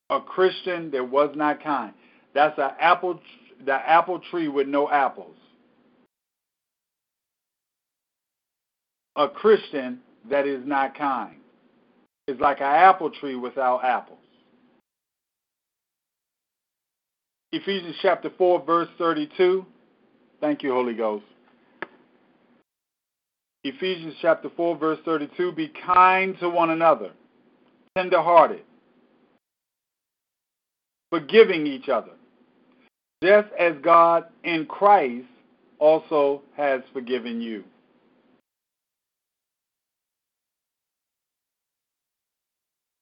A 0.09 0.19
Christian 0.19 0.89
that 0.91 1.07
was 1.07 1.31
not 1.35 1.63
kind. 1.63 1.93
That's 2.33 2.57
an 2.57 2.71
apple 2.79 3.19
the 3.63 3.73
apple 3.73 4.19
tree 4.31 4.47
with 4.47 4.67
no 4.67 4.89
apples. 4.89 5.35
A 9.15 9.29
Christian 9.29 9.99
that 10.29 10.47
is 10.47 10.65
not 10.65 10.97
kind 10.97 11.35
is 12.27 12.39
like 12.39 12.59
an 12.59 12.65
apple 12.65 13.11
tree 13.11 13.35
without 13.35 13.83
apples. 13.83 14.20
Ephesians 17.52 17.95
chapter 18.02 18.30
4, 18.38 18.64
verse 18.66 18.88
32. 18.97 19.66
Thank 20.39 20.64
you, 20.64 20.72
Holy 20.72 20.93
Ghost. 20.93 21.26
Ephesians 23.64 24.16
chapter 24.22 24.49
4, 24.56 24.78
verse 24.78 24.99
32 25.04 25.52
Be 25.52 25.72
kind 25.86 26.38
to 26.39 26.49
one 26.49 26.70
another, 26.70 27.12
tender 27.95 28.22
hearted, 28.22 28.64
forgiving 31.10 31.68
each 31.68 31.89
other, 31.89 32.14
just 33.22 33.49
as 33.60 33.74
God 33.84 34.26
in 34.43 34.66
Christ 34.66 35.28
also 35.78 36.41
has 36.56 36.82
forgiven 36.93 37.41
you. 37.41 37.64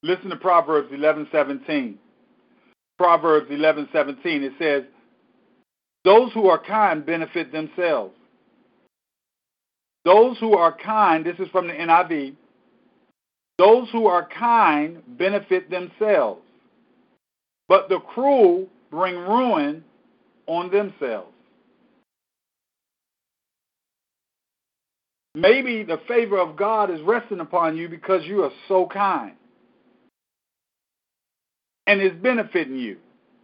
Listen 0.02 0.30
to 0.30 0.36
Proverbs 0.36 0.90
11:17. 0.92 1.96
Proverbs 3.00 3.50
11:17 3.50 4.42
it 4.42 4.52
says, 4.58 4.84
"Those 6.04 6.30
who 6.34 6.50
are 6.50 6.58
kind 6.58 7.04
benefit 7.06 7.50
themselves. 7.50 8.14
Those 10.04 10.38
who 10.38 10.54
are 10.54 10.70
kind, 10.70 11.24
this 11.24 11.38
is 11.38 11.48
from 11.48 11.66
the 11.66 11.72
NIV, 11.72 12.36
those 13.56 13.88
who 13.90 14.06
are 14.06 14.26
kind 14.26 15.02
benefit 15.16 15.70
themselves, 15.70 16.42
but 17.68 17.88
the 17.88 18.00
cruel 18.00 18.68
bring 18.90 19.16
ruin 19.16 19.82
on 20.46 20.70
themselves. 20.70 21.32
Maybe 25.34 25.84
the 25.84 26.02
favor 26.06 26.38
of 26.38 26.54
God 26.54 26.90
is 26.90 27.00
resting 27.00 27.40
upon 27.40 27.78
you 27.78 27.88
because 27.88 28.26
you 28.26 28.44
are 28.44 28.52
so 28.68 28.86
kind 28.86 29.36
and 31.90 32.00
it's 32.00 32.14
benefiting 32.22 32.76
you. 32.76 32.98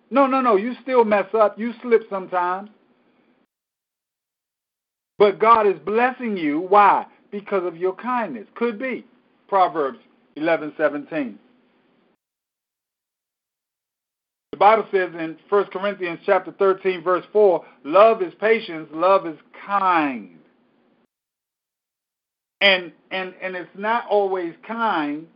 No, 0.09 0.28
no, 0.28 0.40
no. 0.40 0.55
You 0.55 0.74
still 0.80 1.05
mess 1.05 1.26
up. 1.34 1.59
You 1.59 1.72
slip 1.82 2.03
sometimes. 2.09 2.70
But 5.18 5.40
God 5.40 5.66
is 5.66 5.76
blessing 5.84 6.36
you. 6.36 6.61
Why? 6.61 7.07
Because 7.32 7.66
of 7.66 7.76
your 7.76 7.97
kindness. 7.97 8.47
Could 8.55 8.78
be. 8.78 9.05
Proverbs 9.49 9.99
11:17. 10.36 11.34
The 14.53 14.57
Bible 14.57 14.86
says 14.92 15.11
in 15.18 15.36
1 15.49 15.64
Corinthians 15.72 16.20
chapter 16.24 16.53
13 16.53 17.03
verse 17.03 17.24
4, 17.32 17.64
love 17.82 18.22
is 18.22 18.32
patience, 18.40 18.88
love 18.92 19.26
is 19.26 19.36
kind. 19.66 20.38
And 22.61 22.92
and 23.11 23.34
and 23.42 23.57
it's 23.57 23.76
not 23.76 24.07
always 24.09 24.55
kind 24.64 25.26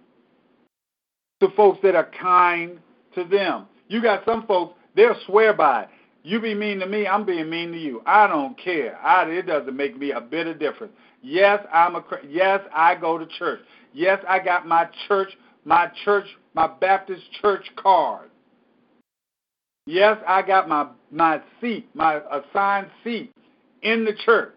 to 1.41 1.51
folks 1.51 1.81
that 1.83 1.97
are 1.97 2.09
kind 2.19 2.79
to 3.15 3.25
them. 3.25 3.67
You 3.89 4.03
got 4.03 4.25
some 4.25 4.47
folks, 4.47 4.79
they'll 4.95 5.17
swear 5.27 5.53
by 5.53 5.83
it. 5.83 5.89
You 6.23 6.41
be 6.41 6.55
mean 6.55 6.81
to 6.81 6.87
me, 6.87 7.07
I'm 7.07 7.25
being 7.25 7.49
mean 7.49 7.73
to 7.73 7.79
you. 7.79 8.03
I 8.05 8.27
don't 8.27 8.59
care. 8.59 8.99
I, 8.99 9.25
it 9.25 9.47
doesn't 9.47 9.75
make 9.75 9.99
me 9.99 10.13
a 10.13 10.21
bit 10.21 10.47
of 10.47 10.59
difference. 10.59 10.93
Yes, 11.23 11.65
I'm 11.73 11.97
a 11.97 12.05
yes, 12.29 12.61
I 12.75 12.95
go 12.95 13.19
to 13.19 13.27
church. 13.39 13.61
Yes, 13.93 14.23
I 14.29 14.39
got 14.39 14.67
my 14.67 14.89
church, 15.09 15.31
my 15.65 15.91
church, 16.05 16.27
my 16.55 16.67
Baptist 16.67 17.23
church 17.41 17.65
card. 17.77 18.31
Yes, 19.87 20.19
I 20.27 20.43
got 20.43 20.69
my 20.69 20.89
my 21.11 21.41
seat, 21.61 21.89
my 21.95 22.21
assigned 22.31 22.89
seat 23.03 23.33
in 23.83 24.05
the 24.05 24.13
church. 24.25 24.55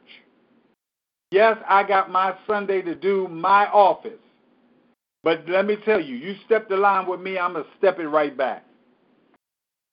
Yes, 1.31 1.57
I 1.67 1.83
got 1.83 2.11
my 2.11 2.35
Sunday 2.45 2.81
to 2.83 2.93
do 2.93 3.27
my 3.27 3.65
office. 3.67 4.19
But 5.23 5.47
let 5.47 5.65
me 5.65 5.77
tell 5.85 6.01
you, 6.01 6.15
you 6.15 6.35
step 6.45 6.67
the 6.67 6.75
line 6.75 7.07
with 7.07 7.21
me, 7.21 7.37
I'm 7.37 7.53
going 7.53 7.63
to 7.63 7.69
step 7.77 7.99
it 7.99 8.07
right 8.07 8.35
back. 8.35 8.65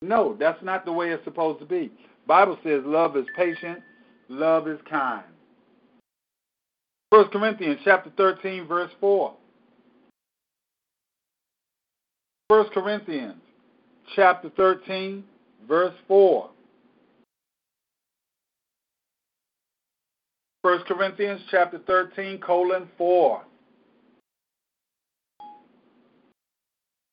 No, 0.01 0.35
that's 0.39 0.61
not 0.63 0.83
the 0.83 0.91
way 0.91 1.11
it's 1.11 1.23
supposed 1.23 1.59
to 1.59 1.65
be. 1.65 1.91
Bible 2.27 2.57
says 2.63 2.81
love 2.85 3.15
is 3.15 3.25
patient, 3.35 3.79
love 4.29 4.67
is 4.67 4.79
kind. 4.89 5.23
1 7.11 7.27
Corinthians 7.29 7.79
chapter 7.83 8.11
13 8.17 8.67
verse 8.67 8.91
4. 8.99 9.33
1 12.47 12.69
Corinthians 12.73 13.35
chapter 14.15 14.49
13 14.49 15.23
verse 15.67 15.93
4. 16.07 16.49
1 20.61 20.79
Corinthians 20.87 21.41
chapter 21.49 21.79
13 21.79 22.39
colon 22.39 22.87
4. 22.97 23.41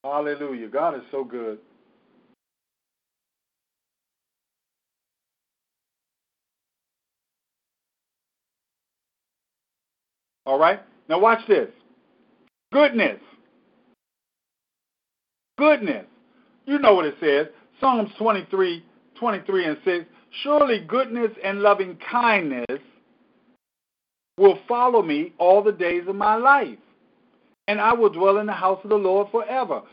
Hallelujah. 0.03 0.67
God 0.67 0.95
is 0.95 1.01
so 1.11 1.23
good. 1.23 1.59
All 10.45 10.57
right? 10.57 10.79
Now 11.09 11.19
watch 11.19 11.45
this. 11.47 11.67
Goodness. 12.71 13.19
Goodness. 15.57 16.05
You 16.65 16.79
know 16.79 16.93
what 16.95 17.05
it 17.05 17.15
says. 17.19 17.47
Psalms 17.79 18.09
23, 18.17 18.83
23 19.19 19.65
and 19.65 19.77
6. 19.83 20.05
Surely 20.43 20.79
goodness 20.87 21.31
and 21.43 21.61
loving 21.61 21.97
kindness 22.09 22.79
will 24.37 24.59
follow 24.67 25.01
me 25.01 25.33
all 25.37 25.61
the 25.61 25.71
days 25.71 26.07
of 26.07 26.15
my 26.15 26.35
life 26.35 26.77
and 27.69 27.79
I 27.79 27.93
will 27.93 28.09
dwell 28.09 28.39
in 28.39 28.47
the 28.47 28.51
house 28.51 28.79
of 28.83 28.89
the 28.89 28.95
Lord 28.95 29.27
forever. 29.29 29.83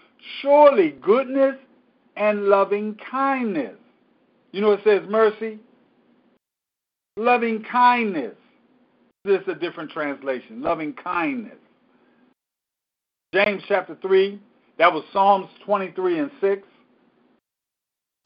Surely 0.40 0.92
goodness 1.02 1.56
and 2.16 2.46
loving 2.46 2.96
kindness. 3.10 3.76
You 4.52 4.62
know 4.62 4.72
it 4.72 4.80
says 4.82 5.02
mercy? 5.10 5.58
Loving 7.18 7.62
kindness. 7.70 8.34
This 9.26 9.42
is 9.42 9.48
a 9.48 9.54
different 9.54 9.90
translation. 9.90 10.62
Loving 10.62 10.94
kindness. 10.94 11.58
James 13.34 13.62
chapter 13.68 13.94
3, 14.00 14.40
that 14.78 14.90
was 14.90 15.04
Psalms 15.12 15.48
23 15.66 16.20
and 16.20 16.30
6. 16.40 16.62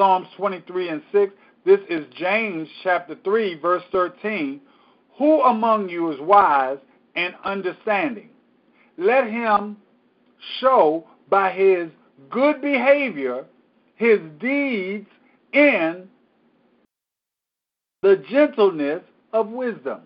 Psalms 0.01 0.29
23 0.37 0.89
and 0.91 1.03
6. 1.11 1.33
This 1.67 1.81
is 1.89 2.07
James 2.17 2.69
chapter 2.85 3.17
3, 3.25 3.59
verse 3.59 3.83
13. 3.91 4.61
Who 5.19 5.41
among 5.43 5.89
you 5.89 6.13
is 6.13 6.21
wise 6.21 6.79
and 7.17 7.35
understanding? 7.45 8.29
Let 8.99 9.27
him 9.27 9.77
show 10.61 11.05
by 11.29 11.53
his 11.53 11.91
good 12.31 12.61
behavior 12.61 13.45
his 14.01 14.19
deeds 14.41 15.07
in 15.53 16.09
the 18.03 18.17
gentleness 18.31 19.03
of 19.35 19.49
wisdom. 19.49 20.01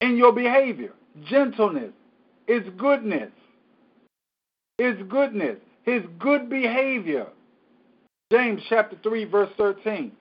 In 0.00 0.16
your 0.16 0.32
behavior, 0.32 0.92
gentleness 1.28 1.92
is 2.46 2.62
goodness. 2.78 3.32
Is 4.78 4.96
goodness. 5.08 5.58
His 5.82 6.02
good 6.20 6.48
behavior. 6.48 7.26
James 8.30 8.62
chapter 8.68 8.96
3, 9.02 9.24
verse 9.24 9.50
13. 9.56 10.12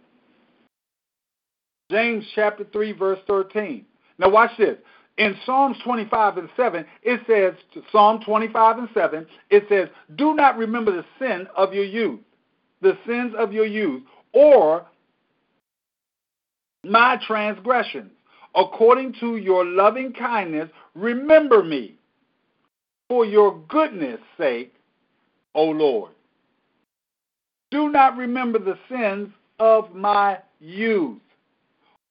James 1.92 2.26
chapter 2.34 2.66
3, 2.72 2.92
verse 2.94 3.20
13. 3.28 3.86
Now 4.18 4.30
watch 4.30 4.52
this. 4.58 4.78
In 5.18 5.36
Psalms 5.46 5.78
25 5.84 6.38
and 6.38 6.50
7, 6.58 6.86
it 7.04 7.22
says, 7.28 7.54
Psalm 7.92 8.20
25 8.26 8.78
and 8.80 8.90
7, 8.94 9.28
it 9.52 9.64
says, 9.70 9.90
Do 10.16 10.34
not 10.34 10.58
remember 10.58 10.92
the 10.92 11.06
sin 11.20 11.48
of 11.56 11.74
your 11.74 11.84
youth, 11.84 12.20
the 12.82 12.98
sins 13.06 13.34
of 13.38 13.54
your 13.54 13.66
youth, 13.66 14.02
or 14.34 14.86
my 16.84 17.20
transgressions. 17.28 18.12
According 18.56 19.16
to 19.20 19.38
your 19.38 19.66
loving 19.66 20.14
kindness, 20.14 20.70
remember 20.96 21.64
me 21.64 21.96
for 23.08 23.26
your 23.26 23.60
goodness' 23.68 24.20
sake, 24.38 24.74
O 25.54 25.66
Lord. 25.66 26.12
Do 27.72 27.90
not 27.90 28.18
remember 28.18 28.60
the 28.60 28.78
sins 28.90 29.30
of 29.60 29.94
my 29.94 30.40
youth 30.60 31.20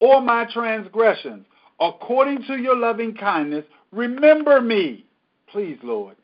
or 0.01 0.21
my 0.21 0.45
transgressions 0.53 1.47
according 1.83 2.45
to 2.45 2.57
your 2.57 2.77
loving 2.77 3.15
kindness, 3.15 3.65
remember 3.91 4.61
me, 4.61 5.05
please, 5.49 5.79
Lord, 5.83 6.17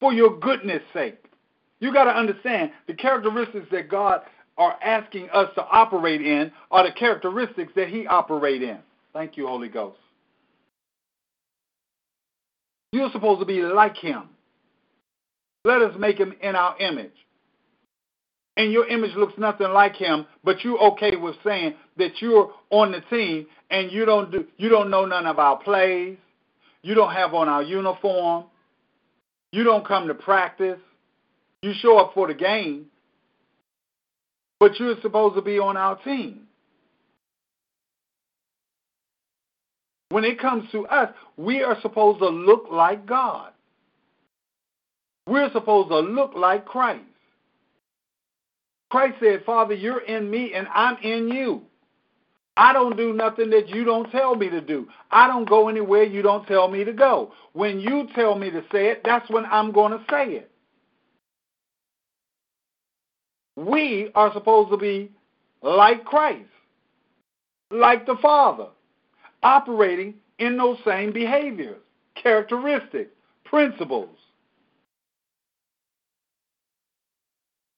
for 0.00 0.12
your 0.12 0.38
goodness' 0.38 0.82
sake. 0.94 1.18
You 1.80 1.92
got 1.92 2.04
to 2.04 2.10
understand 2.10 2.70
the 2.86 2.94
characteristics 2.94 3.66
that 3.72 3.90
God 3.90 4.22
are 4.56 4.78
asking 4.82 5.28
us 5.30 5.50
to 5.56 5.62
operate 5.66 6.22
in 6.22 6.52
are 6.70 6.86
the 6.86 6.92
characteristics 6.92 7.72
that 7.76 7.88
He 7.88 8.06
operate 8.06 8.62
in. 8.62 8.78
Thank 9.12 9.36
you, 9.36 9.46
Holy 9.46 9.68
Ghost. 9.68 9.98
You're 12.92 13.10
supposed 13.10 13.40
to 13.40 13.46
be 13.46 13.60
like 13.60 13.96
Him. 13.96 14.30
Let 15.64 15.82
us 15.82 15.94
make 15.98 16.16
Him 16.16 16.32
in 16.40 16.54
our 16.54 16.78
image 16.78 17.25
and 18.56 18.72
your 18.72 18.86
image 18.88 19.14
looks 19.16 19.34
nothing 19.36 19.68
like 19.68 19.94
him, 19.94 20.26
but 20.44 20.64
you're 20.64 20.78
okay 20.92 21.16
with 21.16 21.36
saying 21.44 21.74
that 21.98 22.20
you're 22.20 22.52
on 22.70 22.92
the 22.92 23.00
team 23.10 23.46
and 23.70 23.90
you 23.92 24.04
don't 24.04 24.30
do 24.30 24.46
you 24.56 24.68
don't 24.68 24.90
know 24.90 25.04
none 25.04 25.26
of 25.26 25.38
our 25.38 25.58
plays, 25.58 26.16
you 26.82 26.94
don't 26.94 27.12
have 27.12 27.34
on 27.34 27.48
our 27.48 27.62
uniform, 27.62 28.44
you 29.52 29.64
don't 29.64 29.86
come 29.86 30.08
to 30.08 30.14
practice, 30.14 30.78
you 31.62 31.72
show 31.80 31.98
up 31.98 32.12
for 32.14 32.26
the 32.26 32.34
game, 32.34 32.86
but 34.58 34.78
you're 34.78 35.00
supposed 35.02 35.36
to 35.36 35.42
be 35.42 35.58
on 35.58 35.76
our 35.76 35.96
team. 36.02 36.46
when 40.16 40.24
it 40.24 40.38
comes 40.38 40.70
to 40.72 40.86
us, 40.86 41.10
we 41.36 41.62
are 41.62 41.76
supposed 41.82 42.20
to 42.20 42.28
look 42.28 42.68
like 42.70 43.06
God. 43.06 43.52
We're 45.26 45.52
supposed 45.52 45.90
to 45.90 45.98
look 45.98 46.32
like 46.34 46.64
Christ. 46.64 47.02
Christ 48.96 49.16
said, 49.20 49.44
Father, 49.44 49.74
you're 49.74 50.00
in 50.00 50.30
me 50.30 50.54
and 50.54 50.66
I'm 50.72 50.96
in 51.02 51.28
you. 51.28 51.60
I 52.56 52.72
don't 52.72 52.96
do 52.96 53.12
nothing 53.12 53.50
that 53.50 53.68
you 53.68 53.84
don't 53.84 54.10
tell 54.10 54.34
me 54.34 54.48
to 54.48 54.62
do. 54.62 54.88
I 55.10 55.26
don't 55.26 55.46
go 55.46 55.68
anywhere 55.68 56.04
you 56.04 56.22
don't 56.22 56.46
tell 56.46 56.66
me 56.66 56.82
to 56.82 56.94
go. 56.94 57.34
When 57.52 57.78
you 57.78 58.08
tell 58.14 58.38
me 58.38 58.48
to 58.48 58.62
say 58.72 58.86
it, 58.86 59.02
that's 59.04 59.28
when 59.28 59.44
I'm 59.44 59.70
going 59.70 59.92
to 59.92 60.02
say 60.10 60.28
it. 60.36 60.50
We 63.54 64.10
are 64.14 64.32
supposed 64.32 64.70
to 64.70 64.78
be 64.78 65.12
like 65.60 66.06
Christ, 66.06 66.48
like 67.70 68.06
the 68.06 68.16
Father, 68.22 68.68
operating 69.42 70.14
in 70.38 70.56
those 70.56 70.78
same 70.86 71.12
behaviors, 71.12 71.82
characteristics, 72.14 73.10
principles. 73.44 74.16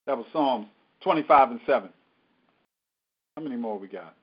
That 0.06 0.16
was 0.16 0.26
Psalms 0.32 0.68
25 1.02 1.50
and 1.52 1.60
7. 1.66 1.88
How 3.36 3.42
many 3.42 3.56
more 3.56 3.78
we 3.78 3.88
got? 3.88 4.14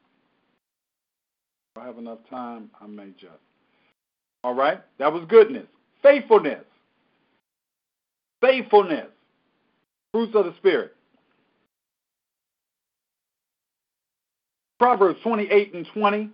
If 1.75 1.81
I 1.81 1.85
have 1.85 1.97
enough 1.97 2.19
time, 2.29 2.69
I 2.81 2.87
may 2.87 3.09
just. 3.19 3.33
All 4.43 4.53
right? 4.53 4.81
That 4.99 5.11
was 5.11 5.23
goodness. 5.27 5.67
Faithfulness. 6.03 6.63
Faithfulness. 8.41 9.07
Fruits 10.13 10.35
of 10.35 10.45
the 10.45 10.53
Spirit. 10.57 10.95
Proverbs 14.79 15.19
28 15.23 15.73
and 15.73 15.87
20. 15.93 16.29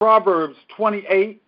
Proverbs 0.00 0.56
28 0.76 1.42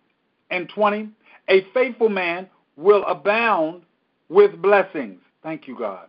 and 0.49 0.69
20. 0.69 1.09
A 1.49 1.65
faithful 1.73 2.09
man 2.09 2.47
will 2.75 3.03
abound 3.05 3.83
with 4.29 4.61
blessings. 4.61 5.19
Thank 5.43 5.67
you, 5.67 5.77
God. 5.77 6.07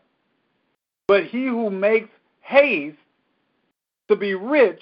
But 1.09 1.24
he 1.24 1.46
who 1.46 1.70
makes 1.70 2.09
haste 2.40 2.96
to 4.09 4.16
be 4.16 4.34
rich 4.34 4.80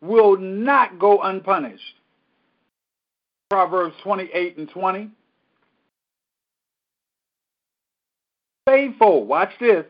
will 0.00 0.36
not 0.36 0.98
go 0.98 1.20
unpunished. 1.22 1.94
Proverbs 3.50 3.94
28 4.02 4.58
and 4.58 4.70
20. 4.70 5.10
Faithful, 8.66 9.26
watch 9.26 9.50
this. 9.60 9.84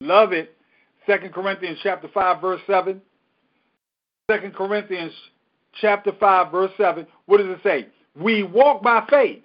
Love 0.00 0.32
it. 0.32 0.54
2 1.06 1.30
Corinthians 1.30 1.78
chapter 1.82 2.08
5 2.12 2.40
verse 2.40 2.60
7. 2.66 3.00
2 4.30 4.50
Corinthians 4.50 5.12
chapter 5.80 6.12
5 6.18 6.52
verse 6.52 6.72
7. 6.76 7.06
What 7.26 7.38
does 7.38 7.48
it 7.48 7.60
say? 7.62 7.86
We 8.20 8.42
walk 8.42 8.82
by 8.82 9.06
faith, 9.08 9.44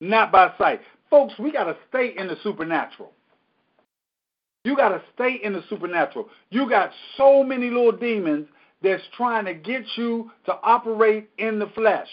not 0.00 0.32
by 0.32 0.52
sight. 0.58 0.80
Folks, 1.10 1.34
we 1.38 1.52
got 1.52 1.64
to 1.64 1.76
stay 1.88 2.14
in 2.16 2.26
the 2.26 2.36
supernatural. 2.42 3.12
You 4.64 4.76
got 4.76 4.88
to 4.88 5.02
stay 5.14 5.38
in 5.42 5.52
the 5.52 5.62
supernatural. 5.68 6.28
You 6.50 6.68
got 6.68 6.90
so 7.16 7.44
many 7.44 7.70
little 7.70 7.92
demons 7.92 8.48
that's 8.82 9.02
trying 9.16 9.44
to 9.44 9.54
get 9.54 9.84
you 9.96 10.30
to 10.46 10.54
operate 10.62 11.30
in 11.38 11.58
the 11.58 11.68
flesh. 11.68 12.08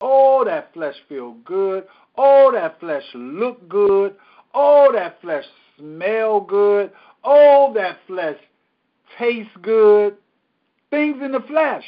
Oh, 0.00 0.44
that 0.44 0.72
flesh 0.72 0.94
feel 1.08 1.32
good. 1.44 1.86
Oh, 2.16 2.50
that 2.52 2.80
flesh 2.80 3.04
look 3.14 3.68
good. 3.68 4.14
Oh, 4.54 4.90
that 4.94 5.20
flesh 5.20 5.44
smell 5.76 6.40
good. 6.40 6.92
Oh, 7.24 7.72
that 7.74 7.98
flesh 8.06 8.38
taste 9.18 9.50
good. 9.60 10.16
Things 10.90 11.18
in 11.22 11.32
the 11.32 11.40
flesh. 11.40 11.84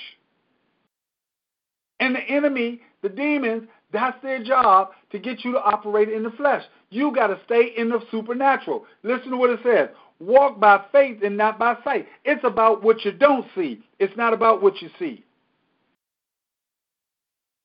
And 2.00 2.14
the 2.14 2.20
enemy, 2.20 2.80
the 3.02 3.08
demons, 3.08 3.68
that's 3.92 4.20
their 4.22 4.42
job 4.42 4.90
to 5.10 5.18
get 5.18 5.44
you 5.44 5.52
to 5.52 5.60
operate 5.60 6.08
in 6.08 6.22
the 6.22 6.30
flesh. 6.30 6.62
You 6.90 7.12
got 7.14 7.28
to 7.28 7.40
stay 7.44 7.72
in 7.76 7.88
the 7.88 8.00
supernatural. 8.10 8.84
Listen 9.02 9.30
to 9.30 9.36
what 9.36 9.50
it 9.50 9.60
says. 9.64 9.88
Walk 10.20 10.60
by 10.60 10.84
faith 10.92 11.22
and 11.22 11.36
not 11.36 11.58
by 11.58 11.76
sight. 11.82 12.06
It's 12.24 12.44
about 12.44 12.82
what 12.82 13.04
you 13.04 13.12
don't 13.12 13.46
see. 13.54 13.82
It's 13.98 14.16
not 14.16 14.32
about 14.32 14.62
what 14.62 14.80
you 14.82 14.90
see. 14.98 15.24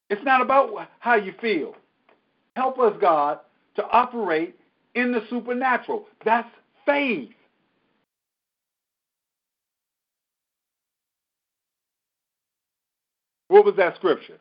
It's 0.10 0.24
not 0.24 0.42
about 0.42 0.72
how 1.00 1.16
you 1.16 1.34
feel. 1.42 1.76
Help 2.56 2.80
us, 2.80 2.94
God, 3.02 3.40
to 3.76 3.84
operate 3.90 4.56
in 4.94 5.12
the 5.12 5.26
supernatural. 5.30 6.06
That's 6.24 6.48
faith. 6.86 7.32
What 13.48 13.66
was 13.66 13.76
that 13.76 13.96
scripture? 13.96 14.38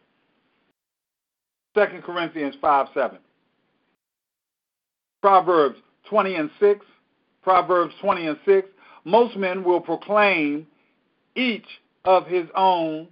2 1.74 1.80
Corinthians 2.04 2.54
5 2.60 2.88
7. 2.94 3.18
Proverbs 5.20 5.78
20 6.08 6.34
and 6.34 6.50
6. 6.60 6.86
Proverbs 7.42 7.94
20 8.00 8.26
and 8.26 8.38
6. 8.44 8.68
Most 9.04 9.36
men 9.36 9.64
will 9.64 9.80
proclaim 9.80 10.66
each 11.34 11.66
of 12.04 12.26
his 12.26 12.46
own, 12.54 13.08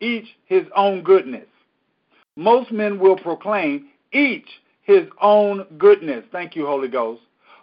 each 0.00 0.26
his 0.46 0.64
own 0.74 1.02
goodness. 1.02 1.46
Most 2.36 2.72
men 2.72 2.98
will 2.98 3.16
proclaim 3.16 3.88
each 4.12 4.46
his 4.82 5.06
own 5.20 5.66
goodness. 5.76 6.24
Thank 6.32 6.56
you, 6.56 6.66
Holy 6.66 6.88
Ghost. 6.88 7.22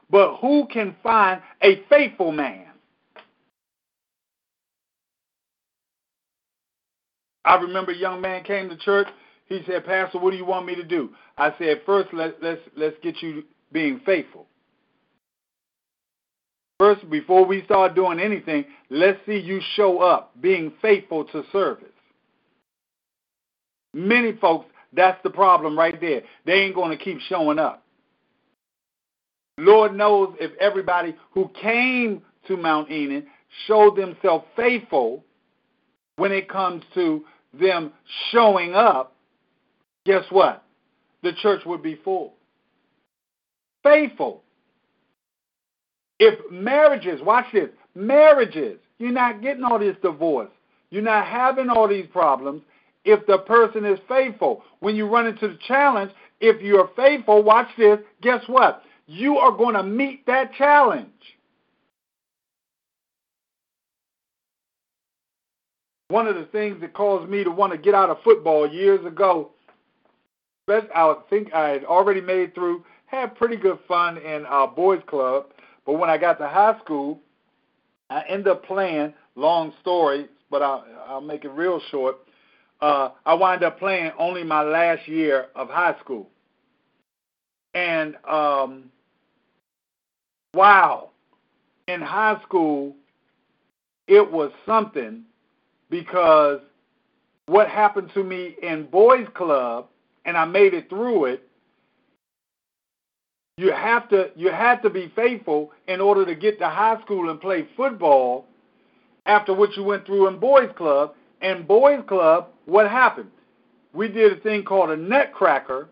But 0.10 0.38
who 0.38 0.68
can 0.72 0.96
find 1.02 1.42
a 1.64 1.82
faithful 1.90 2.32
man? 2.32 2.68
I 7.44 7.56
remember 7.56 7.92
a 7.92 7.96
young 7.96 8.22
man 8.22 8.44
came 8.44 8.70
to 8.70 8.78
church 8.78 9.08
he 9.48 9.62
said, 9.68 9.86
Pastor, 9.86 10.20
what 10.20 10.32
do 10.32 10.38
you 10.38 10.46
want 10.46 10.66
me 10.66 10.76
to 10.76 10.84
do? 10.84 11.12
I 11.38 11.54
said, 11.58 11.82
first 11.86 12.14
let, 12.14 12.42
let's 12.42 12.62
let's 12.76 12.96
get 13.02 13.22
you 13.22 13.44
being 13.72 14.02
faithful. 14.06 14.48
First, 16.80 17.10
before 17.10 17.46
we 17.46 17.64
start 17.64 17.96
doing 17.96 18.20
anything, 18.20 18.66
let's 18.90 19.20
see 19.26 19.38
you 19.38 19.62
show 19.76 20.00
up, 20.00 20.34
being 20.42 20.74
faithful 20.82 21.24
to 21.26 21.44
service. 21.52 21.88
Many 23.94 24.34
folks, 24.34 24.66
that's 24.92 25.22
the 25.24 25.30
problem 25.30 25.78
right 25.78 26.00
there. 26.02 26.24
They 26.46 26.54
ain't 26.54 26.76
going 26.76 26.98
to 26.98 27.02
keep 27.02 27.20
showing 27.22 27.60
up. 27.60 27.84
Lord 29.58 29.96
knows 29.96 30.36
if 30.42 30.52
everybody 30.60 31.16
who 31.32 31.50
came 31.62 32.22
to 32.48 32.58
Mount 32.58 32.92
Enon 32.92 33.26
showed 33.68 33.96
themselves 33.96 34.44
faithful 34.58 35.24
when 36.18 36.34
it 36.34 36.50
comes 36.50 36.84
to 36.94 37.24
them 37.54 37.94
showing 38.32 38.76
up, 38.76 39.15
guess 40.06 40.24
what? 40.30 40.64
The 41.24 41.34
church 41.34 41.66
would 41.66 41.82
be 41.82 42.00
full. 42.04 42.34
Faithful. 43.84 44.44
If 46.20 46.40
marriages, 46.52 47.22
watch 47.22 47.46
this, 47.52 47.70
marriages, 47.94 48.80
you're 49.00 49.12
not 49.12 49.42
getting 49.42 49.64
all 49.64 49.80
this 49.80 49.98
divorce. 50.02 50.50
You're 50.90 51.04
not 51.04 51.26
having 51.26 51.70
all 51.70 51.88
these 51.88 52.08
problems 52.08 52.62
if 53.04 53.26
the 53.28 53.40
person 53.40 53.86
is 53.86 54.00
faithful. 54.08 54.64
When 54.80 54.96
you 54.96 55.08
run 55.08 55.28
into 55.28 55.48
the 55.48 55.60
challenge, 55.68 56.12
if 56.40 56.62
you're 56.62 56.90
faithful, 56.96 57.44
watch 57.44 57.68
this, 57.78 58.00
guess 58.22 58.44
what? 58.48 58.84
You 59.08 59.38
are 59.38 59.52
going 59.52 59.76
to 59.76 59.84
meet 59.84 60.26
that 60.26 60.54
challenge. 60.54 61.10
One 66.10 66.28
of 66.28 66.36
the 66.36 66.46
things 66.46 66.80
that 66.82 66.94
caused 66.94 67.30
me 67.30 67.44
to 67.44 67.52
want 67.52 67.72
to 67.74 67.78
get 67.78 67.96
out 67.96 68.10
of 68.10 68.18
football 68.24 68.72
years 68.72 69.04
ago 69.06 69.52
I 70.68 71.16
think 71.30 71.54
I 71.54 71.70
had 71.70 71.86
already 71.86 72.22
made 72.22 72.56
through, 72.56 72.84
had 73.06 73.36
pretty 73.36 73.56
good 73.56 73.80
fun 73.88 74.18
in 74.18 74.46
our 74.46 74.68
boys 74.68 75.02
club, 75.08 75.48
but 75.86 75.94
when 75.94 76.10
I 76.10 76.18
got 76.18 76.40
to 76.40 76.48
high 76.48 76.78
school, 76.84 77.20
I 78.10 78.24
ended 78.28 78.48
up 78.48 78.66
playing. 78.66 79.14
Long 79.36 79.74
story, 79.82 80.30
but 80.50 80.62
I'll, 80.62 80.86
I'll 81.08 81.22
make 81.22 81.44
it 81.44 81.50
real 81.50 81.82
short. 81.92 82.20
Uh, 82.80 83.10
I 83.26 83.34
wound 83.34 83.64
up 83.64 83.78
playing 83.78 84.12
only 84.18 84.44
my 84.44 84.62
last 84.64 85.08
year 85.10 85.48
of 85.56 85.70
high 85.70 85.96
school, 86.00 86.30
and 87.74 88.16
um, 88.26 88.86
wow, 90.54 91.10
in 91.90 92.02
high 92.02 92.40
school, 92.44 92.96
it 94.08 94.32
was 94.32 94.52
something 94.66 95.24
because 95.90 96.62
what 97.48 97.68
happened 97.68 98.10
to 98.14 98.24
me 98.24 98.56
in 98.62 98.86
boys 98.86 99.28
club 99.36 99.88
and 100.26 100.38
I 100.38 100.46
made 100.46 100.74
it 100.74 100.90
through 100.90 101.26
it, 101.26 101.48
you 103.58 103.72
have 103.72 104.10
to 104.10 104.32
you 104.36 104.52
had 104.52 104.82
to 104.82 104.90
be 104.90 105.12
faithful 105.16 105.72
in 105.88 106.02
order 106.02 106.26
to 106.26 106.36
get 106.36 106.60
to 106.60 106.68
high 106.68 107.00
school 107.02 107.30
and 107.30 107.40
play 107.40 107.68
football 107.78 108.46
after 109.26 109.54
what 109.54 109.76
you 109.78 109.84
went 109.84 110.06
through 110.06 110.28
in 110.28 110.40
boys 110.40 110.70
club. 110.76 111.14
And 111.42 111.68
boys 111.68 112.04
club, 112.08 112.48
what 112.66 112.90
happened? 112.90 113.30
We 113.94 114.08
did 114.10 114.34
a 114.34 114.42
thing 114.42 114.64
called 114.64 114.90
a 114.90 114.98
nutcracker, 114.98 115.88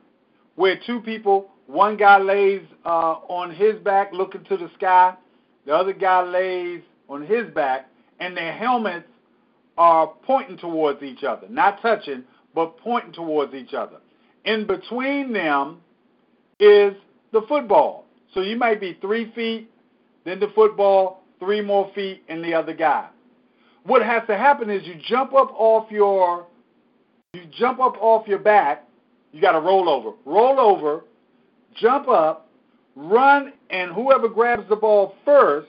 where 0.55 0.79
two 0.85 0.99
people, 1.01 1.49
one 1.67 1.95
guy 1.95 2.17
lays 2.19 2.61
uh, 2.85 3.15
on 3.29 3.51
his 3.51 3.75
back 3.79 4.11
looking 4.11 4.43
to 4.45 4.57
the 4.57 4.69
sky, 4.75 5.15
the 5.65 5.73
other 5.73 5.93
guy 5.93 6.23
lays 6.23 6.81
on 7.07 7.25
his 7.25 7.49
back, 7.51 7.87
and 8.19 8.35
their 8.35 8.53
helmets 8.53 9.07
are 9.77 10.07
pointing 10.23 10.57
towards 10.57 11.01
each 11.01 11.23
other, 11.23 11.47
not 11.49 11.81
touching, 11.81 12.23
but 12.53 12.77
pointing 12.77 13.13
towards 13.13 13.53
each 13.53 13.73
other. 13.73 13.97
In 14.45 14.67
between 14.67 15.33
them 15.33 15.81
is 16.59 16.93
the 17.31 17.41
football. 17.47 18.05
So 18.33 18.41
you 18.41 18.55
might 18.57 18.79
be 18.79 18.97
three 19.01 19.31
feet, 19.33 19.69
then 20.25 20.39
the 20.39 20.51
football, 20.55 21.23
three 21.39 21.61
more 21.61 21.91
feet, 21.93 22.23
and 22.27 22.43
the 22.43 22.53
other 22.53 22.73
guy. 22.73 23.07
What 23.83 24.01
has 24.01 24.23
to 24.27 24.37
happen 24.37 24.69
is 24.69 24.85
you 24.87 24.95
jump 25.07 25.33
up 25.33 25.51
off 25.57 25.91
your 25.91 26.47
you 27.33 27.45
jump 27.57 27.79
up 27.79 27.95
off 27.99 28.27
your 28.27 28.37
back, 28.37 28.87
you 29.31 29.41
got 29.41 29.53
to 29.53 29.59
roll 29.59 29.89
over. 29.89 30.11
Roll 30.23 30.59
over, 30.59 31.03
jump 31.75 32.07
up, 32.07 32.47
run, 32.95 33.53
and 33.71 33.91
whoever 33.91 34.29
grabs 34.29 34.69
the 34.69 34.75
ball 34.75 35.15
first, 35.25 35.67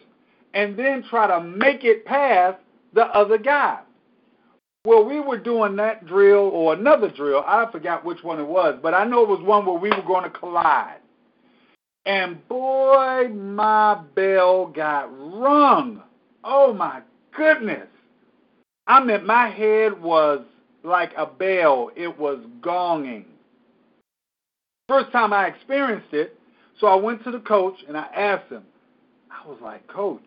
and 0.53 0.79
then 0.79 1.03
try 1.09 1.27
to 1.27 1.41
make 1.43 1.83
it 1.83 2.05
past 2.05 2.59
the 2.93 3.07
other 3.07 3.39
guy. 3.39 3.81
Well, 4.85 5.05
we 5.05 5.19
were 5.19 5.39
doing 5.39 5.77
that 5.77 6.07
drill 6.07 6.51
or 6.53 6.75
another 6.75 7.11
drill. 7.11 7.43
I 7.47 7.71
forgot 7.73 8.05
which 8.05 8.23
one 8.23 8.39
it 8.39 8.47
was, 8.47 8.79
but 8.83 8.93
I 8.93 9.05
know 9.05 9.23
it 9.23 9.29
was 9.29 9.43
one 9.43 9.65
where 9.65 9.79
we 9.79 9.89
were 9.89 10.03
going 10.07 10.25
to 10.25 10.31
collide. 10.39 10.99
And 12.05 12.47
boy, 12.49 13.29
my 13.29 13.95
bell 14.15 14.67
got 14.67 15.05
rung. 15.11 16.03
Oh 16.45 16.75
my 16.75 17.01
goodness. 17.35 17.89
I 18.87 19.03
mean, 19.03 19.25
my 19.25 19.49
head 19.49 20.01
was 20.03 20.45
like 20.83 21.13
a 21.17 21.25
bell, 21.25 21.91
it 21.97 22.19
was 22.19 22.41
gonging. 22.61 23.25
First 24.87 25.11
time 25.13 25.33
I 25.33 25.47
experienced 25.47 26.13
it, 26.13 26.39
so 26.79 26.89
I 26.89 26.95
went 26.97 27.25
to 27.25 27.31
the 27.31 27.41
coach 27.41 27.77
and 27.89 27.97
I 27.97 28.05
asked 28.15 28.53
him, 28.53 28.65
I 29.31 29.49
was 29.49 29.59
like, 29.63 29.87
Coach, 29.89 30.27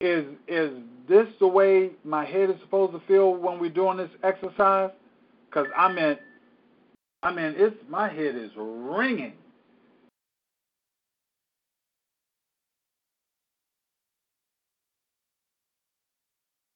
is 0.00 0.24
is 0.46 0.70
this 1.08 1.26
the 1.40 1.48
way 1.48 1.90
my 2.04 2.24
head 2.24 2.50
is 2.50 2.56
supposed 2.60 2.92
to 2.92 3.00
feel 3.06 3.34
when 3.34 3.58
we're 3.58 3.70
doing 3.70 3.96
this 3.96 4.10
exercise? 4.22 4.90
Because 5.48 5.66
I 5.76 5.92
mean, 5.92 6.16
I 7.22 7.32
mean, 7.32 7.54
it's 7.56 7.76
my 7.88 8.08
head 8.08 8.36
is 8.36 8.50
ringing. 8.56 9.32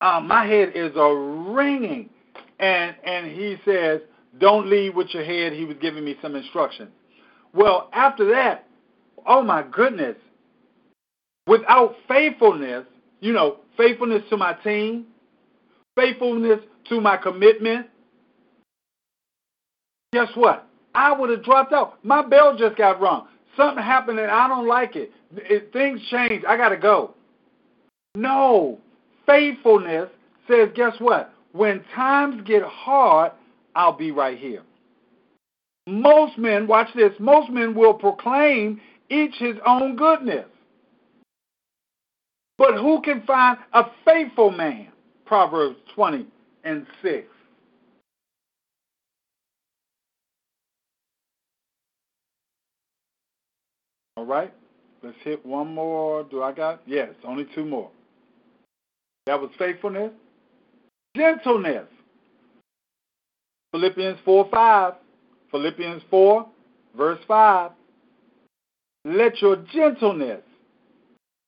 Um, 0.01 0.27
my 0.27 0.45
head 0.45 0.73
is 0.75 0.91
a 0.97 1.15
ringing, 1.53 2.11
and 2.59 2.97
and 3.05 3.31
he 3.31 3.57
says, 3.65 4.01
"Don't 4.41 4.69
leave 4.69 4.97
with 4.97 5.15
your 5.15 5.25
head." 5.25 5.53
He 5.53 5.65
was 5.65 5.77
giving 5.81 6.05
me 6.05 6.17
some 6.21 6.35
instruction. 6.35 6.89
Well, 7.55 7.89
after 7.93 8.29
that, 8.31 8.67
oh 9.27 9.43
my 9.43 9.63
goodness, 9.63 10.17
without 11.47 11.95
faithfulness, 12.09 12.85
you 13.23 13.33
know, 13.33 13.59
faithfulness 13.77 14.23
to 14.29 14.37
my 14.37 14.53
team, 14.53 15.07
faithfulness 15.97 16.59
to 16.89 17.01
my 17.01 17.17
commitment, 17.17 17.87
guess 20.13 20.29
what? 20.35 20.67
I 20.95 21.13
would 21.19 21.31
have 21.31 21.45
dropped 21.45 21.73
out. 21.73 22.05
My 22.05 22.27
bell 22.27 22.57
just 22.59 22.77
got 22.77 23.01
rung. 23.01 23.29
Something 23.57 23.83
happened 23.83 24.19
and 24.19 24.31
I 24.31 24.49
don't 24.49 24.67
like 24.67 24.97
it. 24.97 25.13
it 25.37 25.73
things 25.73 26.01
change. 26.11 26.45
I 26.47 26.57
got 26.57 26.71
to 26.71 26.77
go. 26.77 27.15
No. 28.17 28.79
Faithfulness 29.25 30.11
says, 30.49 30.71
guess 30.75 30.95
what? 30.99 31.33
When 31.53 31.85
times 31.95 32.43
get 32.45 32.63
hard, 32.65 33.33
I'll 33.77 33.97
be 33.97 34.11
right 34.11 34.37
here. 34.37 34.63
Most 35.87 36.39
men, 36.39 36.67
watch 36.67 36.89
this, 36.95 37.13
most 37.21 37.51
men 37.51 37.75
will 37.75 37.95
proclaim 37.95 38.81
each 39.11 39.35
his 39.37 39.57
own 39.65 39.95
goodness. 39.95 40.47
But 42.59 42.75
who 42.75 43.01
can 43.03 43.23
find 43.23 43.59
a 43.73 43.85
faithful 44.05 44.51
man? 44.51 44.89
Proverbs 45.25 45.77
20 45.95 46.27
and 46.65 46.87
6. 47.03 47.27
All 54.17 54.27
right, 54.27 54.53
let's 55.03 55.17
hit 55.25 55.45
one 55.45 55.75
more. 55.75 56.25
Do 56.25 56.43
I 56.43 56.53
got? 56.53 56.83
Yes, 56.87 57.09
only 57.25 57.47
two 57.55 57.65
more. 57.65 57.91
That 59.27 59.41
was 59.41 59.51
faithfulness, 59.59 60.13
gentleness. 61.17 61.87
Philippians 63.73 64.19
4 64.25 64.49
5. 64.51 64.95
Philippians 65.51 66.03
4, 66.11 66.47
verse 66.97 67.21
5. 67.27 67.71
Let 69.05 69.41
your 69.41 69.57
gentleness 69.73 70.43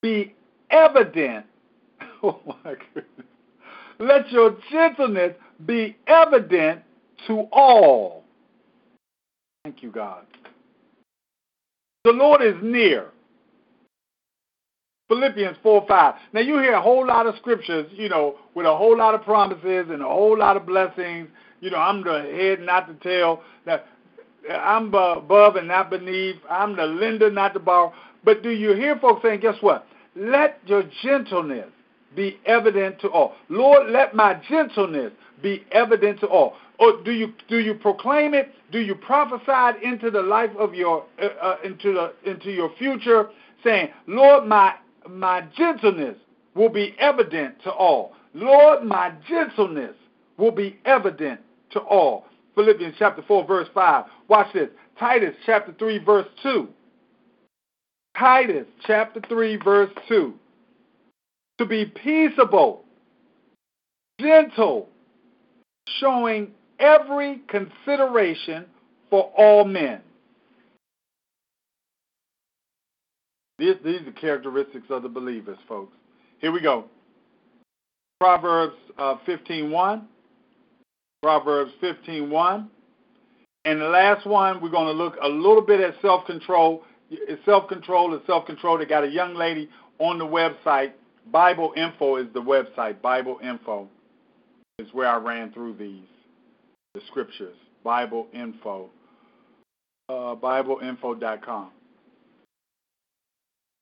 be 0.02 0.34
evident. 0.70 1.46
Oh 2.22 2.40
my 2.46 2.74
goodness. 2.94 3.26
Let 3.98 4.30
your 4.32 4.56
gentleness 4.72 5.34
be 5.66 5.94
evident 6.06 6.80
to 7.26 7.46
all. 7.52 8.24
Thank 9.62 9.82
you, 9.82 9.90
God. 9.90 10.24
The 12.04 12.12
Lord 12.12 12.42
is 12.42 12.54
near. 12.62 13.08
Philippians 15.08 15.56
4 15.62 15.84
5. 15.86 16.14
Now, 16.32 16.40
you 16.40 16.58
hear 16.58 16.74
a 16.74 16.82
whole 16.82 17.06
lot 17.06 17.26
of 17.26 17.36
scriptures, 17.36 17.86
you 17.92 18.08
know, 18.08 18.36
with 18.54 18.66
a 18.66 18.74
whole 18.74 18.96
lot 18.96 19.14
of 19.14 19.22
promises 19.22 19.86
and 19.90 20.00
a 20.00 20.06
whole 20.06 20.38
lot 20.38 20.56
of 20.56 20.66
blessings. 20.66 21.28
You 21.60 21.70
know, 21.70 21.78
I'm 21.78 22.02
the 22.02 22.22
head, 22.22 22.60
not 22.60 22.88
the 22.88 22.94
tail. 23.02 23.42
That 23.66 23.86
I'm 24.50 24.92
above 24.94 25.56
and 25.56 25.68
not 25.68 25.90
beneath. 25.90 26.36
I'm 26.50 26.76
the 26.76 26.84
lender, 26.84 27.30
not 27.30 27.54
the 27.54 27.60
borrower. 27.60 27.92
But 28.24 28.42
do 28.42 28.50
you 28.50 28.74
hear 28.74 28.98
folks 28.98 29.22
saying, 29.22 29.40
guess 29.40 29.56
what? 29.60 29.86
Let 30.16 30.60
your 30.66 30.84
gentleness 31.02 31.70
be 32.14 32.38
evident 32.46 33.00
to 33.00 33.08
all. 33.08 33.34
Lord, 33.48 33.90
let 33.90 34.14
my 34.14 34.40
gentleness 34.48 35.12
be 35.42 35.64
evident 35.72 36.20
to 36.20 36.26
all. 36.26 36.56
Or 36.78 37.02
do 37.02 37.12
you 37.12 37.32
do 37.48 37.58
you 37.58 37.74
proclaim 37.74 38.34
it? 38.34 38.52
Do 38.72 38.80
you 38.80 38.94
prophesy 38.94 39.44
it 39.48 39.82
into 39.82 40.10
the 40.10 40.22
life 40.22 40.50
of 40.58 40.74
your 40.74 41.04
uh, 41.22 41.26
uh, 41.40 41.56
into 41.64 41.92
the 41.92 42.14
into 42.28 42.50
your 42.50 42.72
future, 42.76 43.30
saying, 43.62 43.90
Lord, 44.06 44.46
my 44.46 44.74
my 45.08 45.44
gentleness 45.56 46.16
will 46.54 46.68
be 46.68 46.94
evident 46.98 47.62
to 47.64 47.70
all. 47.70 48.12
Lord, 48.32 48.84
my 48.84 49.12
gentleness 49.28 49.94
will 50.36 50.52
be 50.52 50.78
evident 50.84 51.40
to 51.70 51.80
all. 51.80 52.26
Philippians 52.54 52.94
chapter 52.98 53.22
4, 53.26 53.46
verse 53.46 53.68
5. 53.74 54.04
Watch 54.28 54.52
this. 54.52 54.68
Titus 54.98 55.34
chapter 55.44 55.74
3, 55.78 55.98
verse 56.04 56.26
2. 56.42 56.68
Titus 58.18 58.66
chapter 58.86 59.20
3, 59.28 59.56
verse 59.56 59.90
2. 60.08 60.34
To 61.58 61.66
be 61.66 61.86
peaceable, 61.86 62.84
gentle, 64.20 64.88
showing 66.00 66.52
every 66.78 67.40
consideration 67.48 68.66
for 69.10 69.32
all 69.36 69.64
men. 69.64 70.00
These, 73.58 73.76
these 73.84 74.00
are 74.06 74.12
characteristics 74.12 74.86
of 74.90 75.02
the 75.02 75.08
believers, 75.08 75.58
folks. 75.68 75.96
Here 76.40 76.50
we 76.50 76.60
go. 76.60 76.86
Proverbs 78.20 78.74
uh, 78.98 79.16
15.1. 79.26 80.02
Proverbs 81.22 81.72
15.1. 81.82 82.68
And 83.64 83.80
the 83.80 83.86
last 83.86 84.26
one, 84.26 84.60
we're 84.60 84.70
going 84.70 84.86
to 84.86 85.02
look 85.02 85.16
a 85.22 85.28
little 85.28 85.62
bit 85.62 85.80
at 85.80 85.94
self-control. 86.02 86.82
Self-control 87.44 88.14
is 88.14 88.20
self-control. 88.26 88.78
They 88.78 88.86
got 88.86 89.04
a 89.04 89.08
young 89.08 89.34
lady 89.34 89.68
on 89.98 90.18
the 90.18 90.26
website. 90.26 90.92
Bible 91.30 91.72
Info 91.76 92.16
is 92.16 92.26
the 92.34 92.40
website. 92.40 93.00
Bible 93.00 93.38
Info 93.42 93.88
is 94.78 94.88
where 94.92 95.08
I 95.08 95.16
ran 95.16 95.52
through 95.52 95.74
these, 95.76 96.06
the 96.94 97.00
scriptures. 97.08 97.56
Bible 97.82 98.26
Info. 98.32 98.90
Uh, 100.08 100.34
BibleInfo.com 100.34 101.70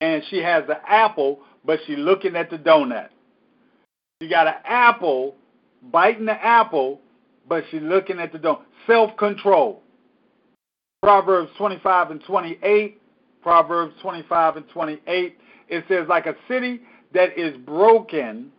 and 0.03 0.23
she 0.29 0.39
has 0.39 0.66
the 0.66 0.79
apple, 0.87 1.39
but 1.64 1.79
she's 1.87 1.97
looking 1.97 2.35
at 2.35 2.51
the 2.51 2.59
donut. 2.59 3.09
She 4.20 4.29
got 4.29 4.49
an 4.49 4.55
apple, 4.64 5.37
biting 5.93 6.27
the 6.27 6.45
apple, 6.45 7.01
but 7.49 7.62
she's 7.70 7.83
looking 7.83 8.18
at 8.18 8.33
the 8.33 8.39
donut. 8.39 8.62
Self 8.87 9.16
control. 9.16 9.81
Proverbs 11.03 11.53
25 11.57 12.11
and 12.11 12.25
28. 12.25 13.01
Proverbs 13.43 13.95
25 14.03 14.57
and 14.57 14.68
28. 14.68 15.38
It 15.68 15.84
says, 15.88 16.07
like 16.09 16.26
a 16.26 16.36
city 16.49 16.82
that 17.12 17.38
is 17.38 17.57
broken 17.59 18.51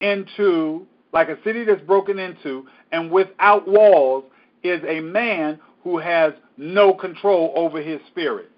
into, 0.00 0.86
like 1.12 1.28
a 1.28 1.42
city 1.44 1.64
that's 1.64 1.82
broken 1.82 2.18
into 2.18 2.66
and 2.92 3.10
without 3.10 3.68
walls, 3.68 4.24
is 4.62 4.82
a 4.88 5.00
man 5.00 5.58
who 5.84 5.98
has 5.98 6.32
no 6.56 6.92
control 6.92 7.52
over 7.54 7.80
his 7.80 8.00
spirit. 8.08 8.50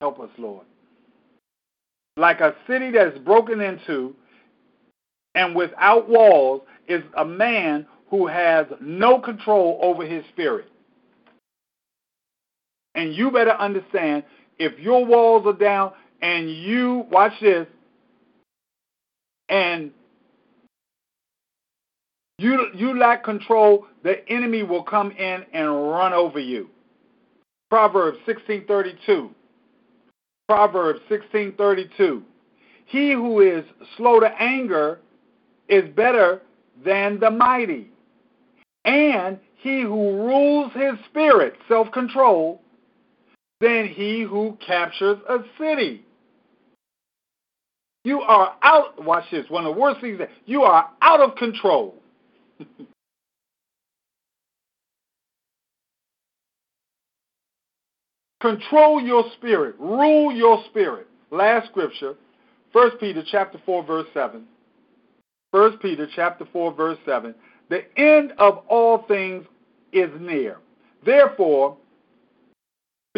Help 0.00 0.20
us, 0.20 0.30
Lord. 0.36 0.66
Like 2.16 2.40
a 2.40 2.54
city 2.66 2.90
that 2.92 3.08
is 3.08 3.18
broken 3.20 3.60
into 3.60 4.14
and 5.34 5.54
without 5.54 6.08
walls 6.08 6.62
is 6.88 7.02
a 7.16 7.24
man 7.24 7.86
who 8.10 8.26
has 8.26 8.66
no 8.80 9.20
control 9.20 9.78
over 9.82 10.04
his 10.04 10.24
spirit. 10.32 10.70
And 12.98 13.14
you 13.14 13.30
better 13.30 13.52
understand 13.52 14.24
if 14.58 14.76
your 14.80 15.06
walls 15.06 15.46
are 15.46 15.52
down 15.52 15.92
and 16.20 16.50
you, 16.50 17.06
watch 17.12 17.32
this, 17.40 17.68
and 19.48 19.92
You 22.38 22.68
you 22.72 22.96
lack 22.96 23.24
control, 23.24 23.86
the 24.04 24.26
enemy 24.28 24.62
will 24.62 24.84
come 24.84 25.10
in 25.10 25.44
and 25.52 25.90
run 25.90 26.12
over 26.12 26.38
you. 26.38 26.68
Proverbs 27.68 28.18
16:32. 28.26 29.30
Proverbs 30.48 31.00
16:32. 31.08 32.22
He 32.86 33.12
who 33.12 33.40
is 33.40 33.64
slow 33.96 34.20
to 34.20 34.30
anger 34.40 35.00
is 35.68 35.84
better 35.94 36.42
than 36.84 37.18
the 37.18 37.30
mighty. 37.30 37.90
And 38.84 39.38
he 39.56 39.80
who 39.80 40.12
rules 40.12 40.72
his 40.72 40.94
spirit, 41.06 41.56
self-control, 41.66 42.62
than 43.60 43.88
he 43.88 44.22
who 44.22 44.56
captures 44.64 45.18
a 45.28 45.38
city. 45.58 46.04
You 48.04 48.20
are 48.20 48.56
out, 48.62 49.04
watch 49.04 49.24
this, 49.30 49.44
one 49.48 49.66
of 49.66 49.74
the 49.74 49.80
worst 49.80 50.00
things 50.00 50.18
that 50.18 50.30
you 50.46 50.62
are 50.62 50.90
out 51.02 51.20
of 51.20 51.36
control. 51.36 51.94
Control 58.40 59.00
your 59.00 59.24
spirit, 59.36 59.74
rule 59.80 60.30
your 60.32 60.62
spirit. 60.70 61.08
Last 61.32 61.68
scripture, 61.70 62.14
1 62.70 62.98
Peter 62.98 63.24
chapter 63.28 63.60
4 63.66 63.84
verse 63.84 64.06
7. 64.14 64.44
1 65.50 65.78
Peter 65.78 66.06
chapter 66.14 66.46
4 66.52 66.72
verse 66.72 66.98
7. 67.04 67.34
The 67.68 67.82
end 68.00 68.32
of 68.38 68.58
all 68.68 69.04
things 69.08 69.44
is 69.92 70.10
near. 70.20 70.58
Therefore, 71.04 71.76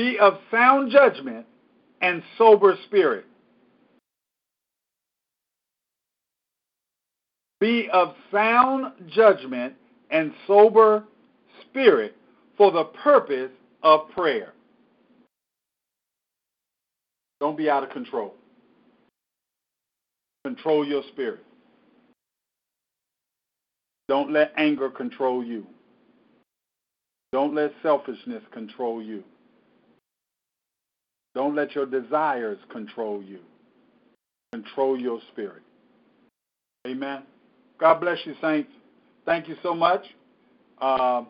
be 0.01 0.18
of 0.18 0.38
sound 0.51 0.90
judgment 0.90 1.44
and 2.01 2.22
sober 2.38 2.74
spirit. 2.86 3.26
Be 7.61 7.90
of 7.92 8.14
sound 8.32 8.94
judgment 9.09 9.74
and 10.11 10.32
sober 10.46 11.05
spirit 11.68 12.16
for 12.57 12.72
the 12.72 12.84
purpose 12.84 13.51
of 13.82 14.09
prayer. 14.16 14.55
Don't 17.38 17.59
be 17.59 17.68
out 17.68 17.82
of 17.84 17.90
control. 17.90 18.34
Control 20.46 20.86
your 20.86 21.03
spirit. 21.12 21.44
Don't 24.09 24.32
let 24.32 24.55
anger 24.57 24.88
control 24.88 25.44
you. 25.44 25.66
Don't 27.32 27.55
let 27.55 27.74
selfishness 27.82 28.42
control 28.51 29.03
you. 29.03 29.22
Don't 31.35 31.55
let 31.55 31.74
your 31.74 31.87
desires 31.87 32.59
control 32.70 33.22
you. 33.22 33.39
Control 34.53 34.99
your 34.99 35.20
spirit. 35.33 35.62
Amen. 36.87 37.22
God 37.78 38.01
bless 38.01 38.18
you, 38.24 38.35
saints. 38.41 38.70
Thank 39.24 39.49
you 39.49 39.57
so 39.62 39.74
much. 39.74 40.05
Uh, 40.81 41.24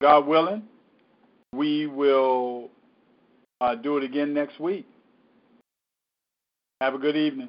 God 0.00 0.26
willing, 0.26 0.62
we 1.52 1.86
will 1.86 2.70
uh, 3.60 3.74
do 3.74 3.96
it 3.96 4.04
again 4.04 4.34
next 4.34 4.60
week. 4.60 4.86
Have 6.80 6.94
a 6.94 6.98
good 6.98 7.16
evening. 7.16 7.48